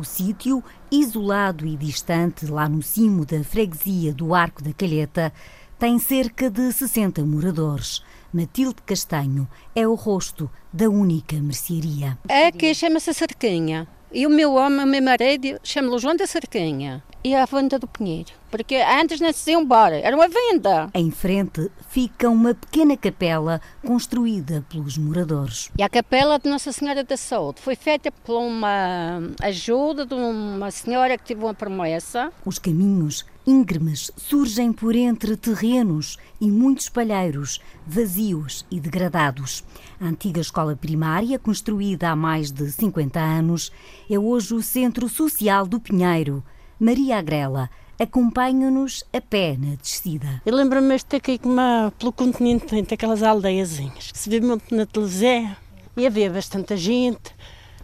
O 0.00 0.04
sítio, 0.04 0.64
isolado 0.90 1.66
e 1.66 1.76
distante 1.76 2.46
lá 2.46 2.66
no 2.66 2.82
cimo 2.82 3.26
da 3.26 3.44
freguesia 3.44 4.14
do 4.14 4.34
Arco 4.34 4.64
da 4.64 4.72
Calheta, 4.72 5.30
tem 5.78 5.98
cerca 5.98 6.48
de 6.48 6.72
60 6.72 7.22
moradores. 7.26 8.02
Matilde 8.32 8.80
Castanho 8.86 9.46
é 9.76 9.86
o 9.86 9.94
rosto 9.94 10.50
da 10.72 10.88
única 10.88 11.36
mercearia. 11.36 12.16
Aqui 12.48 12.74
chama-se 12.74 13.12
Cerquinha. 13.12 13.86
E 14.10 14.26
o 14.26 14.30
meu 14.30 14.54
homem, 14.54 14.86
o 14.86 14.86
meu 14.86 15.02
marido, 15.02 15.60
chama-lo 15.62 15.98
João 15.98 16.16
da 16.16 16.26
Cerquinha. 16.26 17.04
E 17.22 17.34
a 17.34 17.44
Vanda 17.44 17.78
do 17.78 17.86
Pinheiro. 17.86 18.39
Porque 18.50 18.76
antes 18.76 19.20
não 19.20 19.32
se 19.32 19.52
iam 19.52 19.62
embora, 19.62 19.96
era 19.96 20.16
uma 20.16 20.28
venda. 20.28 20.90
Em 20.94 21.10
frente 21.10 21.70
fica 21.88 22.28
uma 22.28 22.54
pequena 22.54 22.96
capela 22.96 23.60
construída 23.84 24.64
pelos 24.68 24.98
moradores. 24.98 25.70
E 25.78 25.82
a 25.82 25.88
capela 25.88 26.38
de 26.38 26.48
Nossa 26.48 26.72
Senhora 26.72 27.04
da 27.04 27.16
Saúde 27.16 27.60
foi 27.60 27.76
feita 27.76 28.10
por 28.10 28.38
uma 28.38 29.20
ajuda 29.42 30.04
de 30.04 30.14
uma 30.14 30.70
senhora 30.70 31.16
que 31.16 31.24
teve 31.24 31.42
uma 31.42 31.54
promessa. 31.54 32.32
Os 32.44 32.58
caminhos 32.58 33.24
íngremes 33.46 34.10
surgem 34.16 34.72
por 34.72 34.94
entre 34.94 35.36
terrenos 35.36 36.18
e 36.40 36.50
muitos 36.50 36.88
palheiros, 36.88 37.60
vazios 37.86 38.64
e 38.70 38.78
degradados. 38.78 39.64
A 40.00 40.06
antiga 40.06 40.40
escola 40.40 40.76
primária, 40.76 41.38
construída 41.38 42.10
há 42.10 42.16
mais 42.16 42.50
de 42.50 42.70
50 42.70 43.18
anos, 43.18 43.72
é 44.08 44.18
hoje 44.18 44.54
o 44.54 44.62
Centro 44.62 45.08
Social 45.08 45.66
do 45.66 45.80
Pinheiro. 45.80 46.44
Maria 46.78 47.18
Agrela 47.18 47.68
acompanha-nos 48.00 49.04
a 49.12 49.20
pé 49.20 49.56
na 49.58 49.76
descida. 49.76 50.40
Eu 50.46 50.54
lembro-me 50.54 50.96
de 50.96 51.04
ter 51.04 51.18
aqui 51.18 51.38
uma, 51.44 51.92
pelo 51.98 52.12
continente, 52.12 52.66
tem 52.66 52.82
aquelas 52.90 53.22
aldeiazinhas 53.22 54.10
que 54.10 54.18
se 54.18 54.30
vê 54.30 54.40
muito 54.40 54.74
na 54.74 54.86
televisão 54.86 55.54
e 55.96 56.06
havia 56.06 56.30
bastante 56.30 56.76
gente. 56.78 57.34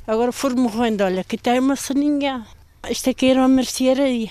Agora 0.06 0.32
foram 0.32 0.56
morrendo, 0.56 1.04
olha, 1.04 1.20
aqui 1.20 1.36
tem 1.36 1.58
uma 1.58 1.76
saninha. 1.76 2.46
Isto 2.88 3.10
aqui 3.10 3.26
era 3.26 3.40
uma 3.40 3.48
mercearia. 3.48 4.30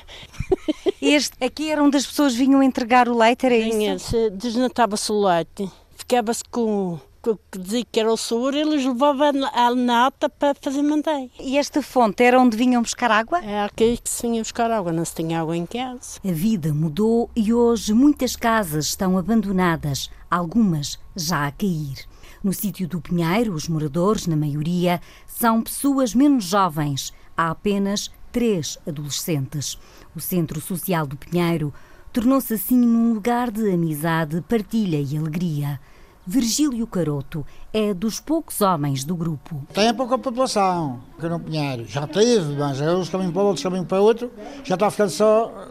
Este 1.01 1.35
aqui 1.43 1.69
era 1.69 1.83
onde 1.83 1.97
as 1.97 2.05
pessoas 2.05 2.33
vinham 2.33 2.63
entregar 2.63 3.07
o 3.07 3.15
leite, 3.15 3.45
era 3.45 3.55
isso? 3.55 4.09
Tinha, 4.09 4.29
desnatava-se 4.31 5.11
o 5.11 5.23
leite, 5.23 5.69
ficava-se 5.95 6.43
com 6.45 6.99
que 7.33 7.57
dizia 7.57 7.85
que 7.89 7.99
era 7.99 8.11
o 8.11 8.17
soro, 8.17 8.55
eles 8.55 8.85
levavam 8.85 9.45
a 9.51 9.73
nata 9.73 10.29
para 10.29 10.53
fazer 10.53 10.83
manteiga. 10.83 11.31
E 11.39 11.57
esta 11.57 11.81
fonte 11.81 12.23
era 12.23 12.39
onde 12.39 12.55
vinham 12.55 12.81
buscar 12.81 13.09
água? 13.09 13.39
É 13.43 13.63
aqui 13.63 13.97
que 13.97 14.09
se 14.09 14.21
vinha 14.21 14.41
buscar 14.41 14.69
água, 14.69 14.91
não 14.91 15.03
se 15.03 15.15
tinha 15.15 15.41
água 15.41 15.57
em 15.57 15.65
casa. 15.65 16.19
A 16.23 16.31
vida 16.31 16.73
mudou 16.73 17.29
e 17.35 17.53
hoje 17.53 17.93
muitas 17.93 18.35
casas 18.35 18.87
estão 18.87 19.17
abandonadas, 19.17 20.09
algumas 20.29 20.99
já 21.15 21.47
a 21.47 21.51
cair. 21.51 22.05
No 22.43 22.53
sítio 22.53 22.87
do 22.87 23.01
Pinheiro, 23.01 23.53
os 23.53 23.67
moradores, 23.67 24.27
na 24.27 24.35
maioria, 24.35 25.01
são 25.25 25.63
pessoas 25.63 26.13
menos 26.13 26.43
jovens. 26.43 27.11
Há 27.35 27.49
apenas 27.49 28.11
três 28.31 28.77
adolescentes. 28.85 29.79
O 30.15 30.19
Centro 30.19 30.61
Social 30.61 31.07
do 31.07 31.17
Pinheiro 31.17 31.73
tornou-se 32.13 32.53
assim 32.53 32.77
num 32.77 33.13
lugar 33.13 33.49
de 33.49 33.71
amizade, 33.71 34.41
partilha 34.47 34.97
e 35.01 35.17
alegria. 35.17 35.79
Virgílio 36.25 36.87
Caroto 36.87 37.45
é 37.71 37.93
dos 37.93 38.19
poucos 38.19 38.61
homens 38.61 39.03
do 39.03 39.15
grupo. 39.15 39.61
Tem 39.73 39.93
pouca 39.93 40.17
população, 40.17 40.99
que 41.19 41.27
no 41.27 41.39
Pinheiro. 41.39 41.85
Já 41.85 42.07
teve, 42.07 42.55
mas 42.55 42.81
uns 42.81 43.09
caminham 43.09 43.31
para 43.31 43.43
outros, 43.43 43.63
caminham 43.63 43.85
para 43.85 44.01
outro. 44.01 44.31
Já 44.63 44.75
está 44.75 44.89
ficando 44.89 45.11
só 45.11 45.67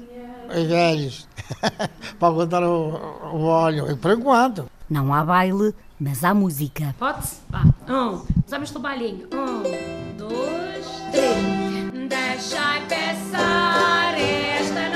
os 0.49 0.65
velhos 0.67 1.29
para 2.19 2.29
aguentar 2.29 2.63
o, 2.63 2.91
o 3.33 3.45
óleo. 3.45 3.91
E 3.91 3.97
por 3.97 4.13
enquanto. 4.13 4.71
Não 4.89 5.13
há 5.13 5.25
baile, 5.25 5.75
mas 5.99 6.23
há 6.23 6.33
música. 6.35 6.95
Pode-se? 6.99 7.39
Vá. 7.49 7.65
Um. 7.89 8.23
Usamos 8.47 8.75
o 8.75 8.79
bailinho. 8.79 9.27
Um, 9.33 10.17
dois, 10.17 10.87
três. 11.11 12.09
Deixai 12.09 12.87
pensar 12.87 14.15
esta 14.19 14.89
nossa 14.91 14.94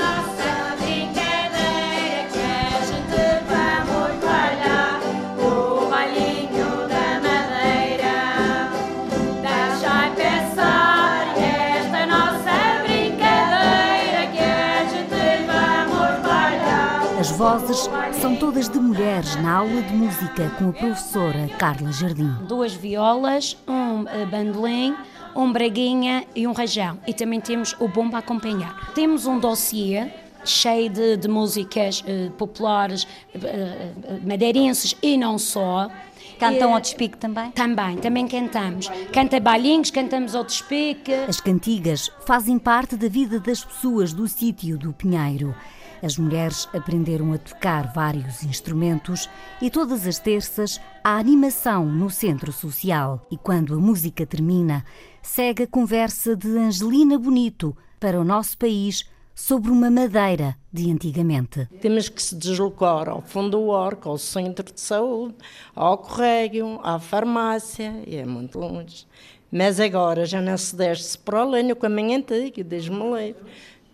vozes 17.49 17.89
são 18.21 18.35
todas 18.35 18.69
de 18.69 18.79
mulheres 18.79 19.35
na 19.37 19.57
aula 19.57 19.81
de 19.81 19.91
música 19.91 20.51
com 20.59 20.69
a 20.69 20.71
professora 20.71 21.47
Carla 21.57 21.91
Jardim. 21.91 22.31
Duas 22.47 22.75
violas, 22.75 23.57
um 23.67 24.07
eh, 24.07 24.23
bandolim, 24.27 24.95
um 25.35 25.51
braguinha 25.51 26.27
e 26.35 26.45
um 26.45 26.51
rajão. 26.51 26.99
E 27.07 27.13
também 27.13 27.41
temos 27.41 27.75
o 27.79 27.87
bombo 27.87 28.15
a 28.15 28.19
acompanhar. 28.19 28.93
Temos 28.93 29.25
um 29.25 29.39
dossiê 29.39 30.11
cheio 30.45 30.91
de, 30.91 31.17
de 31.17 31.27
músicas 31.27 32.03
eh, 32.05 32.29
populares, 32.37 33.07
eh, 33.33 33.93
madeirenses 34.23 34.95
e 35.01 35.17
não 35.17 35.39
só. 35.39 35.89
Cantam 36.37 36.75
ao 36.75 36.79
despique 36.79 37.17
também? 37.17 37.49
Também, 37.49 37.97
também 37.97 38.27
cantamos. 38.27 38.89
Canta 39.11 39.39
bailinhos, 39.39 39.89
cantamos 39.89 40.35
ao 40.35 40.43
despique. 40.43 41.11
As 41.27 41.41
cantigas 41.41 42.11
fazem 42.27 42.59
parte 42.59 42.95
da 42.95 43.07
vida 43.07 43.39
das 43.39 43.65
pessoas 43.65 44.13
do 44.13 44.27
sítio 44.27 44.77
do 44.77 44.93
Pinheiro. 44.93 45.55
As 46.01 46.17
mulheres 46.17 46.67
aprenderam 46.73 47.33
a 47.33 47.37
tocar 47.37 47.91
vários 47.93 48.43
instrumentos 48.43 49.29
e 49.61 49.69
todas 49.69 50.07
as 50.07 50.17
terças 50.17 50.79
há 51.03 51.17
animação 51.17 51.85
no 51.85 52.09
centro 52.09 52.51
social. 52.51 53.25
E 53.29 53.37
quando 53.37 53.73
a 53.73 53.77
música 53.77 54.25
termina, 54.25 54.85
segue 55.21 55.63
a 55.63 55.67
conversa 55.67 56.35
de 56.35 56.47
Angelina 56.57 57.17
Bonito 57.19 57.75
para 57.99 58.19
o 58.19 58.23
nosso 58.23 58.57
país 58.57 59.05
sobre 59.35 59.71
uma 59.71 59.89
madeira 59.89 60.55
de 60.71 60.91
antigamente. 60.91 61.67
Temos 61.81 62.09
que 62.09 62.21
se 62.21 62.35
deslocar 62.35 63.07
ao 63.09 63.21
fundo 63.21 63.51
do 63.51 63.67
orco, 63.67 64.09
ao 64.09 64.17
centro 64.17 64.71
de 64.73 64.79
saúde, 64.79 65.35
ao 65.75 65.97
correio, 65.97 66.79
à 66.83 66.99
farmácia, 66.99 68.03
e 68.05 68.15
é 68.17 68.25
muito 68.25 68.59
longe. 68.59 69.05
Mas 69.51 69.79
agora 69.79 70.25
já 70.25 70.41
não 70.41 70.57
se 70.57 70.75
desce 70.75 71.17
para 71.17 71.39
além, 71.39 71.71
o 71.71 71.75
caminho 71.75 72.17
antigo, 72.17 72.63
Deus-me 72.63 72.97
livre. 72.97 73.43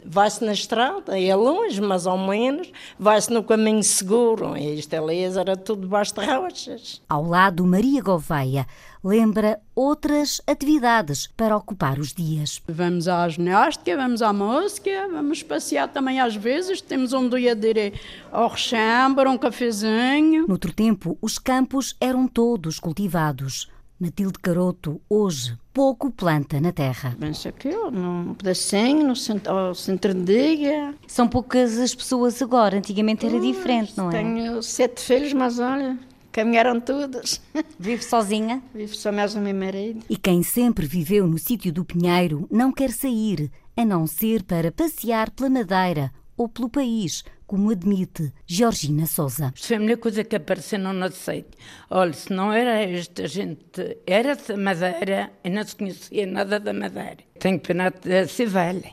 Vai-se 0.07 0.43
na 0.43 0.53
estrada, 0.53 1.19
é 1.19 1.35
longe, 1.35 1.81
mas 1.81 2.05
ao 2.05 2.17
menos 2.17 2.71
vai-se 2.97 3.33
no 3.33 3.43
caminho 3.43 3.83
seguro. 3.83 4.55
E 4.55 4.77
isto 4.79 4.93
ali 4.93 5.23
era 5.23 5.57
tudo 5.57 5.81
debaixo 5.81 6.13
de 6.13 6.25
rochas. 6.25 7.01
Ao 7.09 7.23
lado, 7.23 7.65
Maria 7.65 8.01
Gouveia 8.01 8.67
lembra 9.03 9.59
outras 9.75 10.41
atividades 10.47 11.27
para 11.37 11.55
ocupar 11.55 11.99
os 11.99 12.13
dias. 12.13 12.61
Vamos 12.67 13.07
à 13.07 13.27
ginástica, 13.29 13.95
vamos 13.95 14.21
à 14.21 14.33
música, 14.33 15.07
vamos 15.11 15.43
passear 15.43 15.87
também 15.87 16.19
às 16.19 16.35
vezes. 16.35 16.81
Temos 16.81 17.13
um 17.13 17.29
dia 17.29 17.55
de 17.55 17.69
ir 17.69 17.93
ao 18.31 18.47
rechambre, 18.47 19.27
um 19.27 19.37
cafezinho. 19.37 20.47
Noutro 20.47 20.73
tempo, 20.73 21.17
os 21.21 21.37
campos 21.37 21.95
eram 21.99 22.27
todos 22.27 22.79
cultivados. 22.79 23.69
Matilde 23.97 24.39
Caroto, 24.39 25.01
hoje, 25.09 25.57
pouco 25.73 26.11
planta 26.11 26.59
na 26.59 26.73
terra. 26.73 27.15
Pensa 27.17 27.47
aqui, 27.47 27.69
num 27.69 28.33
pedacinho, 28.33 29.07
no 29.07 29.15
centro, 29.15 29.73
centro 29.73 30.13
de 30.13 30.25
diga. 30.57 30.93
São 31.07 31.29
poucas 31.29 31.77
as 31.77 31.95
pessoas 31.95 32.41
agora, 32.41 32.77
antigamente 32.77 33.25
era 33.25 33.39
diferente, 33.39 33.93
não 33.95 34.09
é? 34.11 34.21
Tenho 34.21 34.61
sete 34.61 34.99
filhos, 34.99 35.31
mas 35.31 35.59
olha, 35.59 35.97
caminharam 36.33 36.77
todos. 36.81 37.41
Vive 37.79 38.03
sozinha? 38.03 38.61
Vive 38.75 38.97
só 38.97 39.13
mais 39.13 39.33
o 39.33 39.39
meu 39.39 39.55
marido. 39.55 40.03
E 40.09 40.17
quem 40.17 40.43
sempre 40.43 40.85
viveu 40.85 41.25
no 41.25 41.39
sítio 41.39 41.71
do 41.71 41.85
Pinheiro 41.85 42.45
não 42.51 42.73
quer 42.73 42.91
sair, 42.91 43.49
a 43.77 43.85
não 43.85 44.05
ser 44.05 44.43
para 44.43 44.73
passear 44.73 45.29
pela 45.31 45.49
Madeira 45.49 46.11
ou 46.35 46.49
pelo 46.49 46.69
país, 46.69 47.23
como 47.45 47.71
admite 47.71 48.33
Georgina 48.45 49.05
Souza. 49.05 49.51
Isto 49.55 49.67
foi 49.67 49.77
a 49.77 49.79
melhor 49.79 49.97
coisa 49.97 50.23
que 50.23 50.35
apareceu 50.35 50.79
no 50.79 50.93
nosso 50.93 51.17
sítio. 51.17 51.59
Olha, 51.89 52.13
se 52.13 52.31
não 52.33 52.51
era 52.51 52.81
esta 52.81 53.27
gente 53.27 53.97
era 54.05 54.35
da 54.35 54.57
Madeira 54.57 55.31
e 55.43 55.49
não 55.49 55.63
se 55.63 55.75
conhecia 55.75 56.25
nada 56.25 56.59
da 56.59 56.73
Madeira. 56.73 57.17
Tenho 57.39 57.59
pena 57.59 57.91
de 57.91 58.27
ser 58.27 58.47
velha. 58.47 58.91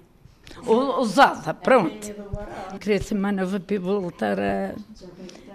Ou 0.67 1.01
usada, 1.01 1.55
pronto. 1.55 2.15
Queria 2.79 3.03
ser 3.03 3.15
mais 3.15 3.35
nova 3.35 3.59
para 3.59 3.79
voltar 3.81 4.39
a, 4.39 4.75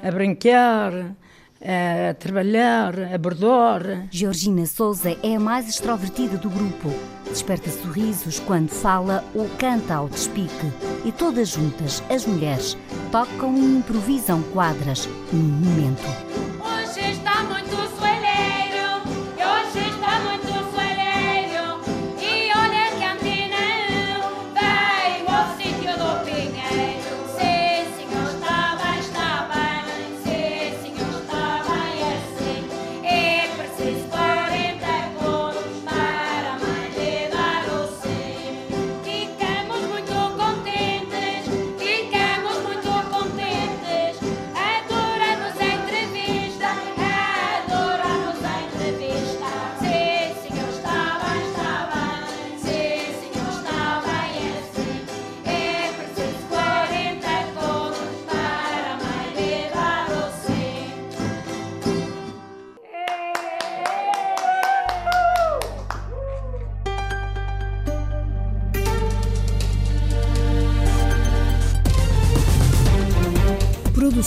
a 0.02 0.12
brincar, 0.12 1.16
a 1.62 2.14
trabalhar, 2.14 3.14
a 3.14 3.18
bordar. 3.18 4.08
Georgina 4.12 4.66
Souza 4.66 5.18
é 5.24 5.36
a 5.36 5.40
mais 5.40 5.68
extrovertida 5.68 6.38
do 6.38 6.50
grupo. 6.50 6.94
Desperta 7.30 7.70
sorrisos 7.70 8.40
quando 8.40 8.70
fala 8.70 9.24
ou 9.34 9.50
canta 9.58 9.96
ao 9.96 10.08
despique. 10.08 10.72
E 11.06 11.12
todas 11.12 11.50
juntas, 11.50 12.04
as 12.10 12.26
mulheres, 12.26 12.78
tocam 13.12 13.56
e 13.56 13.78
improvisam 13.78 14.42
quadras 14.54 15.08
num 15.32 15.40
momento. 15.40 16.08
Hoje 16.64 17.12
está 17.12 17.44
muito 17.44 17.67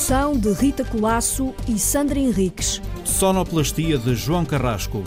Produção 0.01 0.33
de 0.33 0.51
Rita 0.55 0.83
Colasso 0.83 1.55
e 1.69 1.79
Sandra 1.79 2.19
Henriques. 2.19 2.81
Sonoplastia 3.05 3.99
de 3.99 4.15
João 4.15 4.47
Carrasco 4.47 5.05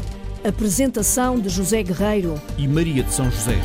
Apresentação 0.47 1.39
de 1.39 1.49
José 1.49 1.81
Guerreiro. 1.81 2.39
e 2.59 2.67
Maria 2.67 3.01
de 3.01 3.11
São 3.11 3.25
José. 3.31 3.57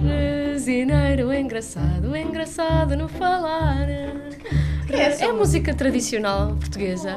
Resineiro 0.00 1.34
engraçado, 1.34 2.16
engraçado 2.16 2.96
no 2.96 3.08
falar. 3.08 3.88
É, 3.88 5.24
é 5.24 5.32
música 5.32 5.74
tradicional 5.74 6.54
portuguesa. 6.60 7.16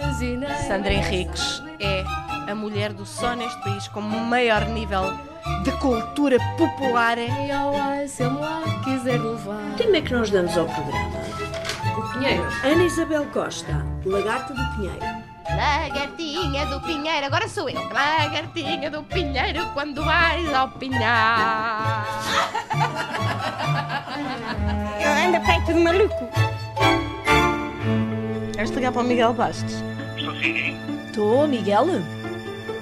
Resineiro. 0.00 0.54
Sandra 0.66 0.94
Henriques 0.94 1.62
é 1.78 2.02
a 2.50 2.54
mulher 2.54 2.94
do 2.94 3.04
só 3.04 3.36
neste 3.36 3.62
país 3.62 3.86
com 3.88 4.00
o 4.00 4.24
maior 4.24 4.66
nível 4.70 5.02
de 5.66 5.72
cultura 5.78 6.38
popular. 6.56 7.18
E 7.18 7.50
ao 7.50 7.76
ar, 7.76 8.06
se 8.06 8.22
ele 8.22 8.38
lá 8.38 8.62
quiser 8.84 9.20
levar. 9.20 9.74
Tema 9.76 9.96
é 9.96 10.00
que 10.00 10.12
nós 10.12 10.30
damos 10.30 10.56
ao 10.56 10.64
programa. 10.64 11.10
O 11.98 12.12
Pinheiro. 12.12 12.46
Ana 12.62 12.84
Isabel 12.84 13.26
Costa, 13.32 13.84
Lagarta 14.04 14.54
do 14.54 14.76
Pinheiro. 14.76 15.00
Lagartinha 15.50 16.66
do 16.66 16.80
Pinheiro, 16.82 17.26
agora 17.26 17.48
sou 17.48 17.68
eu. 17.68 17.82
Lagartinha 17.88 18.88
do 18.92 19.02
Pinheiro, 19.02 19.66
quando 19.74 20.04
vais 20.04 20.54
ao 20.54 20.68
pinhar. 20.70 22.06
Anda 25.26 25.40
feito 25.40 25.72
de 25.72 25.80
maluco. 25.80 26.28
Vais 28.54 28.70
ligar 28.70 28.92
para 28.92 29.02
o 29.02 29.04
Miguel 29.04 29.32
Bastos. 29.32 29.82
Estou 30.16 30.32
sim. 30.36 30.78
Estou, 31.06 31.48
Miguel? 31.48 31.86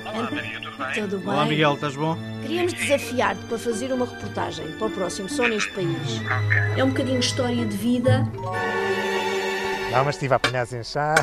Olá, 0.05 0.30
Maria, 0.30 0.63
tudo 0.75 0.85
bem? 0.85 1.03
Tudo 1.03 1.18
bem? 1.18 1.29
Olá, 1.29 1.47
Miguel, 1.47 1.75
estás 1.75 1.97
bom? 1.97 2.16
Queríamos 2.43 2.72
desafiar-te 2.72 3.43
para 3.45 3.59
fazer 3.59 3.93
uma 3.93 4.07
reportagem 4.07 4.66
para 4.72 4.87
o 4.87 4.91
próximo 4.91 5.29
Só 5.29 5.47
neste 5.47 5.70
país. 5.72 6.20
É 6.77 6.85
um 6.85 6.89
bocadinho 6.89 7.20
história 7.20 7.64
de 7.64 7.77
vida. 7.77 8.29
Não, 9.91 10.05
mas 10.05 10.16
estive 10.16 10.35
a 10.35 10.37
apanhar 10.37 10.66
sem 10.66 10.83
chá. 10.83 11.14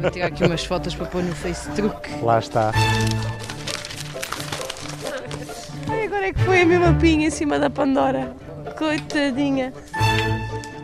Vou 0.00 0.10
tirar 0.10 0.26
aqui 0.26 0.44
umas 0.44 0.64
fotos 0.64 0.94
para 0.94 1.06
pôr 1.06 1.22
no 1.22 1.34
Facebook. 1.34 2.10
Lá 2.22 2.38
está. 2.38 2.72
Ai, 5.88 6.04
agora 6.04 6.26
é 6.26 6.32
que 6.32 6.40
foi 6.40 6.60
a 6.60 6.66
mesma 6.66 6.92
pinha 6.94 7.26
em 7.28 7.30
cima 7.30 7.58
da 7.58 7.70
Pandora. 7.70 8.36
Coitadinha. 8.76 9.72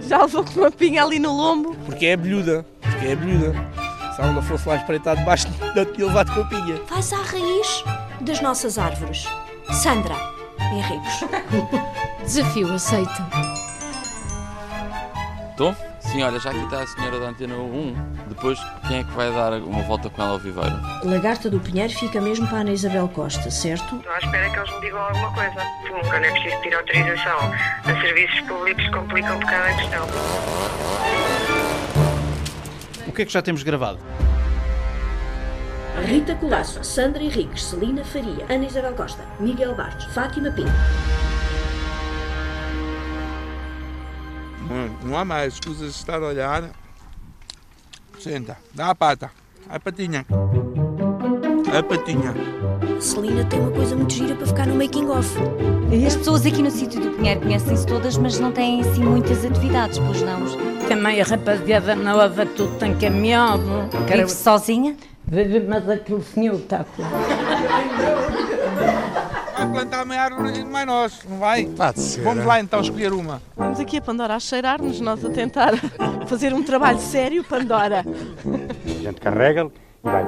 Já 0.09 0.22
levou 0.22 0.45
com 0.45 0.61
uma 0.61 0.70
pinha 0.70 1.05
ali 1.05 1.18
no 1.18 1.37
lombo. 1.37 1.74
Porque 1.85 2.07
é 2.07 2.12
abelhuda. 2.14 2.64
Porque 2.81 3.07
é 3.07 3.12
abelhuda. 3.12 3.76
Se 4.16 4.22
ela 4.22 4.32
não 4.32 4.40
fosse 4.42 4.66
lá 4.66 4.76
espreitar 4.76 5.14
debaixo, 5.14 5.46
não 5.76 5.84
tinha 5.84 6.06
levado 6.06 6.32
com 6.32 6.40
a 6.40 6.44
pinha. 6.46 6.80
Vais 6.88 7.12
à 7.12 7.18
raiz 7.18 7.84
das 8.22 8.40
nossas 8.40 8.78
árvores. 8.78 9.28
Sandra 9.70 10.14
Henriques. 10.58 11.20
Desafio 12.24 12.72
aceito. 12.72 13.22
Estou? 15.50 15.76
Sim, 16.00 16.22
olha, 16.22 16.38
já 16.40 16.50
aqui 16.50 16.64
está 16.64 16.82
a 16.82 16.86
senhora 16.86 17.20
da 17.20 17.26
Antena 17.26 17.56
1. 17.56 17.94
Depois, 18.28 18.58
quem 18.88 19.00
é 19.00 19.04
que 19.04 19.10
vai 19.10 19.30
dar 19.30 19.52
uma 19.54 19.82
volta 19.82 20.08
com 20.08 20.22
ela 20.22 20.32
ao 20.32 20.38
viveiro? 20.38 20.80
Lagarta 21.04 21.50
do 21.50 21.60
Pinheiro 21.60 21.92
fica 21.92 22.18
mesmo 22.18 22.46
para 22.46 22.58
a 22.58 22.60
Ana 22.62 22.72
Isabel 22.72 23.08
Costa, 23.08 23.50
certo? 23.50 23.96
Estou 23.96 24.12
à 24.12 24.18
espera 24.18 24.48
que 24.48 24.58
eles 24.58 24.70
me 24.72 24.80
digam 24.80 24.98
alguma 25.00 25.32
coisa. 25.34 25.62
Nunca 25.84 26.20
não 26.20 26.26
é 26.26 26.30
preciso 26.30 26.56
pedir 26.62 26.74
autorização. 26.74 27.38
A 27.84 28.00
serviços 28.00 28.40
públicos 28.42 28.88
complicam 28.88 29.36
um 29.36 29.40
bocado 29.40 29.68
a 29.68 29.74
questão. 29.74 30.06
O 33.16 33.18
que 33.18 33.22
é 33.22 33.24
que 33.24 33.32
já 33.32 33.40
temos 33.40 33.62
gravado? 33.62 33.98
Rita 36.04 36.34
Colasso, 36.34 36.84
Sandra 36.84 37.22
Henriques, 37.22 37.64
Celina 37.64 38.04
Faria, 38.04 38.44
Ana 38.46 38.66
Isabel 38.66 38.92
Costa, 38.92 39.24
Miguel 39.40 39.74
Bastos, 39.74 40.04
Fátima 40.12 40.50
Pinto. 40.50 40.70
Não, 44.68 45.08
não 45.08 45.16
há 45.16 45.24
mais 45.24 45.54
escusas 45.54 45.94
de 45.94 45.98
estar 45.98 46.22
a 46.22 46.26
olhar. 46.26 46.70
Senta, 48.18 48.58
dá 48.74 48.90
a 48.90 48.94
pata. 48.94 49.30
A 49.66 49.80
patinha. 49.80 50.26
A 51.74 51.82
patinha. 51.82 52.34
Celina 53.01 53.44
tem 53.44 53.61
uma 53.61 53.70
coisa 53.70 53.94
muito 53.94 54.12
gira 54.12 54.34
para 54.34 54.47
ficar 54.47 54.66
no 54.66 54.74
making 54.74 55.09
off. 55.09 55.36
As 56.07 56.16
pessoas 56.16 56.47
aqui 56.47 56.62
no 56.62 56.70
sítio 56.70 57.01
do 57.01 57.11
Pinheiro 57.11 57.40
conhecem-se 57.40 57.86
todas, 57.86 58.16
mas 58.16 58.38
não 58.38 58.53
têm 58.53 58.80
assim 58.80 59.03
muitas 59.03 59.44
atividades, 59.44 59.99
pois 59.99 60.22
não? 60.22 60.40
Também 60.88 61.20
a 61.20 61.24
rapaziada 61.24 61.94
não 61.94 62.16
leva 62.16 62.47
tudo 62.47 62.76
tão 62.78 62.94
caminhado. 62.99 63.62
Vive 64.09 64.28
sozinha? 64.30 64.97
Vive, 65.26 65.61
mas 65.61 65.88
aquele 65.88 66.22
senhor 66.22 66.55
está 66.57 66.84
lá. 66.99 67.11
Vai 69.57 69.72
plantar 69.72 70.05
uma 70.05 70.14
árvore 70.14 70.64
mais 70.64 70.86
nós, 70.86 71.20
não 71.28 71.38
vai? 71.38 71.64
Pode 71.64 72.01
ser. 72.01 72.22
Vamos 72.22 72.44
lá 72.44 72.61
então 72.61 72.80
escolher 72.80 73.12
uma. 73.12 73.42
Estamos 73.51 73.80
aqui 73.80 73.97
a 73.97 74.03
Pandora 74.03 74.34
a 74.36 74.40
cheirar-nos, 74.40 75.01
nós 75.01 75.24
a 75.24 75.30
tentar 75.30 75.72
fazer 76.28 76.53
um 76.53 76.62
trabalho 76.62 76.99
sério, 77.01 77.42
Pandora. 77.42 78.05
A 78.05 78.88
gente 78.88 79.20
carrega 79.20 79.66
e 79.66 80.09
vai. 80.09 80.26